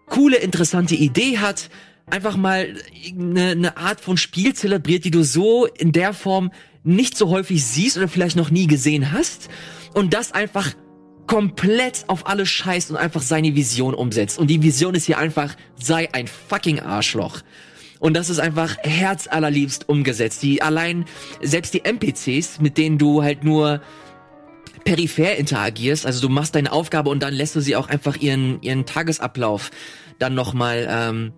coole, 0.07 0.37
interessante 0.37 0.95
Idee 0.95 1.39
hat, 1.39 1.69
einfach 2.07 2.37
mal 2.37 2.75
eine, 3.09 3.51
eine 3.51 3.77
Art 3.77 4.01
von 4.01 4.17
Spiel 4.17 4.53
zelebriert, 4.53 5.05
die 5.05 5.11
du 5.11 5.23
so 5.23 5.65
in 5.65 5.91
der 5.91 6.13
Form 6.13 6.51
nicht 6.83 7.17
so 7.17 7.29
häufig 7.29 7.65
siehst 7.65 7.97
oder 7.97 8.07
vielleicht 8.07 8.35
noch 8.35 8.51
nie 8.51 8.67
gesehen 8.67 9.11
hast. 9.11 9.49
Und 9.95 10.13
das 10.13 10.33
einfach 10.33 10.73
komplett 11.25 12.03
auf 12.07 12.27
alles 12.27 12.49
scheißt 12.49 12.91
und 12.91 12.97
einfach 12.97 13.21
seine 13.21 13.55
Vision 13.55 13.93
umsetzt. 13.93 14.37
Und 14.37 14.47
die 14.47 14.61
Vision 14.61 14.93
ist 14.93 15.05
hier 15.05 15.17
einfach, 15.17 15.55
sei 15.75 16.09
ein 16.13 16.27
fucking 16.27 16.81
Arschloch. 16.81 17.39
Und 17.99 18.13
das 18.13 18.29
ist 18.29 18.39
einfach 18.39 18.77
herzallerliebst 18.83 19.87
umgesetzt. 19.87 20.43
Die 20.43 20.61
allein, 20.61 21.05
selbst 21.41 21.73
die 21.73 21.85
NPCs, 21.85 22.59
mit 22.59 22.77
denen 22.77 22.97
du 22.97 23.23
halt 23.23 23.45
nur 23.45 23.81
peripher 24.83 25.37
interagierst, 25.37 26.05
also 26.05 26.21
du 26.21 26.31
machst 26.31 26.55
deine 26.55 26.73
Aufgabe 26.73 27.09
und 27.09 27.23
dann 27.23 27.33
lässt 27.33 27.55
du 27.55 27.61
sie 27.61 27.77
auch 27.77 27.87
einfach 27.87 28.17
ihren, 28.17 28.61
ihren 28.61 28.85
Tagesablauf 28.85 29.71
dann 30.19 30.35
nochmal, 30.35 30.87
ähm, 30.89 31.33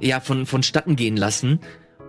ja, 0.00 0.18
von, 0.18 0.46
vonstatten 0.46 0.96
gehen 0.96 1.16
lassen. 1.16 1.60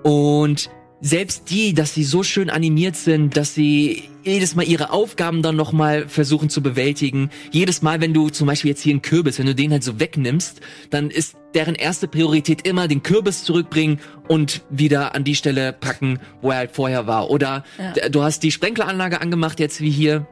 Und 0.01 0.71
selbst 1.05 1.51
die, 1.51 1.75
dass 1.75 1.93
sie 1.93 2.03
so 2.03 2.23
schön 2.23 2.49
animiert 2.49 2.95
sind, 2.95 3.37
dass 3.37 3.53
sie 3.53 4.05
jedes 4.23 4.55
Mal 4.55 4.63
ihre 4.67 4.89
Aufgaben 4.91 5.43
dann 5.43 5.55
nochmal 5.55 6.07
versuchen 6.09 6.49
zu 6.49 6.63
bewältigen. 6.63 7.29
Jedes 7.51 7.83
Mal, 7.83 8.01
wenn 8.01 8.11
du 8.11 8.29
zum 8.29 8.47
Beispiel 8.47 8.69
jetzt 8.71 8.81
hier 8.81 8.93
einen 8.93 9.03
Kürbis, 9.03 9.37
wenn 9.37 9.45
du 9.45 9.53
den 9.53 9.71
halt 9.71 9.83
so 9.83 9.99
wegnimmst, 9.99 10.61
dann 10.89 11.11
ist 11.11 11.35
deren 11.53 11.75
erste 11.75 12.07
Priorität 12.07 12.67
immer 12.67 12.87
den 12.87 13.03
Kürbis 13.03 13.43
zurückbringen 13.43 13.99
und 14.27 14.63
wieder 14.71 15.13
an 15.13 15.23
die 15.23 15.35
Stelle 15.35 15.73
packen, 15.73 16.19
wo 16.41 16.49
er 16.49 16.57
halt 16.57 16.71
vorher 16.71 17.05
war. 17.05 17.29
Oder 17.29 17.63
Ja. 17.77 18.09
du 18.09 18.23
hast 18.23 18.41
die 18.41 18.51
Sprenkleranlage 18.51 19.21
angemacht, 19.21 19.59
jetzt 19.59 19.81
wie 19.81 19.91
hier. 19.91 20.25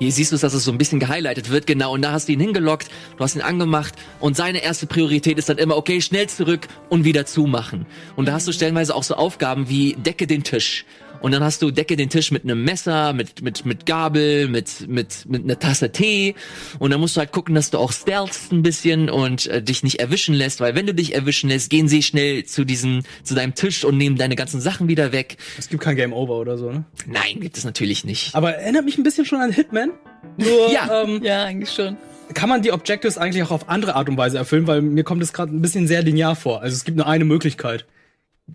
Hier 0.00 0.10
siehst 0.10 0.32
du, 0.32 0.38
dass 0.38 0.54
es 0.54 0.64
so 0.64 0.72
ein 0.72 0.78
bisschen 0.78 0.98
gehighlightet 0.98 1.50
wird, 1.50 1.66
genau. 1.66 1.92
Und 1.92 2.00
da 2.00 2.12
hast 2.12 2.26
du 2.26 2.32
ihn 2.32 2.40
hingelockt, 2.40 2.88
du 3.18 3.22
hast 3.22 3.36
ihn 3.36 3.42
angemacht 3.42 3.92
und 4.18 4.34
seine 4.34 4.62
erste 4.62 4.86
Priorität 4.86 5.36
ist 5.36 5.50
dann 5.50 5.58
immer, 5.58 5.76
okay, 5.76 6.00
schnell 6.00 6.26
zurück 6.26 6.68
und 6.88 7.04
wieder 7.04 7.26
zumachen. 7.26 7.84
Und 8.16 8.26
da 8.26 8.32
hast 8.32 8.48
du 8.48 8.52
stellenweise 8.52 8.94
auch 8.94 9.02
so 9.02 9.14
Aufgaben 9.14 9.68
wie 9.68 9.92
decke 9.94 10.26
den 10.26 10.42
Tisch. 10.42 10.86
Und 11.20 11.32
dann 11.32 11.44
hast 11.44 11.60
du 11.60 11.70
decke 11.70 11.96
den 11.96 12.08
Tisch 12.08 12.30
mit 12.30 12.44
einem 12.44 12.64
Messer, 12.64 13.12
mit, 13.12 13.42
mit, 13.42 13.66
mit 13.66 13.84
Gabel, 13.84 14.48
mit, 14.48 14.88
mit, 14.88 15.26
mit 15.28 15.44
einer 15.44 15.58
Tasse 15.58 15.92
Tee. 15.92 16.34
Und 16.78 16.90
dann 16.90 17.00
musst 17.00 17.16
du 17.16 17.20
halt 17.20 17.32
gucken, 17.32 17.54
dass 17.54 17.70
du 17.70 17.78
auch 17.78 17.92
stealthst 17.92 18.52
ein 18.52 18.62
bisschen 18.62 19.10
und 19.10 19.46
äh, 19.48 19.62
dich 19.62 19.82
nicht 19.82 20.00
erwischen 20.00 20.34
lässt, 20.34 20.60
weil 20.60 20.74
wenn 20.74 20.86
du 20.86 20.94
dich 20.94 21.14
erwischen 21.14 21.50
lässt, 21.50 21.68
gehen 21.68 21.88
sie 21.88 22.02
schnell 22.02 22.44
zu 22.44 22.64
diesem, 22.64 23.02
zu 23.22 23.34
deinem 23.34 23.54
Tisch 23.54 23.84
und 23.84 23.98
nehmen 23.98 24.16
deine 24.16 24.34
ganzen 24.34 24.60
Sachen 24.60 24.88
wieder 24.88 25.12
weg. 25.12 25.36
Es 25.58 25.68
gibt 25.68 25.82
kein 25.82 25.96
Game 25.96 26.14
Over 26.14 26.36
oder 26.36 26.56
so, 26.56 26.70
ne? 26.70 26.84
Nein, 27.06 27.40
gibt 27.40 27.58
es 27.58 27.64
natürlich 27.64 28.04
nicht. 28.04 28.34
Aber 28.34 28.54
erinnert 28.54 28.86
mich 28.86 28.96
ein 28.96 29.02
bisschen 29.02 29.26
schon 29.26 29.40
an 29.40 29.52
Hitman. 29.52 29.89
Nur 30.36 30.70
Ja. 30.72 31.02
ähm, 31.02 31.22
Ja, 31.22 31.44
eigentlich 31.44 31.70
schon. 31.70 31.96
kann 32.34 32.48
man 32.48 32.62
die 32.62 32.72
Objectives 32.72 33.18
eigentlich 33.18 33.42
auch 33.42 33.50
auf 33.50 33.68
andere 33.68 33.94
Art 33.96 34.08
und 34.08 34.16
Weise 34.16 34.38
erfüllen, 34.38 34.66
weil 34.66 34.82
mir 34.82 35.04
kommt 35.04 35.22
es 35.22 35.32
gerade 35.32 35.54
ein 35.54 35.60
bisschen 35.62 35.86
sehr 35.86 36.02
linear 36.02 36.36
vor. 36.36 36.62
Also 36.62 36.74
es 36.76 36.84
gibt 36.84 36.96
nur 36.96 37.06
eine 37.06 37.24
Möglichkeit. 37.24 37.86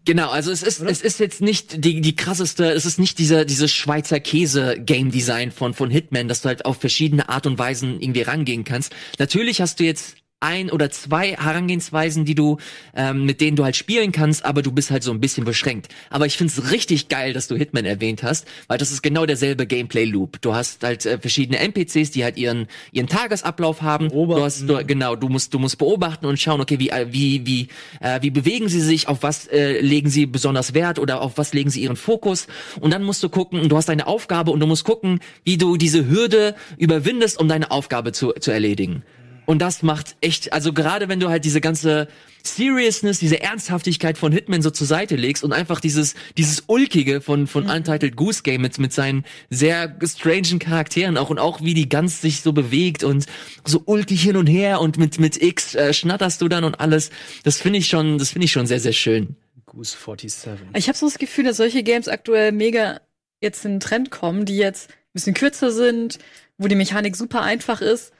Genau, 0.03 0.29
also 0.29 0.51
es 0.51 0.61
ist, 0.61 0.81
es 0.81 1.01
ist 1.01 1.19
jetzt 1.21 1.39
nicht 1.41 1.85
die, 1.85 2.01
die 2.01 2.15
krasseste, 2.17 2.65
es 2.71 2.85
ist 2.85 2.99
nicht 2.99 3.17
dieser, 3.17 3.45
dieses 3.45 3.71
Schweizer 3.71 4.19
Käse-Game-Design 4.19 5.51
von, 5.51 5.73
von 5.73 5.89
Hitman, 5.89 6.27
dass 6.27 6.41
du 6.41 6.49
halt 6.49 6.65
auf 6.65 6.77
verschiedene 6.81 7.29
Art 7.29 7.47
und 7.47 7.57
Weisen 7.57 8.01
irgendwie 8.01 8.23
rangehen 8.23 8.65
kannst. 8.65 8.93
Natürlich 9.19 9.61
hast 9.61 9.79
du 9.79 9.85
jetzt 9.85 10.15
ein 10.45 10.69
oder 10.69 10.91
zwei 10.91 11.33
Herangehensweisen, 11.33 12.23
die 12.23 12.35
du, 12.35 12.57
ähm, 12.95 13.25
mit 13.25 13.41
denen 13.41 13.57
du 13.57 13.63
halt 13.63 13.75
spielen 13.75 14.11
kannst, 14.11 14.45
aber 14.45 14.61
du 14.61 14.71
bist 14.71 14.91
halt 14.91 15.03
so 15.03 15.11
ein 15.11 15.19
bisschen 15.19 15.43
beschränkt. 15.43 15.87
Aber 16.09 16.25
ich 16.25 16.37
find's 16.37 16.71
richtig 16.71 17.09
geil, 17.09 17.33
dass 17.33 17.47
du 17.47 17.55
Hitman 17.55 17.85
erwähnt 17.85 18.23
hast, 18.23 18.47
weil 18.67 18.77
das 18.77 18.91
ist 18.91 19.01
genau 19.01 19.25
derselbe 19.25 19.65
Gameplay-Loop. 19.65 20.41
Du 20.41 20.53
hast 20.53 20.83
halt 20.83 21.05
äh, 21.05 21.17
verschiedene 21.17 21.57
NPCs, 21.59 22.11
die 22.11 22.23
halt 22.23 22.37
ihren, 22.37 22.67
ihren 22.91 23.07
Tagesablauf 23.07 23.81
haben. 23.81 24.09
Beobachten. 24.09 24.39
Du 24.39 24.45
hast, 24.45 24.69
du, 24.69 24.85
genau, 24.85 25.15
du 25.15 25.29
musst, 25.29 25.53
du 25.53 25.59
musst 25.59 25.77
beobachten 25.77 26.25
und 26.27 26.39
schauen, 26.39 26.61
okay, 26.61 26.79
wie, 26.79 26.89
äh, 26.89 27.07
wie, 27.09 27.45
wie, 27.45 27.67
äh, 27.99 28.21
wie 28.21 28.29
bewegen 28.29 28.69
sie 28.69 28.81
sich, 28.81 29.07
auf 29.07 29.23
was 29.23 29.47
äh, 29.47 29.81
legen 29.81 30.09
sie 30.09 30.27
besonders 30.27 30.73
Wert 30.73 30.99
oder 30.99 31.21
auf 31.21 31.37
was 31.37 31.53
legen 31.53 31.71
sie 31.71 31.81
ihren 31.81 31.95
Fokus. 31.95 32.47
Und 32.79 32.91
dann 32.91 33.03
musst 33.03 33.23
du 33.23 33.29
gucken, 33.29 33.67
du 33.67 33.77
hast 33.77 33.89
deine 33.89 34.05
Aufgabe 34.05 34.51
und 34.51 34.59
du 34.59 34.67
musst 34.67 34.83
gucken, 34.83 35.19
wie 35.43 35.57
du 35.57 35.77
diese 35.77 36.07
Hürde 36.07 36.55
überwindest, 36.77 37.39
um 37.39 37.47
deine 37.47 37.71
Aufgabe 37.71 38.11
zu, 38.11 38.33
zu 38.33 38.51
erledigen. 38.51 39.03
Und 39.45 39.59
das 39.59 39.83
macht 39.83 40.15
echt, 40.21 40.53
also 40.53 40.73
gerade 40.73 41.07
wenn 41.07 41.19
du 41.19 41.29
halt 41.29 41.45
diese 41.45 41.61
ganze 41.61 42.07
Seriousness, 42.43 43.19
diese 43.19 43.41
Ernsthaftigkeit 43.41 44.17
von 44.17 44.31
Hitman 44.31 44.61
so 44.61 44.69
zur 44.69 44.87
Seite 44.87 45.15
legst 45.15 45.43
und 45.43 45.53
einfach 45.53 45.79
dieses, 45.79 46.15
dieses 46.37 46.63
Ulkige 46.67 47.21
von, 47.21 47.47
von 47.47 47.69
Untitled 47.69 48.15
Goose 48.15 48.43
Game 48.43 48.61
mit, 48.61 48.77
mit 48.77 48.93
seinen 48.93 49.25
sehr 49.49 49.95
strangen 50.03 50.59
Charakteren 50.59 51.17
auch 51.17 51.29
und 51.29 51.39
auch 51.39 51.61
wie 51.61 51.73
die 51.73 51.89
Gans 51.89 52.21
sich 52.21 52.41
so 52.41 52.53
bewegt 52.53 53.03
und 53.03 53.25
so 53.65 53.81
ulkig 53.85 54.21
hin 54.21 54.37
und 54.37 54.47
her 54.47 54.81
und 54.81 54.97
mit, 54.97 55.19
mit 55.19 55.41
X 55.41 55.75
äh, 55.75 55.93
schnatterst 55.93 56.41
du 56.41 56.47
dann 56.47 56.63
und 56.63 56.79
alles. 56.79 57.09
Das 57.43 57.57
finde 57.57 57.79
ich 57.79 57.87
schon, 57.87 58.17
das 58.17 58.31
finde 58.31 58.45
ich 58.45 58.51
schon 58.51 58.67
sehr, 58.67 58.79
sehr 58.79 58.93
schön. 58.93 59.35
Goose 59.65 59.97
47. 59.97 60.67
Ich 60.75 60.87
habe 60.87 60.97
so 60.97 61.07
das 61.07 61.17
Gefühl, 61.17 61.45
dass 61.45 61.57
solche 61.57 61.83
Games 61.83 62.07
aktuell 62.07 62.51
mega 62.51 63.01
jetzt 63.41 63.65
in 63.65 63.73
den 63.73 63.79
Trend 63.79 64.11
kommen, 64.11 64.45
die 64.45 64.57
jetzt 64.57 64.89
ein 64.89 65.13
bisschen 65.13 65.33
kürzer 65.33 65.71
sind, 65.71 66.19
wo 66.57 66.67
die 66.67 66.75
Mechanik 66.75 67.15
super 67.15 67.41
einfach 67.41 67.81
ist. 67.81 68.13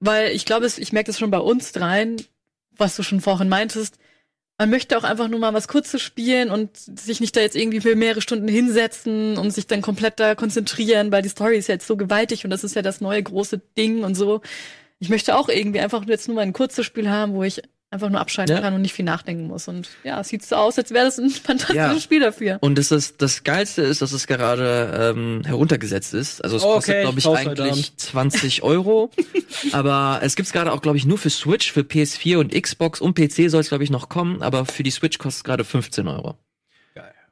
Weil 0.00 0.30
ich 0.32 0.44
glaube, 0.44 0.66
ich 0.66 0.92
merke 0.92 1.08
das 1.08 1.18
schon 1.18 1.30
bei 1.30 1.38
uns 1.38 1.72
dreien, 1.72 2.16
was 2.76 2.96
du 2.96 3.02
schon 3.02 3.20
vorhin 3.20 3.48
meintest. 3.48 3.98
Man 4.58 4.70
möchte 4.70 4.98
auch 4.98 5.04
einfach 5.04 5.28
nur 5.28 5.38
mal 5.38 5.54
was 5.54 5.68
Kurzes 5.68 6.02
spielen 6.02 6.50
und 6.50 6.76
sich 6.76 7.20
nicht 7.20 7.36
da 7.36 7.40
jetzt 7.40 7.54
irgendwie 7.56 7.80
für 7.80 7.94
mehrere 7.94 8.20
Stunden 8.20 8.48
hinsetzen 8.48 9.38
und 9.38 9.52
sich 9.52 9.68
dann 9.68 9.82
komplett 9.82 10.18
da 10.18 10.34
konzentrieren, 10.34 11.12
weil 11.12 11.22
die 11.22 11.28
Story 11.28 11.56
ist 11.56 11.68
ja 11.68 11.74
jetzt 11.74 11.86
so 11.86 11.96
gewaltig 11.96 12.44
und 12.44 12.50
das 12.50 12.64
ist 12.64 12.74
ja 12.74 12.82
das 12.82 13.00
neue 13.00 13.22
große 13.22 13.60
Ding 13.76 14.02
und 14.02 14.16
so. 14.16 14.40
Ich 14.98 15.10
möchte 15.10 15.36
auch 15.36 15.48
irgendwie 15.48 15.80
einfach 15.80 16.00
nur 16.00 16.10
jetzt 16.10 16.26
nur 16.26 16.34
mal 16.34 16.42
ein 16.42 16.52
kurzes 16.52 16.84
Spiel 16.86 17.08
haben, 17.08 17.34
wo 17.34 17.44
ich 17.44 17.62
einfach 17.90 18.10
nur 18.10 18.20
abschalten 18.20 18.54
Ja. 18.56 18.60
kann 18.62 18.74
und 18.74 18.82
nicht 18.82 18.92
viel 18.92 19.04
nachdenken 19.04 19.46
muss. 19.46 19.66
Und 19.68 19.88
ja, 20.04 20.20
es 20.20 20.28
sieht 20.28 20.44
so 20.44 20.56
aus, 20.56 20.76
als 20.78 20.90
wäre 20.90 21.06
das 21.06 21.18
ein 21.18 21.30
fantastisches 21.30 21.76
Ja. 21.76 22.00
Spiel 22.00 22.20
dafür. 22.20 22.58
Und 22.60 22.76
das 22.78 22.90
ist 22.90 23.22
das 23.22 23.44
Geilste 23.44 23.82
ist, 23.82 24.02
dass 24.02 24.12
es 24.12 24.26
gerade 24.26 25.14
ähm, 25.16 25.42
heruntergesetzt 25.44 26.12
ist. 26.14 26.42
Also 26.44 26.56
es 26.56 26.62
Okay, 26.62 26.74
kostet, 26.74 27.00
glaube 27.02 27.18
ich, 27.18 27.24
heute 27.26 27.62
eigentlich 27.62 27.70
Abend. 27.88 28.00
20 28.00 28.62
Euro. 28.62 29.10
aber 29.72 30.20
es 30.22 30.36
gibt's 30.36 30.52
gerade 30.52 30.72
auch, 30.72 30.82
glaube 30.82 30.98
ich, 30.98 31.06
nur 31.06 31.18
für 31.18 31.30
Switch, 31.30 31.72
für 31.72 31.80
PS4 31.80 32.36
und 32.38 32.52
Xbox 32.52 33.00
und 33.00 33.14
PC 33.14 33.50
soll 33.50 33.60
es, 33.60 33.68
glaube 33.68 33.84
ich, 33.84 33.90
noch 33.90 34.08
kommen. 34.08 34.42
Aber 34.42 34.66
für 34.66 34.82
die 34.82 34.90
Switch 34.90 35.18
kostet 35.18 35.38
es 35.40 35.44
gerade 35.44 35.64
15 35.64 36.06
Euro. 36.08 36.36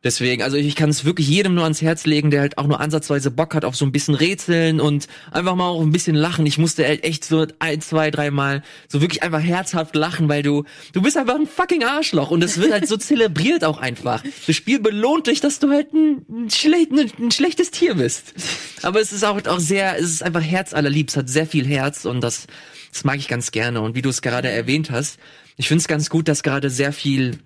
Deswegen, 0.05 0.43
also 0.43 0.57
ich 0.57 0.77
kann 0.77 0.91
es 0.91 1.05
wirklich 1.05 1.27
jedem 1.27 1.55
nur 1.55 1.65
ans 1.65 1.83
Herz 1.83 2.07
legen, 2.07 2.31
der 2.31 2.41
halt 2.41 2.59
auch 2.59 2.67
nur 2.67 2.81
ansatzweise 2.81 3.31
Bock 3.31 3.55
hat 3.55 3.65
auf 3.65 3.75
so 3.75 3.85
ein 3.85 3.93
bisschen 3.93 4.15
Rätseln 4.15 4.81
und 4.81 5.09
einfach 5.33 5.57
mal 5.57 5.69
auch 5.69 5.81
ein 5.81 5.91
bisschen 5.91 6.15
lachen. 6.15 6.47
Ich 6.47 6.59
musste 6.59 6.87
halt 6.87 7.03
echt 7.03 7.25
so 7.25 7.47
ein, 7.59 7.81
zwei, 7.81 8.11
dreimal 8.11 8.63
so 8.89 9.01
wirklich 9.01 9.23
einfach 9.23 9.41
herzhaft 9.41 9.97
lachen, 9.97 10.29
weil 10.29 10.43
du, 10.43 10.65
du 10.93 11.03
bist 11.03 11.17
einfach 11.17 11.35
ein 11.35 11.47
fucking 11.47 11.83
Arschloch 11.83 12.31
und 12.31 12.45
es 12.45 12.59
wird 12.59 12.73
halt 12.73 12.87
so 12.87 12.97
zelebriert 12.99 13.65
auch 13.65 13.79
einfach. 13.79 14.23
Das 14.47 14.55
Spiel 14.55 14.79
belohnt 14.79 15.27
dich, 15.27 15.41
dass 15.41 15.59
du 15.59 15.71
halt 15.71 15.93
ein, 15.93 16.25
ein, 16.29 16.51
schle 16.51 16.77
ein, 16.77 17.31
schlechtes 17.31 17.71
Tier 17.71 17.95
bist. 17.95 18.35
Aber 18.83 19.01
es 19.01 19.13
ist 19.13 19.25
auch, 19.25 19.45
auch 19.47 19.61
sehr, 19.61 19.99
es 19.99 20.11
ist 20.11 20.23
einfach 20.23 20.43
herzallerliebst, 20.43 21.17
es 21.17 21.21
hat 21.23 21.29
sehr 21.29 21.47
viel 21.47 21.67
Herz 21.67 22.05
und 22.05 22.21
das, 22.21 22.47
das 22.93 23.05
mag 23.05 23.17
ich 23.17 23.29
ganz 23.29 23.51
gerne. 23.51 23.81
Und 23.81 23.95
wie 23.95 24.03
du 24.03 24.11
es 24.11 24.23
gerade 24.23 24.51
erwähnt 24.51 24.91
hast, 24.91 25.19
ich 25.57 25.69
finde 25.69 25.81
es 25.81 25.89
ganz 25.89 26.11
gut, 26.11 26.29
dass 26.29 26.43
gerade 26.43 26.69
sehr 26.69 26.93
viel 26.93 27.39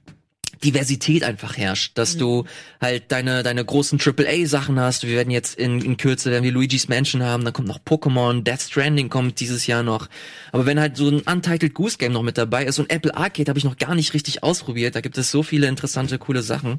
Diversität 0.65 1.25
einfach 1.25 1.57
herrscht, 1.57 1.97
dass 1.97 2.17
du 2.17 2.45
halt 2.81 3.11
deine 3.13 3.43
deine 3.43 3.65
großen 3.65 3.99
AAA 3.99 4.47
Sachen 4.47 4.79
hast. 4.79 5.07
Wir 5.07 5.15
werden 5.17 5.31
jetzt 5.31 5.59
in, 5.59 5.81
in 5.81 5.97
Kürze 5.97 6.31
werden 6.31 6.45
wir 6.45 6.53
Luigi's 6.53 6.89
Mansion 6.89 7.23
haben, 7.23 7.45
dann 7.45 7.53
kommt 7.53 7.69
noch 7.69 7.79
Pokémon, 7.81 8.43
Death 8.43 8.61
Stranding 8.63 9.09
kommt 9.09 9.41
dieses 9.41 9.67
Jahr 9.67 9.83
noch. 9.83 10.09
Aber 10.53 10.67
wenn 10.67 10.79
halt 10.79 10.97
so 10.97 11.09
ein 11.09 11.21
Untitled 11.21 11.73
Goose 11.75 11.97
Game 11.99 12.13
noch 12.13 12.23
mit 12.23 12.37
dabei 12.39 12.65
ist 12.67 12.79
und 12.79 12.91
Apple 12.91 13.17
Arcade 13.17 13.49
habe 13.49 13.59
ich 13.59 13.65
noch 13.65 13.79
gar 13.79 13.95
nicht 13.95 14.13
richtig 14.15 14.43
ausprobiert, 14.43 14.95
da 14.95 15.01
gibt 15.01 15.17
es 15.19 15.31
so 15.31 15.43
viele 15.43 15.67
interessante 15.67 16.19
coole 16.19 16.43
Sachen. 16.43 16.79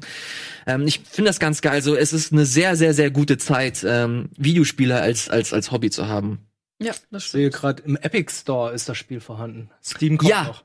Ähm, 0.66 0.86
ich 0.86 1.00
finde 1.10 1.28
das 1.30 1.40
ganz 1.40 1.60
geil. 1.60 1.72
Also 1.72 1.96
es 1.96 2.12
ist 2.12 2.32
eine 2.32 2.46
sehr 2.46 2.76
sehr 2.76 2.94
sehr 2.94 3.10
gute 3.10 3.36
Zeit, 3.38 3.84
ähm, 3.86 4.28
Videospiele 4.36 5.00
als 5.00 5.28
als 5.28 5.52
als 5.52 5.72
Hobby 5.72 5.90
zu 5.90 6.06
haben. 6.06 6.38
Ja, 6.80 6.92
das 7.10 7.22
Ich 7.24 7.28
stimmt. 7.28 7.42
sehe 7.42 7.50
gerade, 7.50 7.82
im 7.84 7.96
Epic 7.96 8.32
Store 8.32 8.72
ist 8.72 8.88
das 8.88 8.96
Spiel 8.98 9.20
vorhanden. 9.20 9.70
Steam 9.84 10.18
kommt 10.18 10.30
Ja. 10.30 10.44
noch. 10.44 10.64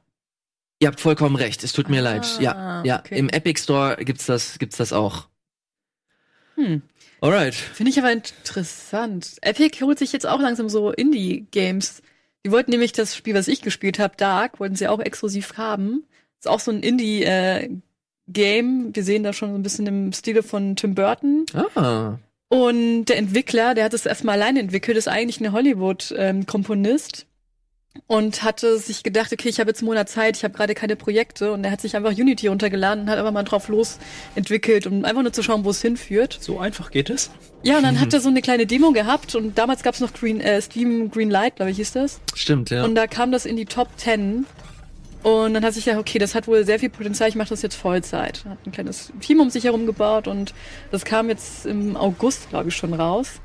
Ihr 0.80 0.88
habt 0.90 1.00
vollkommen 1.00 1.36
recht. 1.36 1.64
Es 1.64 1.74
tut 1.74 1.90
mir 1.90 2.00
Ah, 2.00 2.04
leid. 2.04 2.40
Ja, 2.40 2.84
ja. 2.84 3.00
okay. 3.00 3.18
Im 3.18 3.30
Epic 3.30 3.62
Store 3.64 3.98
gibt's 4.04 4.26
das 4.28 4.60
gibt's 4.60 4.78
das 4.78 4.94
auch. 4.94 5.28
Hm. 6.56 6.82
Alright. 7.22 7.56
Finde 7.56 7.90
ich 7.92 7.98
aber 8.00 8.12
interessant. 8.12 9.38
Epic 9.42 9.80
holt 9.84 9.98
sich 10.00 10.12
jetzt 10.14 10.28
auch 10.28 10.40
langsam 10.40 10.70
so 10.70 10.92
Indie-Games. 10.92 12.02
Die 12.46 12.52
wollten 12.52 12.72
nämlich 12.72 12.92
das 12.92 13.16
Spiel, 13.16 13.34
was 13.34 13.48
ich 13.48 13.62
gespielt 13.62 13.98
habe, 14.00 14.16
Dark, 14.18 14.60
wollten 14.60 14.76
sie 14.76 14.88
auch 14.88 15.00
exklusiv 15.00 15.58
haben. 15.58 16.04
Ist 16.40 16.48
auch 16.48 16.60
so 16.60 16.72
ein 16.72 16.82
Indie-Game. 16.82 17.82
Wir 18.96 19.04
sehen 19.04 19.24
da 19.24 19.34
schon 19.34 19.50
so 19.50 19.56
ein 19.56 19.64
bisschen 19.64 19.88
im 19.88 20.14
Stile 20.14 20.44
von 20.44 20.76
Tim 20.76 20.96
Burton. 20.96 21.46
Ah. 21.76 22.18
Und 22.50 23.06
der 23.06 23.18
Entwickler, 23.18 23.74
der 23.76 23.84
hat 23.86 23.94
es 23.94 24.06
erstmal 24.06 24.36
alleine 24.42 24.60
entwickelt, 24.62 24.98
ist 24.98 25.08
eigentlich 25.10 25.40
ein 25.42 25.52
Hollywood-Komponist. 25.52 27.26
Und 28.06 28.44
hatte 28.44 28.78
sich 28.78 29.04
gedacht, 29.04 29.34
okay, 29.34 29.50
ich 29.50 29.60
habe 29.60 29.70
jetzt 29.70 29.80
einen 29.80 29.88
Monat 29.88 30.10
Zeit, 30.10 30.38
ich 30.38 30.44
habe 30.44 30.54
gerade 30.54 30.74
keine 30.76 30.96
Projekte. 30.96 31.52
Und 31.52 31.64
er 31.64 31.72
hat 31.72 31.82
sich 31.82 31.96
einfach 31.96 32.12
Unity 32.12 32.48
runtergeladen 32.48 33.04
und 33.04 33.10
hat 33.10 33.18
einfach 33.18 33.32
mal 33.32 33.44
drauf 33.44 33.68
los 33.68 33.98
entwickelt, 34.36 34.88
um 34.88 35.04
einfach 35.06 35.24
nur 35.24 35.34
zu 35.34 35.44
schauen, 35.44 35.66
wo 35.66 35.72
es 35.72 35.82
hinführt. 35.82 36.38
So 36.40 36.60
einfach 36.60 36.92
geht 36.92 37.10
es. 37.10 37.32
Ja, 37.64 37.78
und 37.78 37.84
dann 37.84 38.00
hat 38.00 38.14
er 38.14 38.20
so 38.20 38.30
eine 38.30 38.42
kleine 38.42 38.66
Demo 38.66 38.92
gehabt 38.92 39.36
und 39.36 39.58
damals 39.58 39.84
gab 39.84 39.96
es 39.96 40.00
noch 40.00 40.14
Green, 40.14 40.40
äh, 40.40 40.62
Steam 40.62 41.10
Green 41.10 41.30
Light, 41.30 41.58
glaube 41.58 41.72
ich, 41.72 41.78
hieß 41.78 41.94
das. 41.94 42.20
Stimmt, 42.36 42.70
ja. 42.70 42.84
Und 42.84 42.96
da 42.96 43.08
kam 43.08 43.32
das 43.32 43.46
in 43.46 43.56
die 43.56 43.66
Top 43.66 43.90
10. 43.98 44.46
Und 45.24 45.54
dann 45.56 45.66
hat 45.66 45.74
sich 45.74 45.86
ja, 45.86 46.00
okay, 46.00 46.20
das 46.20 46.36
hat 46.36 46.48
wohl 46.48 46.64
sehr 46.66 46.80
viel 46.80 46.90
Potenzial, 46.90 47.28
ich 47.28 47.36
mache 47.36 47.50
das 47.50 47.62
jetzt 47.62 47.76
Vollzeit. 47.76 48.46
Hat 48.48 48.60
ein 48.66 48.72
kleines 48.72 49.12
Team 49.20 49.42
um 49.42 49.50
sich 49.50 49.66
herum 49.66 49.86
gebaut 49.86 50.28
und 50.28 50.54
das 50.92 51.04
kam 51.04 51.28
jetzt 51.28 51.66
im 51.66 51.98
August, 51.98 52.50
glaube 52.50 52.70
ich, 52.70 52.76
schon 52.76 52.94
raus. 52.94 53.42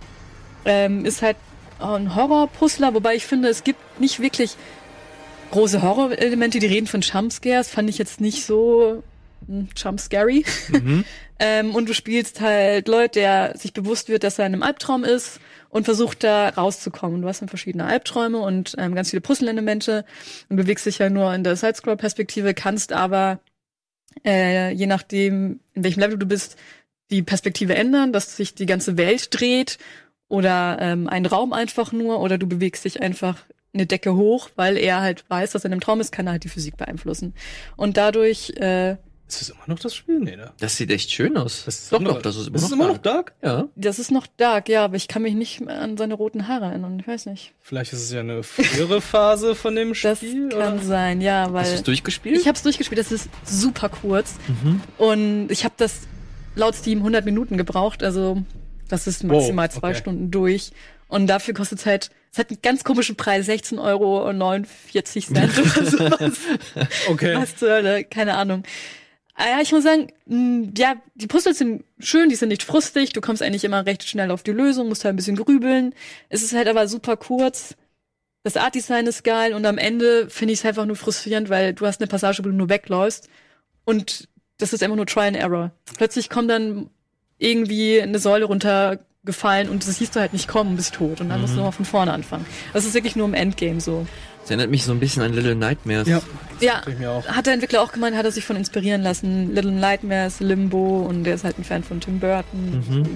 Ähm, 0.64 1.04
ist 1.04 1.22
halt 1.22 1.36
ein 1.82 2.14
Horror-Puzzler, 2.14 2.94
wobei 2.94 3.14
ich 3.14 3.26
finde, 3.26 3.48
es 3.48 3.64
gibt 3.64 4.00
nicht 4.00 4.20
wirklich 4.20 4.56
große 5.50 5.82
Horror-Elemente, 5.82 6.58
die 6.58 6.66
reden 6.66 6.86
von 6.86 7.02
Jumpscares, 7.02 7.68
fand 7.68 7.90
ich 7.90 7.98
jetzt 7.98 8.20
nicht 8.20 8.44
so 8.44 9.02
hm, 9.46 9.68
Jumpscary. 9.76 10.44
Mhm. 10.68 11.04
Ähm, 11.44 11.74
und 11.74 11.88
du 11.88 11.92
spielst 11.92 12.40
halt 12.40 12.86
Leute, 12.86 13.18
der 13.18 13.58
sich 13.58 13.72
bewusst 13.72 14.08
wird, 14.08 14.22
dass 14.22 14.38
er 14.38 14.46
in 14.46 14.52
einem 14.52 14.62
Albtraum 14.62 15.02
ist 15.02 15.40
und 15.70 15.86
versucht 15.86 16.22
da 16.22 16.50
rauszukommen. 16.50 17.20
Du 17.20 17.26
hast 17.26 17.40
dann 17.40 17.48
verschiedene 17.48 17.84
Albträume 17.84 18.38
und 18.38 18.76
ähm, 18.78 18.94
ganz 18.94 19.10
viele 19.10 19.22
Puzzle-Elemente 19.22 20.04
und 20.48 20.54
bewegst 20.54 20.86
dich 20.86 20.98
ja 20.98 21.10
nur 21.10 21.34
in 21.34 21.42
der 21.42 21.56
Sidescroll-Perspektive, 21.56 22.54
kannst 22.54 22.92
aber 22.92 23.40
äh, 24.24 24.70
je 24.70 24.86
nachdem, 24.86 25.58
in 25.74 25.82
welchem 25.82 25.98
Level 25.98 26.16
du 26.16 26.26
bist, 26.26 26.56
die 27.10 27.22
Perspektive 27.22 27.74
ändern, 27.74 28.12
dass 28.12 28.36
sich 28.36 28.54
die 28.54 28.66
ganze 28.66 28.96
Welt 28.96 29.28
dreht 29.32 29.78
oder 30.32 30.78
ähm, 30.80 31.08
ein 31.08 31.26
Raum 31.26 31.52
einfach 31.52 31.92
nur 31.92 32.20
oder 32.20 32.38
du 32.38 32.46
bewegst 32.46 32.84
dich 32.86 33.02
einfach 33.02 33.36
eine 33.74 33.86
Decke 33.86 34.14
hoch, 34.16 34.48
weil 34.56 34.76
er 34.78 35.00
halt 35.02 35.24
weiß, 35.28 35.52
dass 35.52 35.64
er 35.64 35.66
in 35.66 35.72
einem 35.72 35.80
Traum 35.82 36.00
ist, 36.00 36.10
kann 36.10 36.26
er 36.26 36.32
halt 36.32 36.44
die 36.44 36.48
Physik 36.48 36.76
beeinflussen. 36.78 37.34
Und 37.76 37.96
dadurch 37.98 38.50
äh, 38.56 38.92
Ist 39.28 39.40
das 39.42 39.48
immer 39.50 39.64
noch 39.66 39.78
das 39.78 39.94
Spiel? 39.94 40.20
Nee, 40.20 40.36
ne? 40.36 40.52
Das 40.60 40.76
sieht 40.76 40.90
echt 40.90 41.10
schön 41.10 41.36
aus. 41.36 41.64
Das 41.66 41.80
ist 41.80 41.92
doch, 41.92 42.00
immer- 42.00 42.14
doch, 42.14 42.22
das 42.22 42.36
ist 42.36 42.46
immer 42.48 42.52
Das 42.54 42.62
noch, 42.62 42.68
ist 42.68 42.74
immer 42.74 42.88
noch 42.88 42.98
da. 42.98 43.12
Dark? 43.14 43.32
Ja. 43.42 43.64
Das 43.76 43.98
ist 43.98 44.10
noch 44.10 44.26
dark, 44.38 44.68
ja, 44.70 44.84
aber 44.84 44.96
ich 44.96 45.06
kann 45.08 45.20
mich 45.22 45.34
nicht 45.34 45.60
mehr 45.60 45.80
an 45.80 45.96
seine 45.98 46.14
roten 46.14 46.48
Haare 46.48 46.66
erinnern. 46.66 46.98
Ich 46.98 47.06
weiß 47.08 47.26
nicht. 47.26 47.52
Vielleicht 47.60 47.92
ist 47.92 48.02
es 48.02 48.12
ja 48.12 48.20
eine 48.20 48.42
frühere 48.42 49.00
Phase 49.12 49.54
von 49.54 49.74
dem 49.74 49.94
Das 50.02 50.18
Spiel. 50.18 50.48
kann 50.50 50.74
oder? 50.74 50.82
sein, 50.82 51.20
ja, 51.20 51.42
Hast 51.42 51.48
du 51.50 51.54
weil 51.54 51.74
es 51.74 51.82
durchgespielt? 51.82 52.38
ich 52.40 52.46
habe 52.48 52.56
es 52.56 52.62
durchgespielt. 52.62 52.98
Das 52.98 53.12
ist 53.12 53.28
super 53.44 53.88
kurz 53.90 54.34
mhm. 54.48 54.80
und 54.98 55.50
ich 55.50 55.64
habe 55.64 55.74
das 55.76 56.00
laut 56.56 56.74
Steam 56.74 56.98
100 57.00 57.24
Minuten 57.24 57.56
gebraucht. 57.58 58.02
Also 58.02 58.42
das 58.92 59.06
ist 59.06 59.24
maximal 59.24 59.68
Wow, 59.68 59.74
zwei 59.74 59.88
okay. 59.88 59.98
Stunden 59.98 60.30
durch. 60.30 60.70
Und 61.08 61.26
dafür 61.26 61.54
kostet 61.54 61.78
es 61.78 61.86
halt, 61.86 62.10
es 62.30 62.38
hat 62.38 62.50
einen 62.50 62.60
ganz 62.62 62.84
komischen 62.84 63.16
Preis, 63.16 63.46
16 63.46 63.78
Euro 63.78 64.28
und 64.28 64.38
49 64.38 65.26
Cent 65.26 65.58
oder 65.58 65.84
sowas. 65.90 66.38
Okay. 67.08 67.34
Was 67.36 67.56
zur 67.56 67.70
Hölle, 67.70 68.04
keine 68.04 68.34
Ahnung. 68.34 68.62
Ah 69.34 69.48
Ja, 69.48 69.60
ich 69.62 69.72
muss 69.72 69.84
sagen, 69.84 70.08
mh, 70.26 70.72
ja, 70.76 70.96
die 71.14 71.26
Puzzles 71.26 71.58
sind 71.58 71.84
schön, 71.98 72.28
die 72.28 72.34
sind 72.34 72.50
nicht 72.50 72.62
frustig, 72.62 73.14
du 73.14 73.22
kommst 73.22 73.42
eigentlich 73.42 73.64
immer 73.64 73.84
recht 73.86 74.06
schnell 74.06 74.30
auf 74.30 74.42
die 74.42 74.52
Lösung, 74.52 74.88
musst 74.88 75.04
halt 75.04 75.14
ein 75.14 75.16
bisschen 75.16 75.36
grübeln. 75.36 75.94
Es 76.28 76.42
ist 76.42 76.54
halt 76.54 76.68
aber 76.68 76.86
super 76.86 77.16
kurz. 77.16 77.74
Das 78.42 78.56
Art-Design 78.58 79.06
ist 79.06 79.24
geil 79.24 79.54
und 79.54 79.64
am 79.64 79.78
Ende 79.78 80.28
finde 80.28 80.52
ich 80.52 80.58
es 80.60 80.66
einfach 80.66 80.84
nur 80.84 80.96
frustrierend, 80.96 81.48
weil 81.48 81.72
du 81.72 81.86
hast 81.86 82.00
eine 82.00 82.08
Passage, 82.08 82.40
wo 82.40 82.48
du 82.48 82.54
nur 82.54 82.68
wegläufst 82.68 83.28
und 83.84 84.28
das 84.58 84.72
ist 84.72 84.82
einfach 84.82 84.96
nur 84.96 85.06
Try 85.06 85.28
and 85.28 85.36
Error. 85.36 85.72
Plötzlich 85.96 86.28
kommt 86.28 86.50
dann 86.50 86.90
irgendwie 87.42 88.00
eine 88.00 88.18
Säule 88.18 88.44
runtergefallen 88.46 89.68
und 89.68 89.86
das 89.86 89.96
siehst 89.98 90.16
du 90.16 90.20
halt 90.20 90.32
nicht 90.32 90.48
kommen, 90.48 90.76
bist 90.76 90.94
tot 90.94 91.20
und 91.20 91.28
dann 91.28 91.40
musst 91.40 91.52
du 91.54 91.56
nochmal 91.58 91.72
von 91.72 91.84
vorne 91.84 92.12
anfangen. 92.12 92.46
Das 92.72 92.84
ist 92.84 92.94
wirklich 92.94 93.16
nur 93.16 93.26
im 93.26 93.34
Endgame 93.34 93.80
so. 93.80 94.06
Das 94.40 94.50
erinnert 94.50 94.70
mich 94.70 94.82
so 94.84 94.90
ein 94.92 94.98
bisschen 94.98 95.22
an 95.22 95.32
Little 95.34 95.54
Nightmares. 95.54 96.08
Ja, 96.08 96.20
Ja, 96.60 96.82
ich 96.86 96.98
mir 96.98 97.10
auch. 97.10 97.24
hat 97.26 97.46
der 97.46 97.54
Entwickler 97.54 97.80
auch 97.80 97.92
gemeint, 97.92 98.16
hat 98.16 98.24
er 98.24 98.32
sich 98.32 98.44
von 98.44 98.56
inspirieren 98.56 99.02
lassen. 99.02 99.54
Little 99.54 99.70
Nightmares, 99.70 100.40
Limbo 100.40 101.00
und 101.02 101.24
der 101.24 101.34
ist 101.36 101.44
halt 101.44 101.58
ein 101.58 101.64
Fan 101.64 101.84
von 101.84 102.00
Tim 102.00 102.18
Burton. 102.18 103.06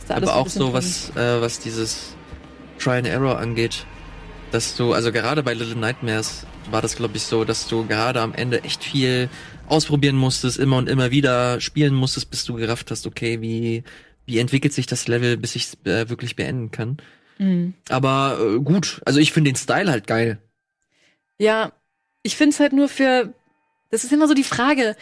Ist 0.00 0.10
da 0.10 0.14
alles 0.14 0.28
Mhm. 0.28 0.32
Aber 0.32 0.34
auch 0.40 0.48
so, 0.48 0.72
was, 0.72 1.10
äh, 1.16 1.40
was 1.40 1.60
dieses 1.60 2.14
Try 2.80 2.98
and 2.98 3.06
Error 3.06 3.38
angeht. 3.38 3.84
Dass 4.50 4.74
du, 4.76 4.94
also 4.94 5.12
gerade 5.12 5.42
bei 5.42 5.52
Little 5.54 5.76
Nightmares 5.76 6.44
war 6.70 6.82
das, 6.82 6.96
glaube 6.96 7.16
ich, 7.18 7.22
so, 7.22 7.44
dass 7.44 7.68
du 7.68 7.86
gerade 7.86 8.20
am 8.20 8.34
Ende 8.34 8.64
echt 8.64 8.82
viel 8.82 9.28
ausprobieren 9.70 10.16
musstest, 10.16 10.58
immer 10.58 10.76
und 10.76 10.88
immer 10.88 11.10
wieder 11.10 11.60
spielen 11.60 11.94
musstest, 11.94 12.30
bis 12.30 12.44
du 12.44 12.54
gerafft 12.54 12.90
hast, 12.90 13.06
okay, 13.06 13.40
wie, 13.40 13.84
wie 14.26 14.38
entwickelt 14.38 14.72
sich 14.72 14.86
das 14.86 15.08
Level, 15.08 15.36
bis 15.36 15.56
ich 15.56 15.64
es 15.64 15.74
äh, 15.84 16.08
wirklich 16.08 16.36
beenden 16.36 16.70
kann. 16.70 16.98
Mhm. 17.38 17.74
Aber 17.88 18.38
äh, 18.40 18.58
gut, 18.60 19.00
also 19.04 19.20
ich 19.20 19.32
finde 19.32 19.50
den 19.50 19.56
Style 19.56 19.90
halt 19.90 20.06
geil. 20.06 20.38
Ja, 21.38 21.72
ich 22.22 22.36
finde 22.36 22.54
es 22.54 22.60
halt 22.60 22.72
nur 22.72 22.88
für. 22.88 23.32
Das 23.90 24.04
ist 24.04 24.12
immer 24.12 24.28
so 24.28 24.34
die 24.34 24.44
Frage. 24.44 24.96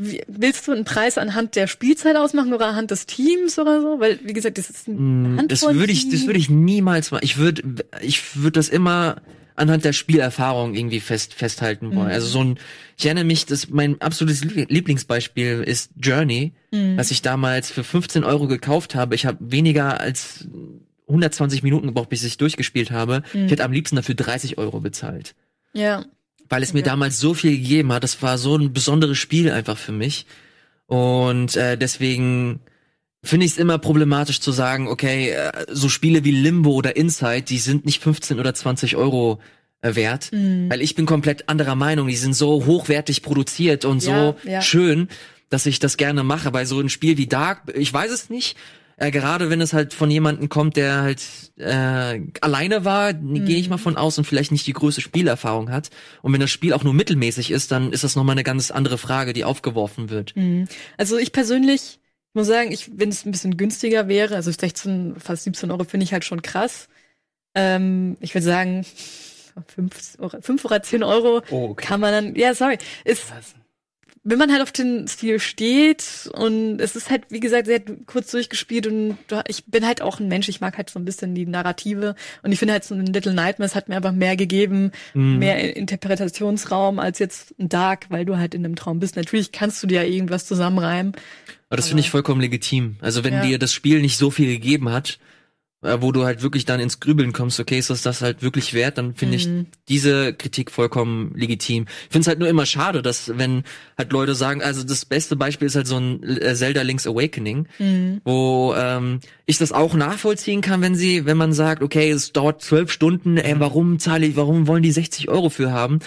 Wie, 0.00 0.22
willst 0.28 0.68
du 0.68 0.72
einen 0.72 0.84
Preis 0.84 1.18
anhand 1.18 1.56
der 1.56 1.66
Spielzeit 1.66 2.14
ausmachen 2.16 2.52
oder 2.54 2.66
anhand 2.68 2.92
des 2.92 3.04
Teams 3.06 3.58
oder 3.58 3.80
so? 3.82 3.98
Weil, 3.98 4.20
wie 4.22 4.32
gesagt, 4.32 4.56
das 4.56 4.70
ist 4.70 4.86
ein 4.86 5.34
Mm, 5.34 5.48
Das 5.48 5.62
würde 5.62 5.92
ich, 5.92 6.08
das 6.08 6.26
würde 6.26 6.38
ich 6.38 6.48
niemals 6.48 7.10
machen. 7.10 7.24
Ich 7.24 7.36
würde, 7.36 7.62
ich 8.00 8.36
würde 8.36 8.52
das 8.52 8.68
immer 8.68 9.20
anhand 9.56 9.84
der 9.84 9.92
Spielerfahrung 9.92 10.74
irgendwie 10.76 11.00
fest, 11.00 11.34
festhalten 11.34 11.88
wollen. 11.96 12.06
Mhm. 12.06 12.12
Also 12.14 12.28
so 12.28 12.44
ein, 12.44 12.58
ich 12.96 13.06
erinnere 13.06 13.24
mich, 13.24 13.44
dass 13.44 13.70
mein 13.70 14.00
absolutes 14.00 14.44
Liebl- 14.44 14.66
Lieblingsbeispiel 14.72 15.64
ist 15.66 15.90
Journey, 16.00 16.52
Mhm. 16.70 16.96
was 16.96 17.10
ich 17.10 17.20
damals 17.22 17.68
für 17.72 17.82
15 17.82 18.22
Euro 18.22 18.46
gekauft 18.46 18.94
habe. 18.94 19.16
Ich 19.16 19.26
habe 19.26 19.38
weniger 19.40 20.00
als 20.00 20.46
120 21.08 21.64
Minuten 21.64 21.88
gebraucht, 21.88 22.10
bis 22.10 22.22
ich 22.22 22.36
durchgespielt 22.36 22.90
habe. 22.92 23.24
Mhm. 23.32 23.46
Ich 23.46 23.50
hätte 23.50 23.64
am 23.64 23.72
liebsten 23.72 23.96
dafür 23.96 24.14
30 24.14 24.58
Euro 24.58 24.78
bezahlt. 24.80 25.34
Ja. 25.72 26.04
Weil 26.48 26.62
es 26.62 26.72
mir 26.72 26.80
Ja. 26.80 26.86
damals 26.86 27.18
so 27.20 27.34
viel 27.34 27.58
gegeben 27.58 27.92
hat. 27.92 28.02
Das 28.04 28.20
war 28.22 28.38
so 28.38 28.56
ein 28.56 28.72
besonderes 28.72 29.18
Spiel 29.18 29.50
einfach 29.50 29.76
für 29.76 29.92
mich. 29.92 30.26
Und 30.86 31.56
äh, 31.56 31.76
deswegen 31.76 32.60
finde 33.22 33.44
ich 33.46 33.52
es 33.52 33.58
immer 33.58 33.78
problematisch 33.78 34.40
zu 34.40 34.52
sagen, 34.52 34.88
okay, 34.88 35.30
äh, 35.30 35.52
so 35.70 35.88
Spiele 35.88 36.24
wie 36.24 36.30
Limbo 36.30 36.70
oder 36.72 36.96
Inside, 36.96 37.42
die 37.42 37.58
sind 37.58 37.84
nicht 37.84 38.02
15 38.02 38.38
oder 38.40 38.54
20 38.54 38.96
Euro 38.96 39.40
äh, 39.82 39.94
wert. 39.94 40.30
Mhm. 40.32 40.70
Weil 40.70 40.80
ich 40.80 40.94
bin 40.94 41.04
komplett 41.04 41.48
anderer 41.48 41.74
Meinung. 41.74 42.08
Die 42.08 42.16
sind 42.16 42.34
so 42.34 42.64
hochwertig 42.64 43.22
produziert 43.22 43.84
und 43.84 44.02
Ja, 44.04 44.34
so 44.42 44.48
ja. 44.48 44.62
schön, 44.62 45.08
dass 45.50 45.66
ich 45.66 45.78
das 45.78 45.96
gerne 45.98 46.22
mache. 46.24 46.50
Bei 46.50 46.64
so 46.64 46.78
einem 46.78 46.88
Spiel 46.88 47.18
wie 47.18 47.26
Dark, 47.26 47.62
ich 47.74 47.92
weiß 47.92 48.10
es 48.10 48.30
nicht. 48.30 48.56
Äh, 49.00 49.10
gerade 49.12 49.48
wenn 49.48 49.60
es 49.60 49.72
halt 49.72 49.94
von 49.94 50.10
jemandem 50.10 50.48
kommt, 50.48 50.76
der 50.76 51.02
halt 51.02 51.22
äh, 51.56 52.20
alleine 52.40 52.84
war, 52.84 53.12
Mhm. 53.12 53.44
gehe 53.44 53.56
ich 53.58 53.68
mal 53.68 53.78
von 53.78 53.96
aus 53.96 54.18
und 54.18 54.24
vielleicht 54.24 54.50
nicht 54.52 54.66
die 54.66 54.72
größte 54.72 55.00
Spielerfahrung 55.00 55.70
hat. 55.70 55.90
Und 56.22 56.32
wenn 56.32 56.40
das 56.40 56.50
Spiel 56.50 56.72
auch 56.72 56.82
nur 56.84 56.94
mittelmäßig 56.94 57.50
ist, 57.52 57.70
dann 57.70 57.92
ist 57.92 58.02
das 58.04 58.16
nochmal 58.16 58.34
eine 58.34 58.44
ganz 58.44 58.70
andere 58.70 58.98
Frage, 58.98 59.32
die 59.32 59.44
aufgeworfen 59.44 60.10
wird. 60.10 60.34
Mhm. 60.36 60.66
Also 60.96 61.16
ich 61.16 61.32
persönlich 61.32 62.00
muss 62.34 62.46
sagen, 62.48 62.72
ich, 62.72 62.90
wenn 62.98 63.08
es 63.08 63.24
ein 63.24 63.30
bisschen 63.32 63.56
günstiger 63.56 64.08
wäre, 64.08 64.34
also 64.34 64.50
16, 64.50 65.14
fast 65.18 65.44
17 65.44 65.70
Euro 65.70 65.84
finde 65.84 66.04
ich 66.04 66.12
halt 66.12 66.24
schon 66.24 66.42
krass. 66.42 66.88
Ähm, 67.54 68.16
ich 68.20 68.34
würde 68.34 68.44
sagen, 68.44 68.84
5 69.74 70.16
oder, 70.18 70.42
5 70.42 70.64
oder 70.64 70.82
10 70.82 71.02
Euro 71.02 71.42
Oh, 71.50 71.70
okay. 71.70 71.86
kann 71.86 72.00
man 72.00 72.12
dann, 72.12 72.34
ja, 72.36 72.54
sorry, 72.54 72.78
ist, 73.04 73.24
wenn 74.30 74.38
man 74.38 74.52
halt 74.52 74.62
auf 74.62 74.72
den 74.72 75.08
Stil 75.08 75.40
steht 75.40 76.28
und 76.34 76.80
es 76.80 76.96
ist 76.96 77.10
halt, 77.10 77.22
wie 77.30 77.40
gesagt, 77.40 77.66
sehr 77.66 77.80
kurz 78.06 78.30
durchgespielt 78.30 78.86
und 78.86 79.16
ich 79.48 79.64
bin 79.66 79.86
halt 79.86 80.02
auch 80.02 80.20
ein 80.20 80.28
Mensch, 80.28 80.48
ich 80.48 80.60
mag 80.60 80.76
halt 80.76 80.90
so 80.90 80.98
ein 80.98 81.04
bisschen 81.04 81.34
die 81.34 81.46
Narrative 81.46 82.14
und 82.42 82.52
ich 82.52 82.58
finde 82.58 82.72
halt 82.74 82.84
so 82.84 82.94
ein 82.94 83.06
Little 83.06 83.32
Nightmares 83.34 83.74
hat 83.74 83.88
mir 83.88 83.96
einfach 83.96 84.12
mehr 84.12 84.36
gegeben, 84.36 84.92
Mhm. 85.14 85.38
mehr 85.38 85.76
Interpretationsraum 85.76 86.98
als 86.98 87.18
jetzt 87.18 87.54
ein 87.58 87.68
Dark, 87.68 88.06
weil 88.10 88.24
du 88.24 88.36
halt 88.36 88.54
in 88.54 88.64
einem 88.64 88.76
Traum 88.76 88.98
bist. 89.00 89.16
Natürlich 89.16 89.52
kannst 89.52 89.82
du 89.82 89.86
dir 89.86 90.02
ja 90.02 90.08
irgendwas 90.08 90.46
zusammenreimen. 90.46 91.12
Aber 91.68 91.76
das 91.76 91.88
finde 91.88 92.00
ich 92.00 92.10
vollkommen 92.10 92.40
legitim. 92.40 92.96
Also 93.00 93.24
wenn 93.24 93.34
Ja. 93.34 93.42
dir 93.42 93.58
das 93.58 93.72
Spiel 93.72 94.00
nicht 94.00 94.16
so 94.16 94.30
viel 94.30 94.48
gegeben 94.48 94.90
hat, 94.90 95.18
wo 95.80 96.10
du 96.10 96.24
halt 96.24 96.42
wirklich 96.42 96.64
dann 96.64 96.80
ins 96.80 96.98
Grübeln 96.98 97.32
kommst, 97.32 97.60
okay, 97.60 97.78
ist 97.78 97.88
das 97.90 98.02
das 98.02 98.20
halt 98.20 98.42
wirklich 98.42 98.74
wert, 98.74 98.98
dann 98.98 99.14
finde 99.14 99.36
ich 99.36 99.46
Mhm. 99.46 99.66
diese 99.88 100.32
Kritik 100.32 100.72
vollkommen 100.72 101.32
legitim. 101.36 101.86
Ich 102.06 102.12
finde 102.12 102.22
es 102.22 102.26
halt 102.26 102.40
nur 102.40 102.48
immer 102.48 102.66
schade, 102.66 103.00
dass 103.00 103.38
wenn 103.38 103.62
halt 103.96 104.12
Leute 104.12 104.34
sagen, 104.34 104.60
also 104.60 104.82
das 104.82 105.04
beste 105.04 105.36
Beispiel 105.36 105.66
ist 105.66 105.76
halt 105.76 105.86
so 105.86 105.96
ein 105.96 106.20
äh, 106.24 106.54
Zelda 106.56 106.82
Link's 106.82 107.06
Awakening, 107.06 107.68
Mhm. 107.78 108.20
wo 108.24 108.74
ähm, 108.76 109.20
ich 109.46 109.58
das 109.58 109.70
auch 109.70 109.94
nachvollziehen 109.94 110.62
kann, 110.62 110.80
wenn 110.82 110.96
sie, 110.96 111.26
wenn 111.26 111.36
man 111.36 111.52
sagt, 111.52 111.82
okay, 111.82 112.10
es 112.10 112.32
dauert 112.32 112.60
zwölf 112.60 112.90
Stunden, 112.90 113.36
ey, 113.36 113.54
warum 113.60 114.00
zahle 114.00 114.26
ich, 114.26 114.34
warum 114.36 114.66
wollen 114.66 114.82
die 114.82 114.90
60 114.92 115.28
Euro 115.28 115.48
für 115.48 115.70
haben? 115.70 116.00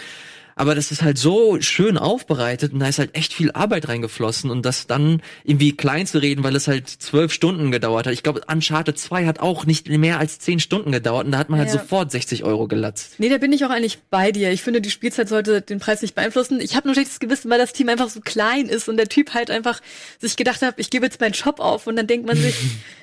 Aber 0.62 0.76
das 0.76 0.92
ist 0.92 1.02
halt 1.02 1.18
so 1.18 1.60
schön 1.60 1.98
aufbereitet 1.98 2.72
und 2.72 2.82
da 2.82 2.88
ist 2.88 3.00
halt 3.00 3.16
echt 3.16 3.34
viel 3.34 3.50
Arbeit 3.52 3.88
reingeflossen 3.88 4.52
und 4.52 4.64
das 4.64 4.86
dann 4.86 5.24
irgendwie 5.44 5.76
klein 5.76 6.06
zu 6.06 6.20
reden, 6.22 6.44
weil 6.44 6.56
es 6.56 6.68
halt 6.68 6.88
zwölf 6.88 7.34
Stunden 7.34 7.72
gedauert 7.72 8.06
hat. 8.06 8.14
Ich 8.14 8.22
glaube, 8.22 8.42
Uncharted 8.48 9.00
2 9.00 9.26
hat 9.26 9.40
auch 9.40 9.66
nicht 9.66 9.90
mehr 9.90 10.20
als 10.20 10.38
zehn 10.38 10.60
Stunden 10.60 10.92
gedauert 10.92 11.26
und 11.26 11.32
da 11.32 11.40
hat 11.40 11.50
man 11.50 11.58
halt 11.58 11.70
Ja. 11.70 11.80
sofort 11.80 12.12
60 12.12 12.44
Euro 12.44 12.68
gelatzt. 12.68 13.16
Nee, 13.18 13.30
da 13.30 13.40
bin 13.40 13.52
ich 13.54 13.66
auch 13.66 13.72
eigentlich 13.72 13.98
bei 14.12 14.32
dir. 14.32 14.52
Ich 14.52 14.62
finde, 14.62 14.82
die 14.82 14.92
Spielzeit 14.92 15.28
sollte 15.30 15.64
den 15.64 15.80
Preis 15.80 16.04
nicht 16.04 16.14
beeinflussen. 16.14 16.62
Ich 16.62 16.76
habe 16.76 16.88
nur 16.88 16.94
schlechtes 16.94 17.20
Gewissen, 17.20 17.50
weil 17.50 17.58
das 17.58 17.74
Team 17.74 17.90
einfach 17.90 18.10
so 18.10 18.20
klein 18.22 18.68
ist 18.68 18.88
und 18.88 18.98
der 18.98 19.10
Typ 19.10 19.34
halt 19.34 19.50
einfach 19.50 19.82
sich 20.20 20.36
gedacht 20.38 20.62
hat, 20.62 20.76
ich 20.78 20.92
gebe 20.92 21.04
jetzt 21.08 21.20
meinen 21.20 21.34
Shop 21.34 21.60
auf 21.60 21.88
und 21.88 21.96
dann 21.96 22.06
denkt 22.06 22.28
man 22.28 22.38
sich, 22.38 22.54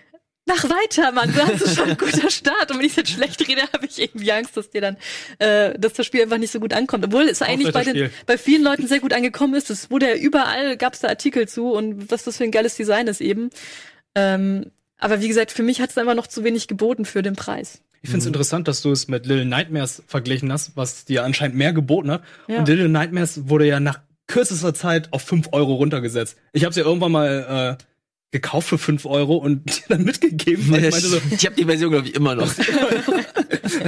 mach 0.48 0.64
weiter, 0.64 1.12
Mann, 1.12 1.32
du 1.32 1.40
hast 1.40 1.76
schon 1.76 1.90
ein 1.90 1.96
guter 1.96 2.30
Start. 2.30 2.70
Und 2.70 2.78
wenn 2.78 2.86
ich 2.86 2.96
jetzt 2.96 3.10
schlecht 3.10 3.46
rede, 3.46 3.62
habe 3.72 3.86
ich 3.86 4.00
irgendwie 4.00 4.32
Angst, 4.32 4.56
dass 4.56 4.70
dir 4.70 4.80
dann, 4.80 4.96
äh, 5.38 5.78
dass 5.78 5.92
das 5.92 6.06
Spiel 6.06 6.22
einfach 6.22 6.38
nicht 6.38 6.50
so 6.50 6.58
gut 6.58 6.72
ankommt. 6.72 7.04
Obwohl 7.04 7.28
es 7.28 7.42
eigentlich 7.42 7.72
bei, 7.72 7.84
den, 7.84 8.10
bei 8.26 8.36
vielen 8.36 8.64
Leuten 8.64 8.88
sehr 8.88 9.00
gut 9.00 9.12
angekommen 9.12 9.54
ist. 9.54 9.70
Es 9.70 9.90
wurde 9.90 10.08
ja 10.08 10.16
überall, 10.16 10.76
gab 10.76 10.94
es 10.94 11.00
da 11.00 11.08
Artikel 11.08 11.46
zu 11.46 11.72
und 11.72 12.10
was 12.10 12.24
das 12.24 12.38
für 12.38 12.44
ein 12.44 12.50
geiles 12.50 12.74
Design 12.74 13.06
ist 13.06 13.20
eben. 13.20 13.50
Ähm, 14.14 14.72
aber 14.98 15.20
wie 15.20 15.28
gesagt, 15.28 15.52
für 15.52 15.62
mich 15.62 15.80
hat 15.80 15.90
es 15.90 15.98
einfach 15.98 16.14
noch 16.14 16.26
zu 16.26 16.42
wenig 16.42 16.66
geboten 16.66 17.04
für 17.04 17.22
den 17.22 17.36
Preis. 17.36 17.82
Ich 18.02 18.10
finde 18.10 18.22
es 18.22 18.26
interessant, 18.26 18.68
dass 18.68 18.80
du 18.82 18.90
es 18.90 19.08
mit 19.08 19.26
Little 19.26 19.44
Nightmares 19.44 20.02
verglichen 20.06 20.52
hast, 20.52 20.76
was 20.76 21.04
dir 21.04 21.24
anscheinend 21.24 21.56
mehr 21.56 21.72
geboten 21.72 22.10
hat. 22.10 22.22
Ja. 22.46 22.58
Und 22.58 22.68
Little 22.68 22.88
Nightmares 22.88 23.48
wurde 23.48 23.66
ja 23.66 23.80
nach 23.80 24.00
kürzester 24.28 24.74
Zeit 24.74 25.12
auf 25.12 25.22
5 25.22 25.48
Euro 25.52 25.74
runtergesetzt. 25.74 26.36
Ich 26.52 26.64
habe 26.64 26.70
es 26.70 26.76
ja 26.76 26.84
irgendwann 26.84 27.12
mal 27.12 27.76
äh, 27.80 27.84
gekauft 28.30 28.68
für 28.68 28.78
5 28.78 29.06
Euro 29.06 29.36
und 29.36 29.64
dir 29.78 29.84
dann 29.88 30.04
mitgegeben, 30.04 30.70
weil 30.70 30.84
ich 30.84 30.90
meinte 30.90 31.08
so, 31.08 31.20
ich 31.30 31.44
habe 31.46 31.56
die 31.56 31.64
Version, 31.64 31.90
glaube 31.90 32.06
ich, 32.08 32.14
immer 32.14 32.34
noch. 32.34 32.50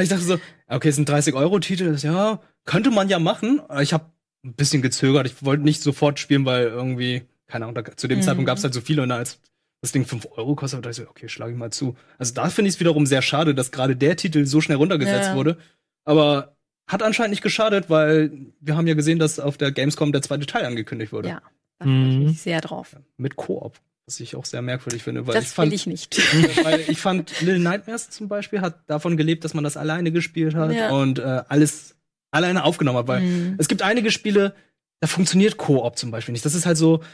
ich 0.01 0.09
dachte 0.09 0.23
so, 0.25 0.39
okay, 0.69 0.89
es 0.89 0.97
sind 0.97 1.09
30 1.09 1.35
Euro 1.35 1.59
Titel, 1.59 1.93
das, 1.93 2.03
ja, 2.03 2.41
könnte 2.65 2.91
man 2.91 3.09
ja 3.09 3.19
machen. 3.19 3.61
Ich 3.81 3.93
habe 3.93 4.07
ein 4.45 4.55
bisschen 4.55 4.83
gezögert. 4.83 5.27
Ich 5.27 5.45
wollte 5.45 5.63
nicht 5.65 5.83
sofort 5.83 6.19
spielen, 6.19 6.45
weil 6.47 6.65
irgendwie, 6.69 7.23
keine 7.47 7.67
Ahnung, 7.67 7.75
da, 7.85 7.97
zu 7.97 8.09
dem 8.09 8.19
Mhm. 8.19 8.23
Zeitpunkt 8.23 8.47
gab 8.49 8.59
es 8.59 8.65
halt 8.65 8.75
so 8.75 8.81
viele 8.81 9.03
und 9.03 9.11
als 9.11 9.39
das 9.83 9.93
Ding 9.93 10.05
5 10.05 10.27
Euro 10.37 10.55
kostet, 10.55 10.81
dachte 10.85 10.91
ich 10.91 10.97
so, 11.07 11.11
okay, 11.11 11.29
schlage 11.29 11.53
ich 11.53 11.59
mal 11.59 11.71
zu. 11.73 11.97
Also 12.19 12.35
da 12.35 12.49
finde 12.51 12.69
ich 12.69 12.75
es 12.77 12.81
wiederum 12.81 13.07
sehr 13.07 13.23
schade, 13.23 13.55
dass 13.55 13.71
gerade 13.73 13.97
der 13.97 14.17
Titel 14.17 14.45
so 14.47 14.61
schnell 14.61 14.77
runtergesetzt 14.79 15.29
Ja. 15.31 15.35
wurde. 15.35 15.57
Aber 16.05 16.57
hat 16.87 17.03
anscheinend 17.03 17.31
nicht 17.31 17.43
geschadet, 17.43 17.89
weil 17.89 18.31
wir 18.61 18.77
haben 18.77 18.87
ja 18.87 18.95
gesehen, 18.95 19.19
dass 19.19 19.39
auf 19.39 19.57
der 19.57 19.71
Gamescom 19.73 20.13
der 20.13 20.23
zweite 20.23 20.47
Teil 20.47 20.65
angekündigt 20.65 21.13
wurde. 21.13 21.29
Ja, 21.29 21.43
da 21.79 21.85
freue 21.87 22.09
ich 22.09 22.17
Mhm. 22.17 22.25
mich 22.25 22.43
sehr 22.43 22.61
drauf. 22.61 22.97
Mit 23.17 23.37
Koop. 23.37 23.79
Was 24.11 24.19
ich 24.19 24.35
auch 24.35 24.45
sehr 24.45 24.61
merkwürdig 24.61 25.05
finde, 25.05 25.25
weil 25.29 25.35
das 25.35 25.45
ich 25.45 25.51
fand, 25.51 25.71
will 25.71 25.77
ich 25.77 25.87
nicht. 25.87 26.19
weil 26.65 26.81
ich 26.89 26.99
fand, 26.99 27.41
Little 27.43 27.61
Nightmares 27.61 28.11
zum 28.11 28.27
Beispiel 28.27 28.61
hat 28.61 28.81
davon 28.89 29.17
gelebt, 29.17 29.45
dass 29.45 29.55
man 29.55 29.63
das 29.63 29.77
alleine 29.77 30.11
gespielt 30.11 30.57
hat 30.57 30.73
Ja. 30.73 30.91
und 30.91 31.21
äh, 31.21 31.43
alles 31.49 31.95
alleine 32.33 32.65
aufgenommen 32.65 32.99
hat. 32.99 33.07
Weil 33.07 33.21
Mhm. 33.21 33.55
es 33.59 33.69
gibt 33.69 33.83
einige 33.83 34.11
Spiele, 34.11 34.53
da 34.99 35.07
funktioniert 35.07 35.59
Koop 35.59 35.97
zum 35.97 36.11
Beispiel 36.11 36.33
nicht. 36.33 36.45
Das 36.45 36.57
ist 36.57 36.67
halt 36.67 36.77
so, 36.77 37.05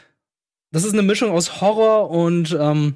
das 0.71 0.85
ist 0.85 0.93
eine 0.93 1.03
Mischung 1.03 1.29
aus 1.29 1.61
Horror 1.61 2.09
und 2.09 2.57
ähm, 2.59 2.95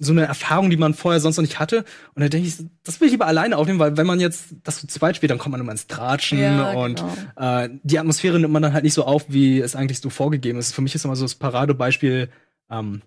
so 0.00 0.12
eine 0.12 0.24
Erfahrung, 0.24 0.70
die 0.70 0.76
man 0.78 0.94
vorher 0.94 1.20
sonst 1.20 1.36
noch 1.36 1.42
nicht 1.42 1.58
hatte. 1.58 1.84
Und 2.14 2.22
da 2.22 2.28
denke 2.28 2.48
ich, 2.48 2.54
das 2.84 2.98
will 3.00 3.08
ich 3.08 3.12
lieber 3.12 3.26
alleine 3.26 3.58
aufnehmen, 3.58 3.78
weil 3.80 3.96
wenn 3.98 4.06
man 4.06 4.20
jetzt 4.20 4.54
das 4.62 4.78
zu 4.80 4.86
zweit 4.86 5.16
spielt, 5.16 5.30
dann 5.32 5.38
kommt 5.38 5.50
man 5.52 5.60
immer 5.60 5.72
ins 5.72 5.86
Tratschen 5.86 6.38
Ja, 6.38 6.70
und 6.72 7.02
genau. 7.36 7.62
äh, 7.64 7.68
die 7.82 7.98
Atmosphäre 7.98 8.38
nimmt 8.38 8.52
man 8.54 8.62
dann 8.62 8.72
halt 8.72 8.84
nicht 8.84 8.94
so 8.94 9.04
auf, 9.04 9.26
wie 9.28 9.60
es 9.60 9.76
eigentlich 9.76 10.00
so 10.00 10.08
vorgegeben 10.08 10.58
ist. 10.58 10.72
Für 10.72 10.80
mich 10.82 10.94
ist 10.94 11.04
immer 11.04 11.16
so 11.16 11.24
das 11.24 11.34
Paradebeispiel, 11.34 12.30
ähm, 12.70 13.02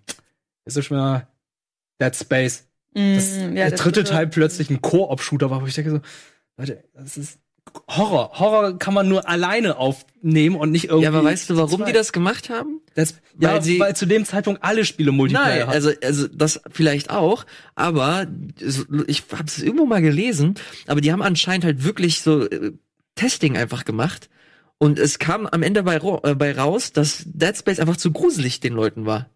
ist 0.65 0.77
es 0.77 0.85
schon 0.85 0.97
mal 0.97 1.27
Dead 2.01 2.15
Space. 2.15 2.67
Das, 2.93 3.37
Mhm, 3.37 3.55
der 3.55 3.71
das 3.71 3.79
dritte 3.79 4.03
Teil 4.03 4.27
plötzlich 4.27 4.69
ein 4.69 4.81
Koop-Shooter 4.81 5.49
war, 5.49 5.61
wo 5.61 5.65
ich 5.65 5.75
denke 5.75 5.91
so, 5.91 6.01
Leute, 6.57 6.83
das 6.93 7.15
ist 7.17 7.39
Horror. 7.89 8.37
Horror 8.39 8.77
kann 8.79 8.93
man 8.93 9.07
nur 9.07 9.29
alleine 9.29 9.77
aufnehmen 9.77 10.55
und 10.57 10.71
nicht 10.71 10.85
irgendwie. 10.85 11.03
Ja, 11.03 11.09
aber 11.09 11.23
weißt 11.23 11.49
du, 11.49 11.55
warum 11.57 11.85
die 11.85 11.93
das 11.93 12.11
gemacht 12.11 12.49
haben? 12.49 12.81
Das, 12.95 13.13
Weil 13.35 13.55
ja, 13.55 13.61
sie- 13.61 13.79
weil 13.79 13.95
zu 13.95 14.07
dem 14.07 14.25
Zeitpunkt 14.25 14.63
alle 14.63 14.83
Spiele 14.83 15.11
Multiplayer 15.13 15.45
Nein, 15.47 15.61
hatten. 15.61 15.71
also, 15.71 15.91
also 16.03 16.27
das 16.27 16.59
vielleicht 16.71 17.11
auch, 17.11 17.45
aber 17.75 18.25
ich 19.07 19.23
habe 19.31 19.43
es 19.45 19.59
irgendwo 19.61 19.85
mal 19.85 20.01
gelesen, 20.01 20.55
aber 20.87 20.99
die 21.01 21.11
haben 21.13 21.21
anscheinend 21.21 21.63
halt 21.63 21.83
wirklich 21.85 22.21
so 22.21 22.45
äh, 22.49 22.73
Testing 23.15 23.55
einfach 23.55 23.85
gemacht 23.85 24.29
und 24.79 24.97
es 24.99 25.17
kam 25.19 25.45
am 25.45 25.61
Ende 25.63 25.83
bei, 25.83 25.95
äh, 25.97 26.35
bei 26.35 26.57
raus, 26.57 26.91
dass 26.91 27.23
Dead 27.25 27.55
Space 27.55 27.79
einfach 27.79 27.97
zu 27.97 28.11
gruselig 28.11 28.59
den 28.59 28.73
Leuten 28.73 29.05
war. 29.05 29.29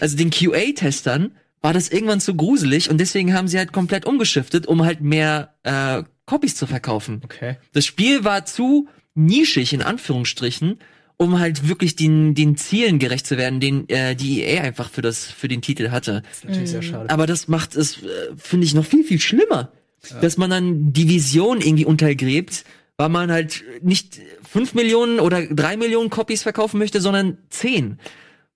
Also 0.00 0.16
den 0.16 0.30
QA-Testern 0.30 1.32
war 1.60 1.72
das 1.72 1.88
irgendwann 1.88 2.20
zu 2.20 2.34
gruselig 2.34 2.90
und 2.90 2.98
deswegen 2.98 3.34
haben 3.34 3.48
sie 3.48 3.58
halt 3.58 3.72
komplett 3.72 4.04
umgeschiftet, 4.04 4.66
um 4.66 4.84
halt 4.84 5.00
mehr 5.00 5.54
äh, 5.62 6.02
Copies 6.26 6.56
zu 6.56 6.66
verkaufen. 6.66 7.20
Okay. 7.24 7.56
Das 7.72 7.86
Spiel 7.86 8.24
war 8.24 8.44
zu 8.44 8.88
nischig, 9.14 9.72
in 9.72 9.82
Anführungsstrichen, 9.82 10.78
um 11.16 11.38
halt 11.38 11.68
wirklich 11.68 11.94
den, 11.94 12.34
den 12.34 12.56
Zielen 12.56 12.98
gerecht 12.98 13.26
zu 13.26 13.36
werden, 13.36 13.60
den 13.60 13.88
äh, 13.88 14.16
die 14.16 14.42
EA 14.42 14.62
einfach 14.62 14.90
für 14.90 15.02
das 15.02 15.24
für 15.24 15.48
den 15.48 15.62
Titel 15.62 15.90
hatte. 15.90 16.22
Das 16.28 16.38
ist 16.38 16.44
natürlich 16.44 16.70
sehr 16.70 16.82
schade. 16.82 17.10
Aber 17.10 17.26
das 17.26 17.48
macht 17.48 17.76
es, 17.76 18.02
äh, 18.02 18.06
finde 18.36 18.66
ich, 18.66 18.74
noch 18.74 18.84
viel, 18.84 19.04
viel 19.04 19.20
schlimmer. 19.20 19.72
Dass 20.20 20.36
man 20.36 20.50
dann 20.50 20.92
die 20.92 21.08
Vision 21.08 21.60
irgendwie 21.60 21.84
untergräbt, 21.84 22.64
weil 22.96 23.08
man 23.08 23.30
halt 23.30 23.62
nicht 23.82 24.18
fünf 24.42 24.74
Millionen 24.74 25.20
oder 25.20 25.46
drei 25.46 25.76
Millionen 25.76 26.10
Copies 26.10 26.42
verkaufen 26.42 26.78
möchte, 26.78 27.00
sondern 27.00 27.38
zehn. 27.50 28.00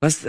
Was, 0.00 0.26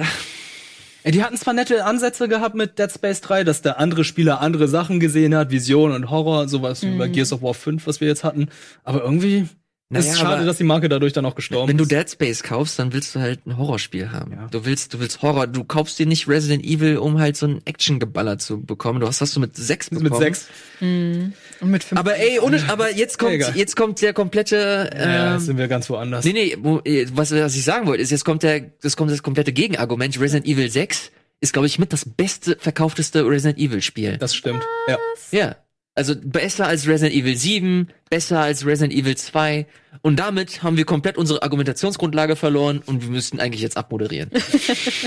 Ja, 1.03 1.11
die 1.11 1.23
hatten 1.23 1.37
zwar 1.37 1.53
nette 1.53 1.85
Ansätze 1.85 2.27
gehabt 2.27 2.55
mit 2.55 2.79
Dead 2.79 2.91
Space 2.91 3.21
3, 3.21 3.43
dass 3.43 3.61
der 3.61 3.79
andere 3.79 4.03
Spieler 4.03 4.41
andere 4.41 4.67
Sachen 4.67 4.99
gesehen 4.99 5.35
hat, 5.35 5.51
Vision 5.51 5.91
und 5.91 6.09
Horror, 6.09 6.47
sowas 6.47 6.81
wie 6.83 6.97
bei 6.97 7.07
Gears 7.07 7.31
of 7.31 7.41
War 7.41 7.53
5, 7.53 7.87
was 7.87 8.01
wir 8.01 8.07
jetzt 8.07 8.23
hatten. 8.23 8.49
Aber 8.83 9.03
irgendwie 9.03 9.47
Naja, 9.89 10.11
ist 10.11 10.19
schade, 10.19 10.45
dass 10.45 10.57
die 10.57 10.65
Marke 10.65 10.89
dadurch 10.89 11.13
dann 11.13 11.25
auch 11.25 11.35
gestorben 11.35 11.69
wenn 11.69 11.77
du 11.77 11.83
ist. 11.83 11.91
Dead 11.91 12.09
Space 12.09 12.43
kaufst, 12.43 12.77
dann 12.77 12.91
willst 12.91 13.15
du 13.15 13.21
halt 13.21 13.45
ein 13.47 13.57
Horrorspiel 13.57 14.11
haben. 14.11 14.33
Ja. 14.33 14.47
Du 14.51 14.65
willst, 14.65 14.93
du 14.93 14.99
willst 14.99 15.21
Horror. 15.21 15.47
Du 15.47 15.63
kaufst 15.63 15.97
dir 15.97 16.05
nicht 16.05 16.27
Resident 16.27 16.65
Evil, 16.65 16.97
um 16.97 17.19
halt 17.19 17.37
so 17.37 17.45
ein 17.47 17.61
Action-Geballer 17.63 18.37
zu 18.37 18.61
bekommen. 18.61 18.99
Du 18.99 19.07
hast, 19.07 19.21
hast 19.21 19.33
du 19.37 19.39
mit 19.39 19.55
sechs 19.55 19.89
bekommen. 19.89 20.09
mit 20.09 20.17
sechs. 20.19 20.47
Und 20.81 21.33
mit 21.61 21.85
fünf. 21.85 21.99
Aber 21.99 22.17
ey, 22.17 22.39
ohne, 22.39 22.61
aber 22.67 22.93
jetzt 22.93 23.17
kommt, 23.17 23.31
Egal. 23.31 23.53
jetzt 23.55 23.77
kommt 23.77 24.01
der 24.01 24.11
komplette, 24.11 24.89
Ja, 24.93 25.33
jetzt 25.33 25.41
ähm, 25.43 25.45
sind 25.47 25.57
wir 25.57 25.69
ganz 25.69 25.89
woanders. 25.89 26.25
Nee, 26.25 26.33
nee, 26.33 26.57
wo- 26.59 26.81
äh, 26.83 27.07
was, 27.13 27.31
was 27.31 27.55
ich 27.55 27.63
sagen 27.63 27.87
wollte, 27.87 28.03
ist, 28.03 28.11
jetzt 28.11 28.25
kommt 28.25 28.43
der, 28.43 28.59
das 28.81 28.97
kommt 28.97 29.11
das 29.11 29.23
komplette 29.23 29.53
Gegenargument. 29.53 30.19
Resident 30.19 30.45
Evil 30.47 30.69
6 30.69 31.11
ist, 31.39 31.53
glaube 31.53 31.67
ich, 31.67 31.79
mit 31.79 31.93
das 31.93 32.03
beste 32.03 32.57
verkaufteste 32.59 33.25
Resident 33.25 33.57
Evil 33.57 33.81
Spiel. 33.81 34.17
Das 34.17 34.35
stimmt. 34.35 34.63
Ja. 34.89 34.97
ja. 35.31 35.55
Also 35.97 36.13
besser 36.15 36.67
als 36.67 36.87
Resident 36.87 37.15
Evil 37.15 37.35
7, 37.35 37.87
besser 38.11 38.39
als 38.39 38.67
Resident 38.67 38.93
Evil 38.93 39.17
2. 39.17 39.65
Und 40.03 40.19
damit 40.19 40.61
haben 40.61 40.77
wir 40.77 40.85
komplett 40.85 41.17
unsere 41.17 41.41
Argumentationsgrundlage 41.41 42.35
verloren 42.35 42.83
und 42.85 43.01
wir 43.01 43.09
müssten 43.09 43.39
eigentlich 43.39 43.63
jetzt 43.63 43.77
abmoderieren. 43.77 44.29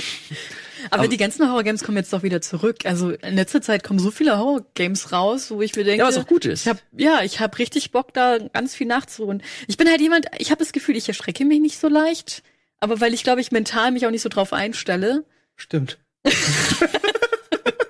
aber, 0.90 1.06
die 1.06 1.16
ganzen 1.16 1.48
Horror-Games 1.48 1.84
kommen 1.84 1.96
jetzt 1.96 2.12
doch 2.12 2.24
wieder 2.24 2.40
zurück. 2.40 2.78
Also 2.86 3.10
in 3.10 3.36
letzter 3.36 3.62
Zeit 3.62 3.84
kommen 3.84 4.00
so 4.00 4.10
viele 4.10 4.36
Horror-Games 4.36 5.12
raus, 5.12 5.52
wo 5.52 5.62
ich 5.62 5.76
mir 5.76 5.84
denke, 5.84 6.00
Ja, 6.00 6.08
was 6.08 6.18
auch 6.18 6.26
gut 6.26 6.44
ist. 6.44 6.62
Ich 6.62 6.68
hab, 6.68 6.82
ja, 6.96 7.22
ich 7.22 7.38
habe 7.38 7.56
richtig 7.60 7.92
Bock, 7.92 8.12
da 8.12 8.38
ganz 8.52 8.74
viel 8.74 8.88
nachzuholen. 8.88 9.44
Ich 9.68 9.76
bin 9.76 9.88
halt 9.88 10.00
jemand, 10.00 10.26
ich 10.38 10.50
habe 10.50 10.58
das 10.58 10.72
Gefühl, 10.72 10.96
ich 10.96 11.06
erschrecke 11.06 11.44
mich 11.44 11.60
nicht 11.60 11.78
so 11.78 11.86
leicht, 11.86 12.42
aber 12.80 13.00
weil 13.00 13.14
ich 13.14 13.22
glaube, 13.22 13.40
ich 13.40 13.52
mental 13.52 13.92
mich 13.92 14.06
auch 14.06 14.10
nicht 14.10 14.22
so 14.22 14.28
drauf 14.28 14.52
einstelle. 14.52 15.24
Stimmt. 15.54 15.98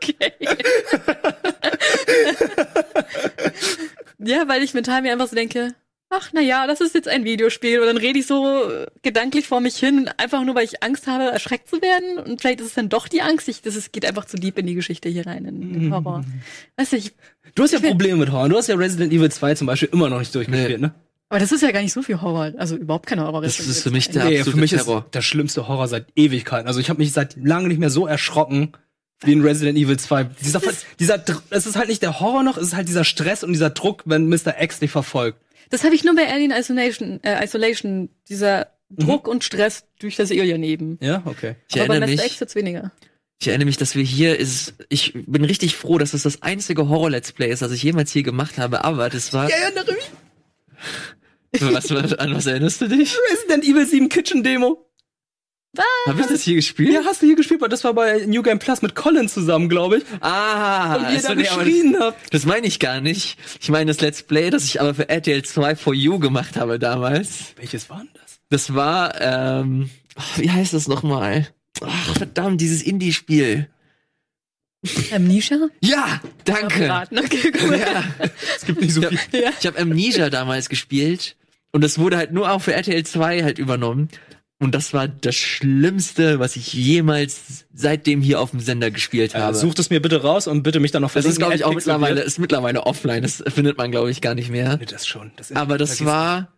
Okay. 0.03 0.32
ja, 4.31 4.49
weil 4.49 4.62
ich 4.62 4.74
mental 4.74 5.03
mir 5.03 5.12
einfach 5.12 5.28
so 5.28 5.35
denke, 5.37 5.74
ach 6.12 6.31
na 6.33 6.41
ja, 6.41 6.66
das 6.66 6.81
ist 6.81 6.95
jetzt 6.95 7.07
ein 7.09 7.24
Videospiel 7.24 7.81
und 7.81 7.87
dann 7.87 7.97
rede 7.97 8.18
ich 8.18 8.26
so 8.26 8.68
äh, 8.70 8.87
gedanklich 9.03 9.47
vor 9.47 9.61
mich 9.61 9.76
hin, 9.76 10.11
einfach 10.16 10.43
nur 10.45 10.55
weil 10.55 10.64
ich 10.64 10.83
Angst 10.83 11.07
habe, 11.07 11.24
erschreckt 11.24 11.68
zu 11.68 11.81
werden 11.83 12.18
und 12.18 12.41
vielleicht 12.41 12.61
ist 12.61 12.66
es 12.68 12.74
dann 12.74 12.89
doch 12.89 13.07
die 13.09 13.22
Angst, 13.22 13.49
ich, 13.49 13.62
das 13.62 13.76
ist, 13.76 13.93
geht 13.93 14.05
einfach 14.05 14.24
zu 14.24 14.37
deep 14.37 14.59
in 14.59 14.66
die 14.66 14.74
Geschichte 14.74 15.09
hier 15.09 15.26
rein, 15.26 15.45
in 15.45 15.72
den 15.72 15.95
Horror. 15.95 16.24
Weißt 16.76 16.93
du, 16.93 16.97
ich, 16.97 17.12
Du 17.55 17.62
hast 17.64 17.72
ja 17.72 17.81
Probleme 17.81 18.16
mit 18.16 18.31
Horror. 18.33 18.49
Du 18.49 18.57
hast 18.57 18.68
ja 18.68 18.76
Resident 18.76 19.12
Evil 19.12 19.31
2 19.31 19.55
zum 19.57 19.66
Beispiel 19.66 19.89
immer 19.93 20.09
noch 20.09 20.18
nicht 20.20 20.33
durchgespielt, 20.35 20.81
Nee. 20.81 20.87
ne? 20.87 20.95
aber 21.28 21.39
das 21.41 21.53
ist 21.53 21.62
ja 21.62 21.70
gar 21.70 21.81
nicht 21.83 21.93
so 21.93 22.03
viel 22.03 22.20
Horror, 22.20 22.53
also 22.59 22.74
überhaupt 22.76 23.07
kein 23.07 23.20
Horror. 23.20 23.43
Das 23.43 23.61
ist 23.61 23.83
für 23.85 23.91
mich 23.93 24.09
der 24.11 24.24
Nee, 24.24 24.39
absolute 24.41 24.51
für 24.51 24.57
mich 24.61 24.70
Terror. 24.72 25.05
ist 25.07 25.14
der 25.14 25.22
schlimmste 25.22 25.68
Horror 25.68 25.87
seit 25.87 26.07
Ewigkeiten. 26.16 26.66
Also 26.66 26.81
ich 26.81 26.91
habe 26.91 26.99
mich 26.99 27.12
seit 27.12 27.37
lange 27.37 27.68
nicht 27.68 27.78
mehr 27.78 27.91
so 27.91 28.07
erschrocken 28.09 28.72
wie 29.23 29.33
in 29.33 29.43
Resident 29.43 29.79
Evil 29.79 29.99
2. 29.99 30.25
Dieser, 30.43 30.61
dieser, 30.99 31.25
es 31.51 31.66
ist 31.66 31.77
halt 31.77 31.89
nicht 31.89 32.03
der 32.03 32.21
Horror 32.21 32.43
noch, 32.43 32.57
es 32.57 32.68
ist 32.68 32.77
halt 32.77 32.89
dieser 32.89 33.05
Stress 33.05 33.45
und 33.45 33.53
dieser 33.53 33.71
Druck, 33.71 34.03
wenn 34.07 34.29
Mr. 34.29 34.61
X 34.61 34.79
dich 34.79 34.91
verfolgt. 34.91 35.39
Das 35.68 35.85
habe 35.85 35.95
ich 35.95 36.05
nur 36.05 36.14
bei 36.14 36.29
Alien 36.29 36.51
Isolation, 36.51 37.23
äh, 37.23 37.45
Isolation, 37.45 38.09
dieser 38.29 38.68
Druck 38.91 39.29
und 39.29 39.45
Stress 39.45 39.85
durch 40.01 40.16
das 40.16 40.31
Alien 40.31 40.62
eben. 40.62 40.99
Ja, 41.01 41.23
okay. 41.27 41.57
Ich 41.68 41.81
aber 41.81 42.01
bei 42.01 42.07
mich, 42.07 42.25
X 42.25 42.41
wird's 42.41 42.55
weniger. 42.57 42.91
ich 43.39 43.49
erinnere 43.49 43.66
mich, 43.66 43.77
dass 43.77 43.95
wir 43.95 44.03
hier 44.03 44.39
ist, 44.39 44.75
ich 44.89 45.12
bin 45.14 45.45
richtig 45.45 45.77
froh, 45.77 45.99
dass 45.99 46.11
das 46.11 46.23
das 46.23 46.43
einzige 46.43 46.89
Horror-Let's 46.89 47.33
Play 47.33 47.51
ist, 47.51 47.62
das 47.62 47.73
ich 47.73 47.83
jemals 47.83 48.11
hier 48.11 48.25
gemacht 48.25 48.59
habe, 48.59 48.85
aber 48.85 49.09
das 49.11 49.33
war, 49.33 49.49
erinnere 49.49 49.93
mich. 49.93 50.11
was, 51.73 51.91
was, 51.91 52.14
an 52.14 52.35
was 52.35 52.47
erinnerst 52.47 52.81
du 52.81 52.89
dich? 52.89 53.16
Resident 53.33 53.64
Evil 53.64 53.87
7 53.87 54.09
Kitchen 54.09 54.43
Demo. 54.43 54.89
Habe 56.07 56.21
ich 56.21 56.27
das 56.27 56.43
hier 56.43 56.57
gespielt? 56.57 56.93
Ja, 56.93 57.03
hast 57.05 57.23
du 57.23 57.27
hier 57.27 57.37
gespielt, 57.37 57.61
weil 57.61 57.68
das 57.68 57.85
war 57.85 57.95
bei 57.95 58.25
New 58.27 58.43
Game 58.43 58.59
Plus 58.59 58.83
mit 58.83 58.95
Colin 58.97 59.29
zusammen, 59.29 59.68
glaube 59.68 59.99
ich. 59.99 60.05
Ah, 60.21 60.97
Und 60.97 61.14
ihr 61.14 61.23
da 61.23 61.35
geschrien 61.35 61.97
habt. 62.01 62.35
das 62.35 62.45
meine 62.45 62.66
ich 62.66 62.81
gar 62.81 63.01
nicht. 63.01 63.39
Ich 63.61 63.68
meine 63.68 63.93
das 63.93 64.01
Let's 64.01 64.23
Play, 64.25 64.51
das 64.51 64.64
ich 64.64 64.81
aber 64.81 64.95
für 64.95 65.09
RTL 65.09 65.43
2 65.45 65.77
for 65.77 65.95
You 65.95 66.18
gemacht 66.18 66.57
habe 66.57 66.79
damals. 66.81 67.55
Welches 67.57 67.89
war 67.89 67.99
denn 67.99 68.09
das? 68.14 68.41
Das 68.49 68.75
war, 68.75 69.21
ähm, 69.21 69.91
wie 70.37 70.51
heißt 70.51 70.75
das 70.75 70.89
nochmal? 70.89 71.47
Ach, 71.83 72.16
verdammt, 72.16 72.61
dieses 72.61 72.83
Indie-Spiel. 72.83 73.68
Amnesia? 75.14 75.68
Ja, 75.83 76.21
danke. 76.45 76.91
Okay, 77.16 77.53
cool. 77.62 77.79
Ja. 77.79 78.03
Es 78.57 78.64
gibt 78.64 78.81
nicht 78.81 78.95
so 78.95 79.03
viel. 79.03 79.18
Ja. 79.33 79.51
Ich 79.61 79.66
habe 79.66 79.79
Amnesia 79.79 80.31
damals 80.31 80.68
gespielt 80.68 81.37
und 81.71 81.85
das 81.85 81.99
wurde 81.99 82.16
halt 82.16 82.33
nur 82.33 82.51
auch 82.51 82.61
für 82.62 82.73
RTL 82.73 83.05
2 83.05 83.43
halt 83.45 83.59
übernommen. 83.59 84.09
Und 84.63 84.75
das 84.75 84.93
war 84.93 85.09
das 85.09 85.35
Schlimmste, 85.37 86.39
was 86.39 86.55
ich 86.55 86.73
jemals 86.75 87.65
seitdem 87.73 88.21
hier 88.21 88.41
auf 88.41 88.51
dem 88.51 88.61
Sender 88.61 88.91
gespielt 88.91 89.35
Äh, 89.35 89.39
habe. 89.39 89.57
sucht 89.57 89.79
es 89.79 89.89
mir 89.89 90.01
bitte 90.03 90.21
raus 90.23 90.47
und 90.47 90.63
bitte 90.63 90.81
mich 90.81 90.91
dann 90.93 91.01
noch 91.03 91.13
das 91.13 91.25
ist, 91.25 91.39
glaube 91.39 91.55
ich, 91.55 91.65
auch 91.65 91.75
mittlerweile, 91.75 92.21
ist 92.21 92.39
mittlerweile 92.39 92.83
offline. 92.85 93.23
Das 93.23 93.43
findet 93.49 93.79
man, 93.79 93.91
glaube 93.91 94.11
ich, 94.11 94.21
gar 94.21 94.35
nicht 94.35 94.51
mehr. 94.51 94.77
Das 94.77 95.07
schon. 95.07 95.33
Das 95.37 95.51
Aber 95.53 95.79
das 95.79 95.97
vergiss- 96.01 96.05
war 96.07 96.49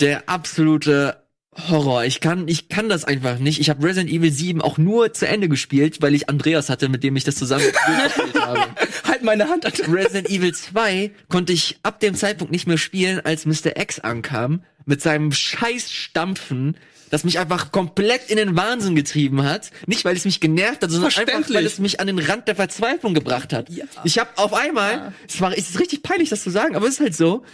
der 0.00 0.28
absolute 0.28 1.22
Horror. 1.68 2.02
Ich 2.04 2.20
kann, 2.20 2.48
ich 2.48 2.68
kann 2.68 2.88
das 2.88 3.04
einfach 3.04 3.38
nicht. 3.38 3.60
Ich 3.60 3.70
habe 3.70 3.86
Resident 3.86 4.10
Evil 4.10 4.32
7 4.32 4.60
auch 4.60 4.76
nur 4.76 5.12
zu 5.12 5.28
Ende 5.28 5.48
gespielt, 5.48 6.02
weil 6.02 6.12
ich 6.16 6.28
Andreas 6.28 6.68
hatte, 6.68 6.88
mit 6.88 7.04
dem 7.04 7.14
ich 7.14 7.22
das 7.22 7.36
zusammen 7.36 7.62
gespielt 8.02 8.44
habe. 8.44 8.60
Halt 9.06 9.22
meine 9.22 9.48
Hand 9.48 9.64
an. 9.64 9.72
Resident 9.94 10.28
Evil 10.28 10.52
2 10.52 11.12
konnte 11.28 11.52
ich 11.52 11.78
ab 11.84 12.00
dem 12.00 12.16
Zeitpunkt 12.16 12.50
nicht 12.52 12.66
mehr 12.66 12.78
spielen, 12.78 13.20
als 13.24 13.46
Mr. 13.46 13.76
X 13.80 14.00
ankam, 14.00 14.64
mit 14.86 15.00
seinem 15.00 15.30
scheiß 15.30 15.92
Stampfen, 15.92 16.76
das 17.10 17.24
mich 17.24 17.38
einfach 17.38 17.72
komplett 17.72 18.30
in 18.30 18.36
den 18.36 18.56
Wahnsinn 18.56 18.94
getrieben 18.96 19.42
hat. 19.44 19.70
Nicht, 19.86 20.04
weil 20.04 20.16
es 20.16 20.24
mich 20.24 20.40
genervt 20.40 20.82
hat, 20.82 20.90
sondern 20.90 21.12
einfach, 21.14 21.54
weil 21.54 21.66
es 21.66 21.78
mich 21.78 22.00
an 22.00 22.06
den 22.06 22.18
Rand 22.18 22.48
der 22.48 22.56
Verzweiflung 22.56 23.14
gebracht 23.14 23.52
hat. 23.52 23.68
Ich 24.04 24.18
habe 24.18 24.30
auf 24.36 24.52
einmal, 24.52 25.12
es 25.28 25.40
war, 25.40 25.52
es 25.56 25.70
ist 25.70 25.80
richtig 25.80 26.02
peinlich, 26.02 26.30
das 26.30 26.42
zu 26.42 26.50
sagen, 26.50 26.76
aber 26.76 26.86
es 26.86 26.94
ist 26.94 27.00
halt 27.00 27.16
so, 27.16 27.44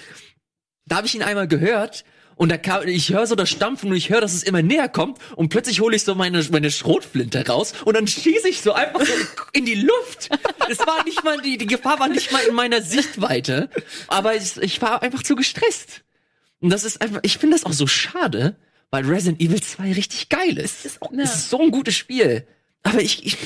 da 0.87 0.97
habe 0.97 1.07
ich 1.07 1.15
ihn 1.15 1.23
einmal 1.23 1.49
gehört 1.49 2.05
und 2.37 2.49
da 2.49 2.57
kam, 2.57 2.89
ich 2.89 3.13
höre 3.13 3.27
so 3.27 3.35
das 3.35 3.51
Stampfen 3.51 3.91
und 3.91 3.97
ich 3.97 4.09
höre, 4.09 4.23
dass 4.23 4.33
es 4.33 4.43
immer 4.43 4.63
näher 4.63 4.89
kommt 4.89 5.19
und 5.37 5.51
plötzlich 5.51 5.81
hole 5.81 5.95
ich 5.95 6.05
so 6.05 6.15
meine, 6.15 6.43
meine 6.51 6.71
Schrotflinte 6.71 7.47
raus 7.47 7.75
und 7.85 7.95
dann 7.95 8.07
schieße 8.07 8.49
ich 8.49 8.63
so 8.63 8.73
einfach 8.73 9.05
so 9.05 9.13
in 9.53 9.67
die 9.67 9.75
Luft. 9.75 10.31
Es 10.71 10.79
war 10.79 11.05
nicht 11.05 11.23
mal, 11.23 11.41
die, 11.43 11.59
die 11.59 11.67
Gefahr 11.67 12.01
war 12.01 12.09
nicht 12.09 12.33
mal 12.33 12.41
in 12.41 12.55
meiner 12.55 12.81
Sichtweite, 12.81 13.69
aber 14.09 14.37
ich, 14.37 14.57
ich 14.57 14.81
war 14.81 15.03
einfach 15.03 15.23
zu 15.23 15.37
gestresst. 15.37 16.03
Und 16.61 16.71
das 16.71 16.85
ist 16.85 17.03
einfach, 17.03 17.21
ich 17.25 17.37
finde 17.37 17.57
das 17.57 17.67
auch 17.67 17.73
so 17.73 17.87
schade, 17.87 18.57
weil 18.91 19.05
Resident 19.07 19.41
Evil 19.41 19.61
2 19.62 19.93
richtig 19.93 20.28
geil 20.28 20.59
ist. 20.59 20.84
ist 20.84 21.03
auch, 21.03 21.12
Ja. 21.12 21.22
Es 21.22 21.34
ist 21.34 21.51
so 21.51 21.61
ein 21.61 21.70
gutes 21.70 21.95
Spiel. 21.97 22.47
Aber 22.82 23.01
ich, 23.01 23.24
ich 23.26 23.36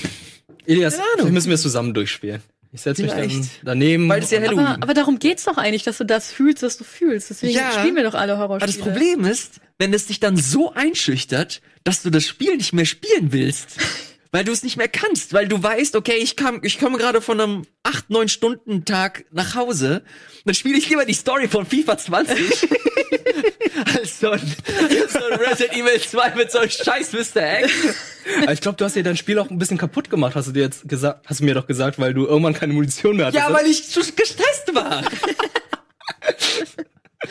Elias, 0.67 0.95
vielleicht 1.17 1.33
müssen 1.33 1.49
wir 1.49 1.55
es 1.55 1.63
zusammen 1.63 1.93
durchspielen. 1.95 2.43
Ich 2.73 2.81
setze 2.81 3.03
mich 3.03 3.13
dann 3.13 3.49
daneben. 3.63 4.09
Weil 4.09 4.23
es 4.23 4.31
ja 4.33 4.41
Halloween. 4.41 4.67
Aber, 4.67 4.83
aber 4.83 4.95
darum 4.95 5.19
geht's 5.21 5.45
doch 5.45 5.59
eigentlich, 5.59 5.85
dass 5.85 5.99
du 5.99 6.05
das 6.05 6.33
fühlst, 6.33 6.63
was 6.65 6.77
du 6.77 6.83
fühlst. 6.85 7.31
Deswegen 7.31 7.55
Ja. 7.55 7.71
spielen 7.73 7.95
wir 7.95 8.03
doch 8.03 8.15
alle 8.15 8.33
Aber 8.33 8.43
Horrorspiele. 8.55 8.77
das 8.77 8.83
Problem 8.93 9.25
ist, 9.25 9.61
wenn 9.79 9.95
es 9.95 10.07
dich 10.07 10.19
dann 10.19 10.37
so 10.37 10.73
einschüchtert, 10.75 11.61
dass 11.85 12.03
du 12.03 12.11
das 12.11 12.27
Spiel 12.27 12.57
nicht 12.57 12.73
mehr 12.73 12.85
spielen 12.87 13.33
willst. 13.33 13.77
Weil 14.35 14.45
du 14.45 14.51
es 14.51 14.65
nicht 14.65 14.77
mehr 14.77 14.89
kannst, 14.89 15.33
weil 15.33 15.47
du 15.47 15.63
weißt, 15.63 15.95
okay, 15.95 16.17
ich 16.17 16.35
kam, 16.35 16.59
ich 16.65 16.81
komme 16.81 16.99
gerade 16.99 17.21
von 17.21 17.41
einem 17.41 17.67
8, 17.85 18.11
9 18.11 18.29
Stunden 18.29 18.85
Tag 18.85 19.27
nach 19.31 19.55
Hause, 19.55 20.03
dann 20.45 20.57
spiele 20.57 20.77
ich 20.77 20.89
lieber 20.89 21.05
die 21.05 21.15
Story 21.15 21.47
von 21.47 21.65
FIFA 21.65 21.97
20 21.97 22.37
als 23.97 24.19
so 24.19 24.31
ein, 24.31 24.41
so 25.09 25.19
ein 25.25 25.39
Resident 25.39 25.75
Evil 25.75 26.01
2 26.01 26.35
mit 26.35 26.51
so 26.51 26.59
einem 26.59 26.69
scheiß 26.69 27.13
Mr. 27.13 27.61
X. 27.61 27.73
Aber 28.43 28.53
ich 28.53 28.61
glaube, 28.61 28.77
du 28.77 28.85
hast 28.85 28.97
dir 28.97 29.05
dein 29.05 29.17
Spiel 29.17 29.39
auch 29.39 29.51
ein 29.51 29.59
bisschen 29.59 29.79
kaputt 29.79 30.11
gemacht, 30.11 30.35
hast 30.35 30.49
du 30.49 30.53
dir 30.53 30.65
jetzt 30.65 30.89
gesagt, 30.89 31.25
hast 31.29 31.39
du 31.39 31.45
mir 31.45 31.55
doch 31.55 31.69
gesagt, 31.69 32.01
weil 32.01 32.13
du 32.13 32.27
irgendwann 32.27 32.55
keine 32.55 32.73
Munition 32.73 33.17
mehr 33.17 33.27
hattest. 33.27 33.41
Ja, 33.41 33.53
weil 33.55 33.69
ich 33.69 33.89
zu 33.89 34.01
gestresst 34.01 34.75
war. 34.75 35.05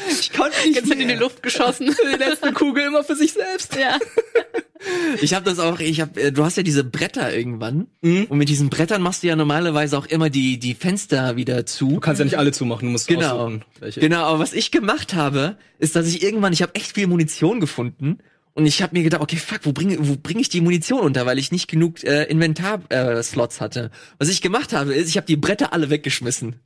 Ich 0.10 0.34
konnte 0.34 0.58
nicht 0.66 0.76
Jetzt 0.76 0.88
sind 0.88 0.94
in 1.02 1.08
die 1.08 1.14
mehr. 1.14 1.18
Luft 1.18 1.44
geschossen. 1.44 1.96
die 2.12 2.18
letzte 2.18 2.52
Kugel 2.52 2.86
immer 2.88 3.04
für 3.04 3.16
sich 3.16 3.34
selbst. 3.34 3.76
ja. 3.76 4.00
Ich 5.24 5.34
habe 5.34 5.46
das 5.46 5.60
auch, 5.60 5.80
ich 5.80 6.02
habe, 6.02 6.22
äh, 6.22 6.32
du 6.32 6.44
hast 6.44 6.58
ja 6.58 6.64
diese 6.64 6.84
Bretter 6.84 7.34
irgendwann 7.34 7.88
Mhm. 8.02 8.26
und 8.30 8.38
mit 8.38 8.50
diesen 8.50 8.70
Brettern 8.70 9.02
machst 9.02 9.24
du 9.24 9.28
ja 9.28 9.36
normalerweise 9.36 9.98
auch 9.98 10.06
immer 10.06 10.30
die 10.30 10.60
die 10.60 10.74
Fenster 10.76 11.36
wieder 11.36 11.66
zu. 11.66 11.90
Du 11.94 12.00
kannst 12.00 12.20
ja 12.20 12.26
nicht 12.26 12.38
alle 12.38 12.52
zumachen, 12.52 12.88
du 12.88 12.92
musst 12.92 13.08
Genau. 13.08 13.52
Genau, 13.96 14.24
aber 14.24 14.40
was 14.40 14.54
ich 14.54 14.72
gemacht 14.72 15.14
habe, 15.14 15.58
ist, 15.80 15.96
dass 15.96 16.08
ich 16.08 16.22
irgendwann, 16.24 16.54
ich 16.54 16.62
habe 16.62 16.76
echt 16.76 16.94
viel 16.94 17.08
Munition 17.08 17.60
gefunden 17.60 18.20
Und 18.56 18.68
ich 18.68 18.84
habe 18.84 18.96
mir 18.96 19.04
gedacht, 19.04 19.22
okay, 19.22 19.38
fuck, 19.38 19.62
wo 19.64 19.72
bringe 19.74 19.98
wo 20.08 20.16
bring 20.16 20.38
ich 20.40 20.48
die 20.50 20.62
Munition 20.62 21.00
unter, 21.02 21.26
weil 21.26 21.40
ich 21.40 21.52
nicht 21.52 21.68
genug 21.68 22.04
äh, 22.04 22.26
Inventar-Slots 22.26 22.92
äh, 22.92 23.24
Slots 23.24 23.62
hatte. 23.62 23.90
Was 24.20 24.30
ich 24.30 24.42
gemacht 24.42 24.74
habe, 24.74 24.94
ist, 24.94 25.10
ich 25.10 25.18
habe 25.18 25.26
die 25.26 25.38
Bretter 25.38 25.74
alle 25.74 25.90
weggeschmissen. 25.90 26.60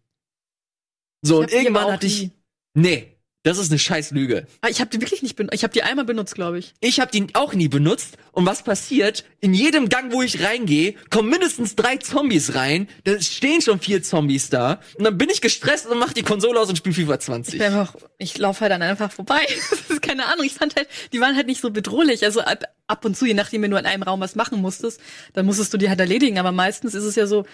So, 1.21 1.39
und 1.39 1.51
irgendwann 1.51 1.91
hatte 1.91 2.07
ich. 2.07 2.31
Nee, 2.73 3.16
das 3.47 3.57
ist 3.59 3.71
eine 3.71 3.79
scheiß 3.79 4.11
Lüge. 4.11 4.45
Ah, 4.59 4.67
ich 4.67 4.81
habe 4.81 4.89
die 4.89 4.99
wirklich 4.99 5.23
nicht 5.23 5.37
benutzt. 5.37 5.55
Ich 5.55 5.63
habe 5.63 5.71
die 5.71 5.81
einmal 5.81 6.03
benutzt, 6.03 6.35
glaube 6.35 6.59
ich. 6.59 6.73
Ich 6.81 6.99
habe 6.99 7.11
die 7.11 7.27
auch 7.33 7.53
nie 7.53 7.69
benutzt. 7.69 8.17
Und 8.33 8.45
was 8.45 8.61
passiert? 8.61 9.23
In 9.39 9.53
jedem 9.53 9.87
Gang, 9.87 10.11
wo 10.11 10.21
ich 10.21 10.43
reingehe, 10.43 10.95
kommen 11.09 11.29
mindestens 11.29 11.75
drei 11.77 11.95
Zombies 11.95 12.55
rein. 12.55 12.89
Da 13.05 13.19
stehen 13.21 13.61
schon 13.61 13.79
vier 13.79 14.03
Zombies 14.03 14.49
da. 14.49 14.81
Und 14.97 15.05
dann 15.05 15.17
bin 15.17 15.29
ich 15.29 15.39
gestresst 15.39 15.87
und 15.87 15.97
mach 15.97 16.11
die 16.11 16.23
Konsole 16.23 16.59
aus 16.59 16.67
und 16.67 16.77
spiele 16.77 16.93
FIFA 16.93 17.19
20. 17.19 17.53
Ich, 17.53 17.59
bin 17.59 17.67
einfach, 17.67 17.95
ich 18.17 18.37
laufe 18.37 18.61
halt 18.61 18.73
dann 18.73 18.81
einfach 18.81 19.11
vorbei. 19.11 19.39
Das 19.69 19.89
ist 19.89 20.01
keine 20.01 20.25
Ahnung. 20.25 20.45
Ich 20.45 20.53
fand 20.53 20.75
halt, 20.75 20.89
die 21.13 21.21
waren 21.21 21.35
halt 21.37 21.47
nicht 21.47 21.61
so 21.61 21.71
bedrohlich. 21.71 22.25
Also 22.25 22.41
ab, 22.41 22.65
ab 22.87 23.05
und 23.05 23.15
zu, 23.15 23.25
je 23.25 23.33
nachdem, 23.33 23.61
wenn 23.61 23.71
du 23.71 23.77
in 23.77 23.85
einem 23.85 24.03
Raum 24.03 24.19
was 24.19 24.35
machen 24.35 24.61
musstest, 24.61 24.99
dann 25.33 25.45
musstest 25.45 25.73
du 25.73 25.77
die 25.77 25.87
halt 25.87 25.99
erledigen. 26.01 26.37
Aber 26.37 26.51
meistens 26.51 26.93
ist 26.93 27.05
es 27.05 27.15
ja 27.15 27.27
so, 27.27 27.45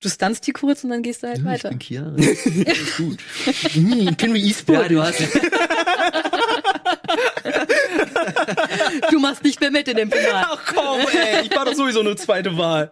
du 0.00 0.08
stunst 0.08 0.46
die 0.46 0.52
kurz 0.52 0.84
und 0.84 0.90
dann 0.90 1.02
gehst 1.02 1.22
du 1.22 1.28
halt 1.28 1.44
weiter. 1.44 1.70
Chiara. 1.78 2.14
Hm, 3.72 4.16
kennen 4.16 4.34
wir 4.34 4.42
E-Sport? 4.42 4.82
Ja, 4.82 4.88
du 4.88 5.02
hast. 5.02 5.20
Du 9.10 9.18
machst 9.18 9.42
nicht 9.42 9.60
mehr 9.60 9.70
mit 9.70 9.88
in 9.88 9.96
dem 9.96 10.10
Finale. 10.10 10.46
Ach 10.50 10.62
komm, 10.66 11.00
ey, 11.00 11.46
ich 11.46 11.56
war 11.56 11.64
doch 11.64 11.74
sowieso 11.74 12.00
eine 12.00 12.16
zweite 12.16 12.56
Wahl. 12.56 12.90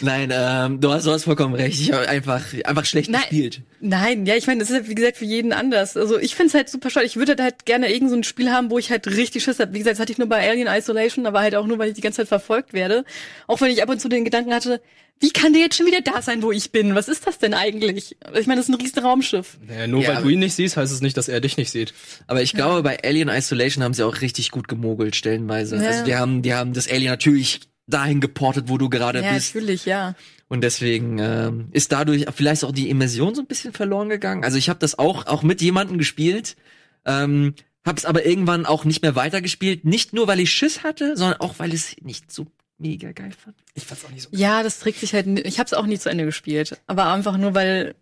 Nein, 0.00 0.30
ähm, 0.32 0.80
du 0.80 0.92
hast, 0.92 1.06
du 1.06 1.10
hast 1.10 1.24
vollkommen 1.24 1.54
recht. 1.54 1.80
Ich 1.80 1.92
habe 1.92 2.08
einfach, 2.08 2.42
einfach 2.64 2.84
schlecht 2.84 3.10
Nein. 3.10 3.22
gespielt. 3.22 3.62
Nein, 3.80 4.26
ja, 4.26 4.36
ich 4.36 4.46
meine, 4.46 4.60
das 4.60 4.70
ist 4.70 4.76
halt, 4.76 4.88
wie 4.88 4.94
gesagt, 4.94 5.16
für 5.16 5.24
jeden 5.24 5.52
anders. 5.52 5.96
Also 5.96 6.18
ich 6.18 6.34
find's 6.34 6.54
halt 6.54 6.68
super 6.68 6.90
schade. 6.90 7.06
Ich 7.06 7.16
würde 7.16 7.36
halt 7.42 7.64
gerne 7.64 7.92
irgend 7.92 8.10
so 8.10 8.16
ein 8.16 8.24
Spiel 8.24 8.50
haben, 8.50 8.70
wo 8.70 8.78
ich 8.78 8.90
halt 8.90 9.06
richtig 9.06 9.44
Schiss 9.44 9.58
hab. 9.58 9.72
Wie 9.72 9.78
gesagt, 9.78 9.94
das 9.94 10.00
hatte 10.00 10.12
ich 10.12 10.18
nur 10.18 10.28
bei 10.28 10.48
Alien 10.48 10.68
Isolation, 10.68 11.26
aber 11.26 11.40
halt 11.40 11.54
auch 11.54 11.66
nur, 11.66 11.78
weil 11.78 11.88
ich 11.88 11.94
die 11.94 12.00
ganze 12.00 12.18
Zeit 12.18 12.28
verfolgt 12.28 12.72
werde. 12.72 13.04
Auch 13.46 13.60
wenn 13.60 13.70
ich 13.70 13.82
ab 13.82 13.88
und 13.88 14.00
zu 14.00 14.08
den 14.08 14.24
Gedanken 14.24 14.52
hatte, 14.54 14.80
wie 15.20 15.30
kann 15.30 15.52
der 15.52 15.62
jetzt 15.62 15.76
schon 15.76 15.86
wieder 15.86 16.00
da 16.00 16.22
sein, 16.22 16.42
wo 16.42 16.52
ich 16.52 16.70
bin? 16.70 16.94
Was 16.94 17.08
ist 17.08 17.26
das 17.26 17.38
denn 17.38 17.54
eigentlich? 17.54 18.16
Ich 18.38 18.46
meine, 18.46 18.60
das 18.60 18.68
ist 18.68 18.74
ein 18.74 18.80
riesen 18.80 19.00
Raumschiff. 19.02 19.58
Naja, 19.66 19.86
nur 19.86 20.02
Ja, 20.02 20.16
weil 20.16 20.22
du 20.22 20.28
ihn 20.28 20.38
nicht 20.38 20.54
siehst, 20.54 20.76
heißt 20.76 20.92
es 20.92 21.00
nicht, 21.00 21.16
dass 21.16 21.28
er 21.28 21.40
dich 21.40 21.56
nicht 21.56 21.70
sieht. 21.70 21.92
Aber 22.26 22.42
ich 22.42 22.52
glaube, 22.52 22.82
bei 22.82 23.02
Alien 23.02 23.28
Isolation 23.28 23.82
haben 23.82 23.94
sie 23.94 24.04
auch 24.04 24.20
richtig 24.20 24.50
gut 24.50 24.68
gemogelt, 24.68 25.16
stellenweise. 25.16 25.76
Ja. 25.76 25.82
Also 25.82 26.04
die 26.04 26.14
haben, 26.16 26.42
die 26.42 26.54
haben 26.54 26.72
das 26.72 26.88
Alien 26.88 27.10
natürlich 27.10 27.60
dahin 27.86 28.20
geportet, 28.20 28.66
wo 28.68 28.78
du 28.78 28.88
gerade 28.88 29.22
Ja, 29.22 29.32
bist. 29.32 29.54
natürlich, 29.54 29.86
ja. 29.86 30.14
Und 30.48 30.62
deswegen 30.62 31.18
ähm, 31.18 31.68
ist 31.72 31.92
dadurch 31.92 32.24
vielleicht 32.34 32.64
auch 32.64 32.72
die 32.72 32.88
Immersion 32.88 33.34
so 33.34 33.42
ein 33.42 33.46
bisschen 33.46 33.72
verloren 33.72 34.08
gegangen. 34.08 34.44
Also 34.44 34.56
ich 34.56 34.68
habe 34.68 34.78
das 34.78 34.98
auch 34.98 35.26
auch 35.26 35.42
mit 35.42 35.60
jemandem 35.60 35.98
gespielt, 35.98 36.56
ähm, 37.04 37.54
habe 37.84 37.98
es 37.98 38.04
aber 38.04 38.24
irgendwann 38.26 38.66
auch 38.66 38.84
nicht 38.84 39.02
mehr 39.02 39.14
weitergespielt. 39.14 39.84
Nicht 39.84 40.12
nur, 40.12 40.26
weil 40.26 40.40
ich 40.40 40.50
Schiss 40.50 40.82
hatte, 40.82 41.16
sondern 41.16 41.40
auch, 41.40 41.54
weil 41.58 41.72
es 41.72 41.96
nicht 42.02 42.30
so 42.30 42.46
mega 42.78 43.12
geil 43.12 43.32
fand. 43.32 43.56
Ich 43.74 43.84
fand's 43.84 44.04
auch 44.04 44.10
nicht 44.10 44.22
so. 44.22 44.28
Ja, 44.32 44.62
das 44.62 44.78
trägt 44.78 45.00
sich 45.00 45.12
halt. 45.14 45.26
Ich 45.46 45.58
habe 45.58 45.66
es 45.66 45.74
auch 45.74 45.86
nie 45.86 45.98
zu 45.98 46.08
Ende 46.08 46.24
gespielt, 46.24 46.80
aber 46.86 47.12
einfach 47.12 47.36
nur, 47.36 47.54
weil 47.54 47.94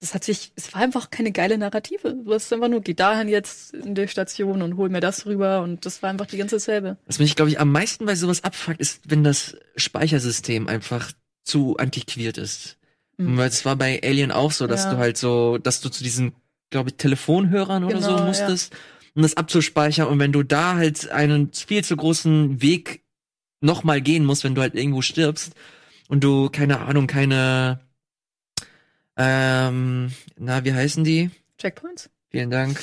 das 0.00 0.14
hat 0.14 0.24
sich. 0.24 0.52
Es 0.56 0.72
war 0.72 0.80
einfach 0.80 1.10
keine 1.10 1.30
geile 1.32 1.58
Narrative. 1.58 2.14
Du 2.24 2.32
hast 2.32 2.50
einfach 2.52 2.68
nur, 2.68 2.80
geh 2.80 2.94
dahin 2.94 3.28
jetzt 3.28 3.74
in 3.74 3.94
der 3.94 4.06
Station 4.08 4.62
und 4.62 4.76
hol 4.76 4.88
mir 4.88 5.00
das 5.00 5.26
rüber 5.26 5.62
und 5.62 5.84
das 5.84 6.02
war 6.02 6.08
einfach 6.10 6.26
die 6.26 6.38
ganze 6.38 6.58
selbe. 6.58 6.96
Was 7.06 7.18
mich, 7.18 7.36
glaube 7.36 7.50
ich, 7.50 7.60
am 7.60 7.70
meisten 7.70 8.06
bei 8.06 8.14
sowas 8.14 8.42
abfuckt, 8.44 8.80
ist, 8.80 9.02
wenn 9.08 9.24
das 9.24 9.56
Speichersystem 9.76 10.68
einfach 10.68 11.12
zu 11.44 11.76
antiquiert 11.76 12.38
ist. 12.38 12.78
Mhm. 13.18 13.36
Weil 13.36 13.48
es 13.48 13.64
war 13.64 13.76
bei 13.76 14.00
Alien 14.02 14.30
auch 14.32 14.52
so, 14.52 14.66
dass 14.66 14.84
Ja. 14.84 14.92
du 14.92 14.98
halt 14.98 15.16
so, 15.18 15.58
dass 15.58 15.80
du 15.80 15.88
zu 15.90 16.02
diesen, 16.02 16.32
glaube 16.70 16.90
ich, 16.90 16.94
Telefonhörern 16.96 17.84
oder 17.84 18.00
so 18.00 18.10
Genau, 18.14 18.24
musstest, 18.26 18.72
um 19.14 19.22
das 19.22 19.36
abzuspeichern. 19.36 20.06
Und 20.06 20.18
wenn 20.20 20.32
du 20.32 20.42
da 20.42 20.76
halt 20.76 21.10
einen 21.10 21.52
viel 21.52 21.84
zu 21.84 21.96
großen 21.96 22.62
Weg 22.62 22.99
nochmal 23.60 24.00
gehen 24.00 24.24
musst, 24.24 24.44
wenn 24.44 24.54
du 24.54 24.60
halt 24.62 24.74
irgendwo 24.74 25.02
stirbst 25.02 25.52
und 26.08 26.24
du, 26.24 26.48
keine 26.50 26.80
Ahnung, 26.80 27.06
keine, 27.06 27.80
ähm, 29.16 30.12
na, 30.38 30.64
wie 30.64 30.72
heißen 30.72 31.04
die? 31.04 31.30
Checkpoints? 31.58 32.10
Vielen 32.32 32.50
Dank. 32.50 32.80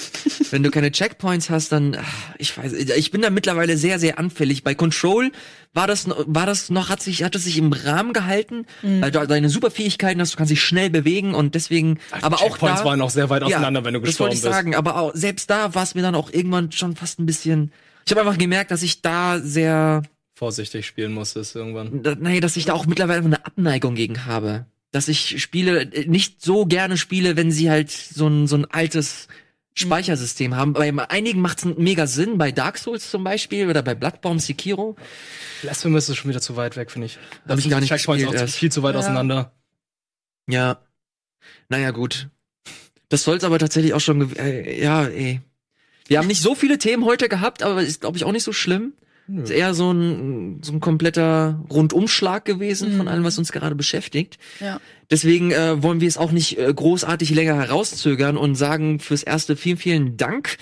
Wenn 0.51 0.61
du 0.61 0.69
keine 0.71 0.91
Checkpoints 0.91 1.49
hast, 1.49 1.71
dann 1.71 1.95
ach, 1.97 2.35
ich 2.37 2.57
weiß, 2.57 2.73
ich 2.73 3.11
bin 3.11 3.21
da 3.21 3.29
mittlerweile 3.29 3.77
sehr 3.77 3.97
sehr 3.97 4.19
anfällig. 4.19 4.61
Bei 4.65 4.75
Control 4.75 5.31
war 5.73 5.87
das 5.87 6.05
noch- 6.05 6.21
war 6.27 6.45
das 6.45 6.69
noch 6.69 6.89
hat 6.89 7.01
sich 7.01 7.23
hat 7.23 7.33
es 7.33 7.45
sich 7.45 7.57
im 7.57 7.71
Rahmen 7.71 8.11
gehalten. 8.11 8.65
Mhm. 8.81 9.01
Weil 9.01 9.11
du 9.11 9.25
deine 9.25 9.49
Superfähigkeiten 9.49 10.19
hast, 10.19 10.33
du 10.33 10.37
kannst 10.37 10.51
dich 10.51 10.61
schnell 10.61 10.89
bewegen 10.89 11.33
und 11.33 11.55
deswegen 11.55 11.97
aber 12.21 12.35
auch 12.37 12.41
Checkpoints 12.41 12.81
da 12.81 12.85
waren 12.85 13.01
auch 13.01 13.09
sehr 13.09 13.29
weit 13.29 13.41
Ja, 13.43 13.47
auseinander, 13.47 13.85
wenn 13.85 13.93
du 13.93 14.01
das 14.01 14.19
wollte 14.19 14.35
gestorben 14.35 14.35
ich 14.35 14.41
bist. 14.41 14.53
sagen, 14.53 14.75
aber 14.75 14.97
auch, 14.97 15.11
selbst 15.15 15.49
da 15.49 15.73
war 15.73 15.83
es 15.83 15.95
mir 15.95 16.01
dann 16.01 16.15
auch 16.15 16.29
irgendwann 16.29 16.73
schon 16.73 16.97
fast 16.97 17.17
ein 17.19 17.25
bisschen 17.25 17.71
ich 18.05 18.11
habe 18.11 18.21
einfach 18.21 18.37
gemerkt, 18.37 18.71
dass 18.71 18.83
ich 18.83 19.01
da 19.01 19.39
sehr 19.39 20.01
Vorsichtig 20.37 20.85
spielen 20.85 21.13
musstest 21.13 21.55
irgendwann. 21.55 22.03
da- 22.03 22.13
nee, 22.13 22.39
dass 22.39 22.57
ich 22.57 22.65
da 22.65 22.73
auch 22.73 22.85
mittlerweile 22.85 23.25
eine 23.25 23.43
Abneigung 23.43 23.95
gegen 23.95 24.25
habe. 24.25 24.67
Dass 24.91 25.07
ich 25.07 25.41
Spiele 25.41 25.81
äh, 25.81 26.05
nicht 26.05 26.43
so 26.45 26.67
gerne 26.67 26.95
spiele, 26.97 27.35
wenn 27.35 27.51
sie 27.51 27.71
halt 27.71 27.89
so 27.89 28.27
ein, 28.27 28.45
so 28.45 28.55
ein 28.55 28.65
altes 28.65 29.27
Speichersystem 29.73 30.55
haben. 30.55 30.73
Bei 30.73 30.91
einigen 31.09 31.41
macht 31.41 31.59
es 31.59 31.65
mega 31.65 32.05
Sinn, 32.05 32.37
bei 32.37 32.51
Dark 32.51 32.77
Souls 32.77 33.09
zum 33.09 33.23
Beispiel 33.23 33.67
oder 33.67 33.81
bei 33.81 33.95
Bloodborne 33.95 34.39
Sekiro. 34.39 34.95
Blasphemous 35.63 36.07
ist 36.09 36.17
schon 36.17 36.29
wieder 36.29 36.41
zu 36.41 36.55
weit 36.55 36.75
weg, 36.77 36.91
finde 36.91 37.07
ich. 37.07 37.17
Da 37.47 37.53
Hab 37.53 37.59
ich 37.59 37.67
gar 37.69 37.79
nicht 37.79 37.89
Checkpoints 37.89 38.23
gespielt 38.23 38.43
auch 38.49 38.53
viel 38.53 38.71
zu 38.71 38.83
weit 38.83 38.93
Ja. 38.93 38.99
auseinander. 38.99 39.51
Ja. 40.47 40.79
Naja, 41.69 41.89
gut. 41.91 42.29
Das 43.09 43.23
soll's 43.23 43.43
aber 43.43 43.57
tatsächlich 43.57 43.93
auch 43.95 43.99
schon, 44.01 44.35
äh, 44.37 44.81
ja, 44.81 45.03
ey. 45.05 45.41
Wir 46.07 46.19
haben 46.19 46.27
nicht 46.27 46.41
so 46.41 46.53
viele 46.55 46.77
Themen 46.77 47.05
heute 47.05 47.27
gehabt, 47.27 47.63
aber 47.63 47.81
ist, 47.81 48.01
glaube 48.01 48.17
ich, 48.17 48.23
auch 48.23 48.31
nicht 48.31 48.43
so 48.43 48.53
schlimm. 48.53 48.93
Ist 49.27 49.51
eher 49.51 49.73
so 49.73 49.91
ein, 49.91 50.61
so 50.63 50.71
ein 50.71 50.79
kompletter 50.79 51.63
Rundumschlag 51.69 52.45
gewesen 52.45 52.91
von 52.95 53.01
Mhm. 53.05 53.07
allem, 53.09 53.23
was 53.25 53.37
uns 53.37 53.51
gerade 53.51 53.75
beschäftigt. 53.75 54.37
Ja. 54.61 54.79
Deswegen 55.11 55.51
äh, 55.51 55.83
wollen 55.83 55.99
wir 56.01 56.07
es 56.07 56.17
auch 56.17 56.31
nicht 56.31 56.57
äh, 56.57 56.73
großartig 56.73 57.31
länger 57.31 57.55
herauszögern 57.55 58.37
und 58.37 58.55
sagen 58.55 58.99
fürs 58.99 59.23
erste 59.23 59.55
vielen, 59.55 59.77
vielen 59.77 60.17
Dank, 60.17 60.57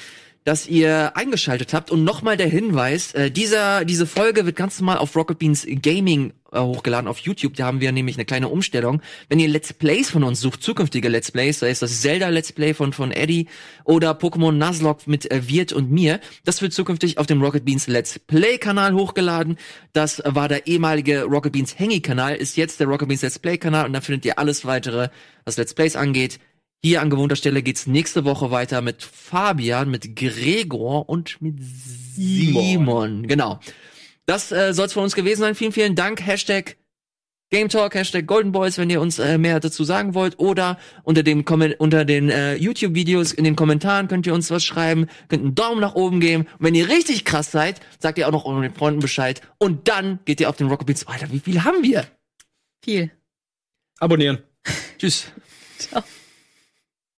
dass 0.46 0.68
ihr 0.68 1.18
eingeschaltet 1.18 1.74
habt. 1.74 1.92
Und 1.92 2.04
nochmal 2.04 2.38
der 2.38 2.48
Hinweis, 2.48 3.14
äh, 3.14 3.30
dieser, 3.32 3.84
diese 3.84 4.06
Folge 4.06 4.46
wird 4.46 4.56
ganz 4.56 4.80
normal 4.80 5.00
auf 5.00 5.16
Rocket 5.16 5.40
Beans 5.40 5.66
Gaming 5.68 6.34
äh, 6.52 6.60
hochgeladen 6.60 7.08
auf 7.10 7.18
YouTube. 7.18 7.56
Da 7.56 7.66
haben 7.66 7.82
wir 7.82 7.92
nämlich 7.92 8.16
eine 8.16 8.26
kleine 8.26 8.48
Umstellung. 8.48 9.02
Wenn 9.28 9.40
ihr 9.40 9.48
Let's 9.48 9.74
Plays 9.74 10.12
von 10.12 10.24
uns 10.24 10.40
sucht, 10.40 10.62
zukünftige 10.62 11.10
Let's 11.10 11.32
Plays, 11.32 11.60
sei 11.60 11.72
es 11.72 11.80
das 11.80 12.00
Zelda 12.00 12.30
Let's 12.30 12.54
Play 12.54 12.76
von, 12.76 12.94
von 12.94 13.12
Eddie 13.12 13.48
oder 13.86 14.12
Pokémon 14.12 14.52
Nuzlocke 14.52 15.10
mit 15.10 15.30
äh, 15.32 15.50
Wirt 15.50 15.74
und 15.74 15.90
mir, 15.92 16.20
das 16.44 16.62
wird 16.62 16.74
zukünftig 16.74 17.18
auf 17.18 17.26
dem 17.26 17.42
Rocket 17.42 17.66
Beans 17.66 17.88
Let's 17.88 18.20
Play 18.20 18.60
Kanal 18.60 18.94
hochgeladen. 18.94 19.58
Das 19.94 20.22
war 20.24 20.48
der 20.48 20.68
ehemalige 20.68 21.24
Rocket 21.24 21.54
Beans 21.54 21.80
Hangy 21.80 22.02
Kanal, 22.02 22.36
ist 22.36 22.56
jetzt 22.56 22.80
der 22.80 22.86
Rocket 22.86 23.08
Beans 23.08 23.24
Let's 23.24 23.40
Play 23.40 23.58
Kanal 23.58 23.88
und 23.88 23.94
da 23.94 24.02
findet 24.02 24.26
ihr 24.26 24.38
alles 24.38 24.64
weitere, 24.64 25.10
was 25.44 25.58
Let's 25.58 25.74
Plays 25.74 25.96
angeht. 25.96 26.40
Hier 26.86 27.02
an 27.02 27.10
gewohnter 27.10 27.36
Stelle 27.36 27.64
geht's 27.64 27.88
nächste 27.88 28.26
Woche 28.26 28.52
weiter 28.52 28.80
mit 28.84 29.02
Fabian, 29.02 29.90
mit 29.90 30.16
Gregor 30.16 31.10
und 31.10 31.42
mit 31.42 31.56
Simon. 31.60 33.28
Genau. 33.28 33.60
Das 34.28 34.52
äh, 34.52 34.72
soll's 34.72 34.94
von 34.94 35.02
uns 35.02 35.16
gewesen 35.16 35.42
sein. 35.42 35.56
Vielen, 35.56 35.72
vielen 35.72 35.96
Dank. 35.96 36.24
Hashtag 36.24 36.78
Game 37.50 37.70
Talk, 37.70 37.96
Hashtag 37.96 38.28
Golden 38.28 38.52
Boys, 38.52 38.78
wenn 38.78 38.92
ihr 38.92 39.02
uns 39.02 39.18
äh, 39.18 39.40
mehr 39.40 39.60
dazu 39.60 39.84
sagen 39.84 40.14
wollt. 40.14 40.38
Oder 40.38 40.78
unter 41.02 41.24
dem 41.24 41.44
Kommen- 41.44 41.74
unter 41.74 42.06
den 42.06 42.30
äh, 42.30 42.54
YouTube-Videos 42.54 43.34
in 43.34 43.46
den 43.46 43.56
Kommentaren 43.56 44.08
könnt 44.08 44.28
ihr 44.28 44.36
uns 44.36 44.52
was 44.52 44.64
schreiben, 44.64 45.08
könnt 45.28 45.42
einen 45.42 45.56
Daumen 45.56 45.82
nach 45.82 45.96
oben 45.96 46.20
geben. 46.20 46.44
Und 46.60 46.66
wenn 46.68 46.76
ihr 46.76 46.88
richtig 46.88 47.26
krass 47.26 47.50
seid, 47.50 47.82
sagt 47.98 48.20
ihr 48.20 48.28
auch 48.28 48.32
noch 48.32 48.46
euren 48.46 48.76
Freunden 48.76 49.00
Bescheid. 49.00 49.42
Und 49.58 49.88
dann 49.88 50.20
geht 50.26 50.40
ihr 50.40 50.50
auf 50.50 50.58
den 50.58 50.68
Rocket 50.68 50.86
Beats. 50.86 51.08
Alter, 51.08 51.32
wie 51.32 51.40
viel 51.40 51.64
haben 51.64 51.82
wir? 51.82 52.06
Viel. 52.84 53.10
Abonnieren. 53.98 54.38
Tschüss. 55.00 55.32
Ciao. 55.80 56.04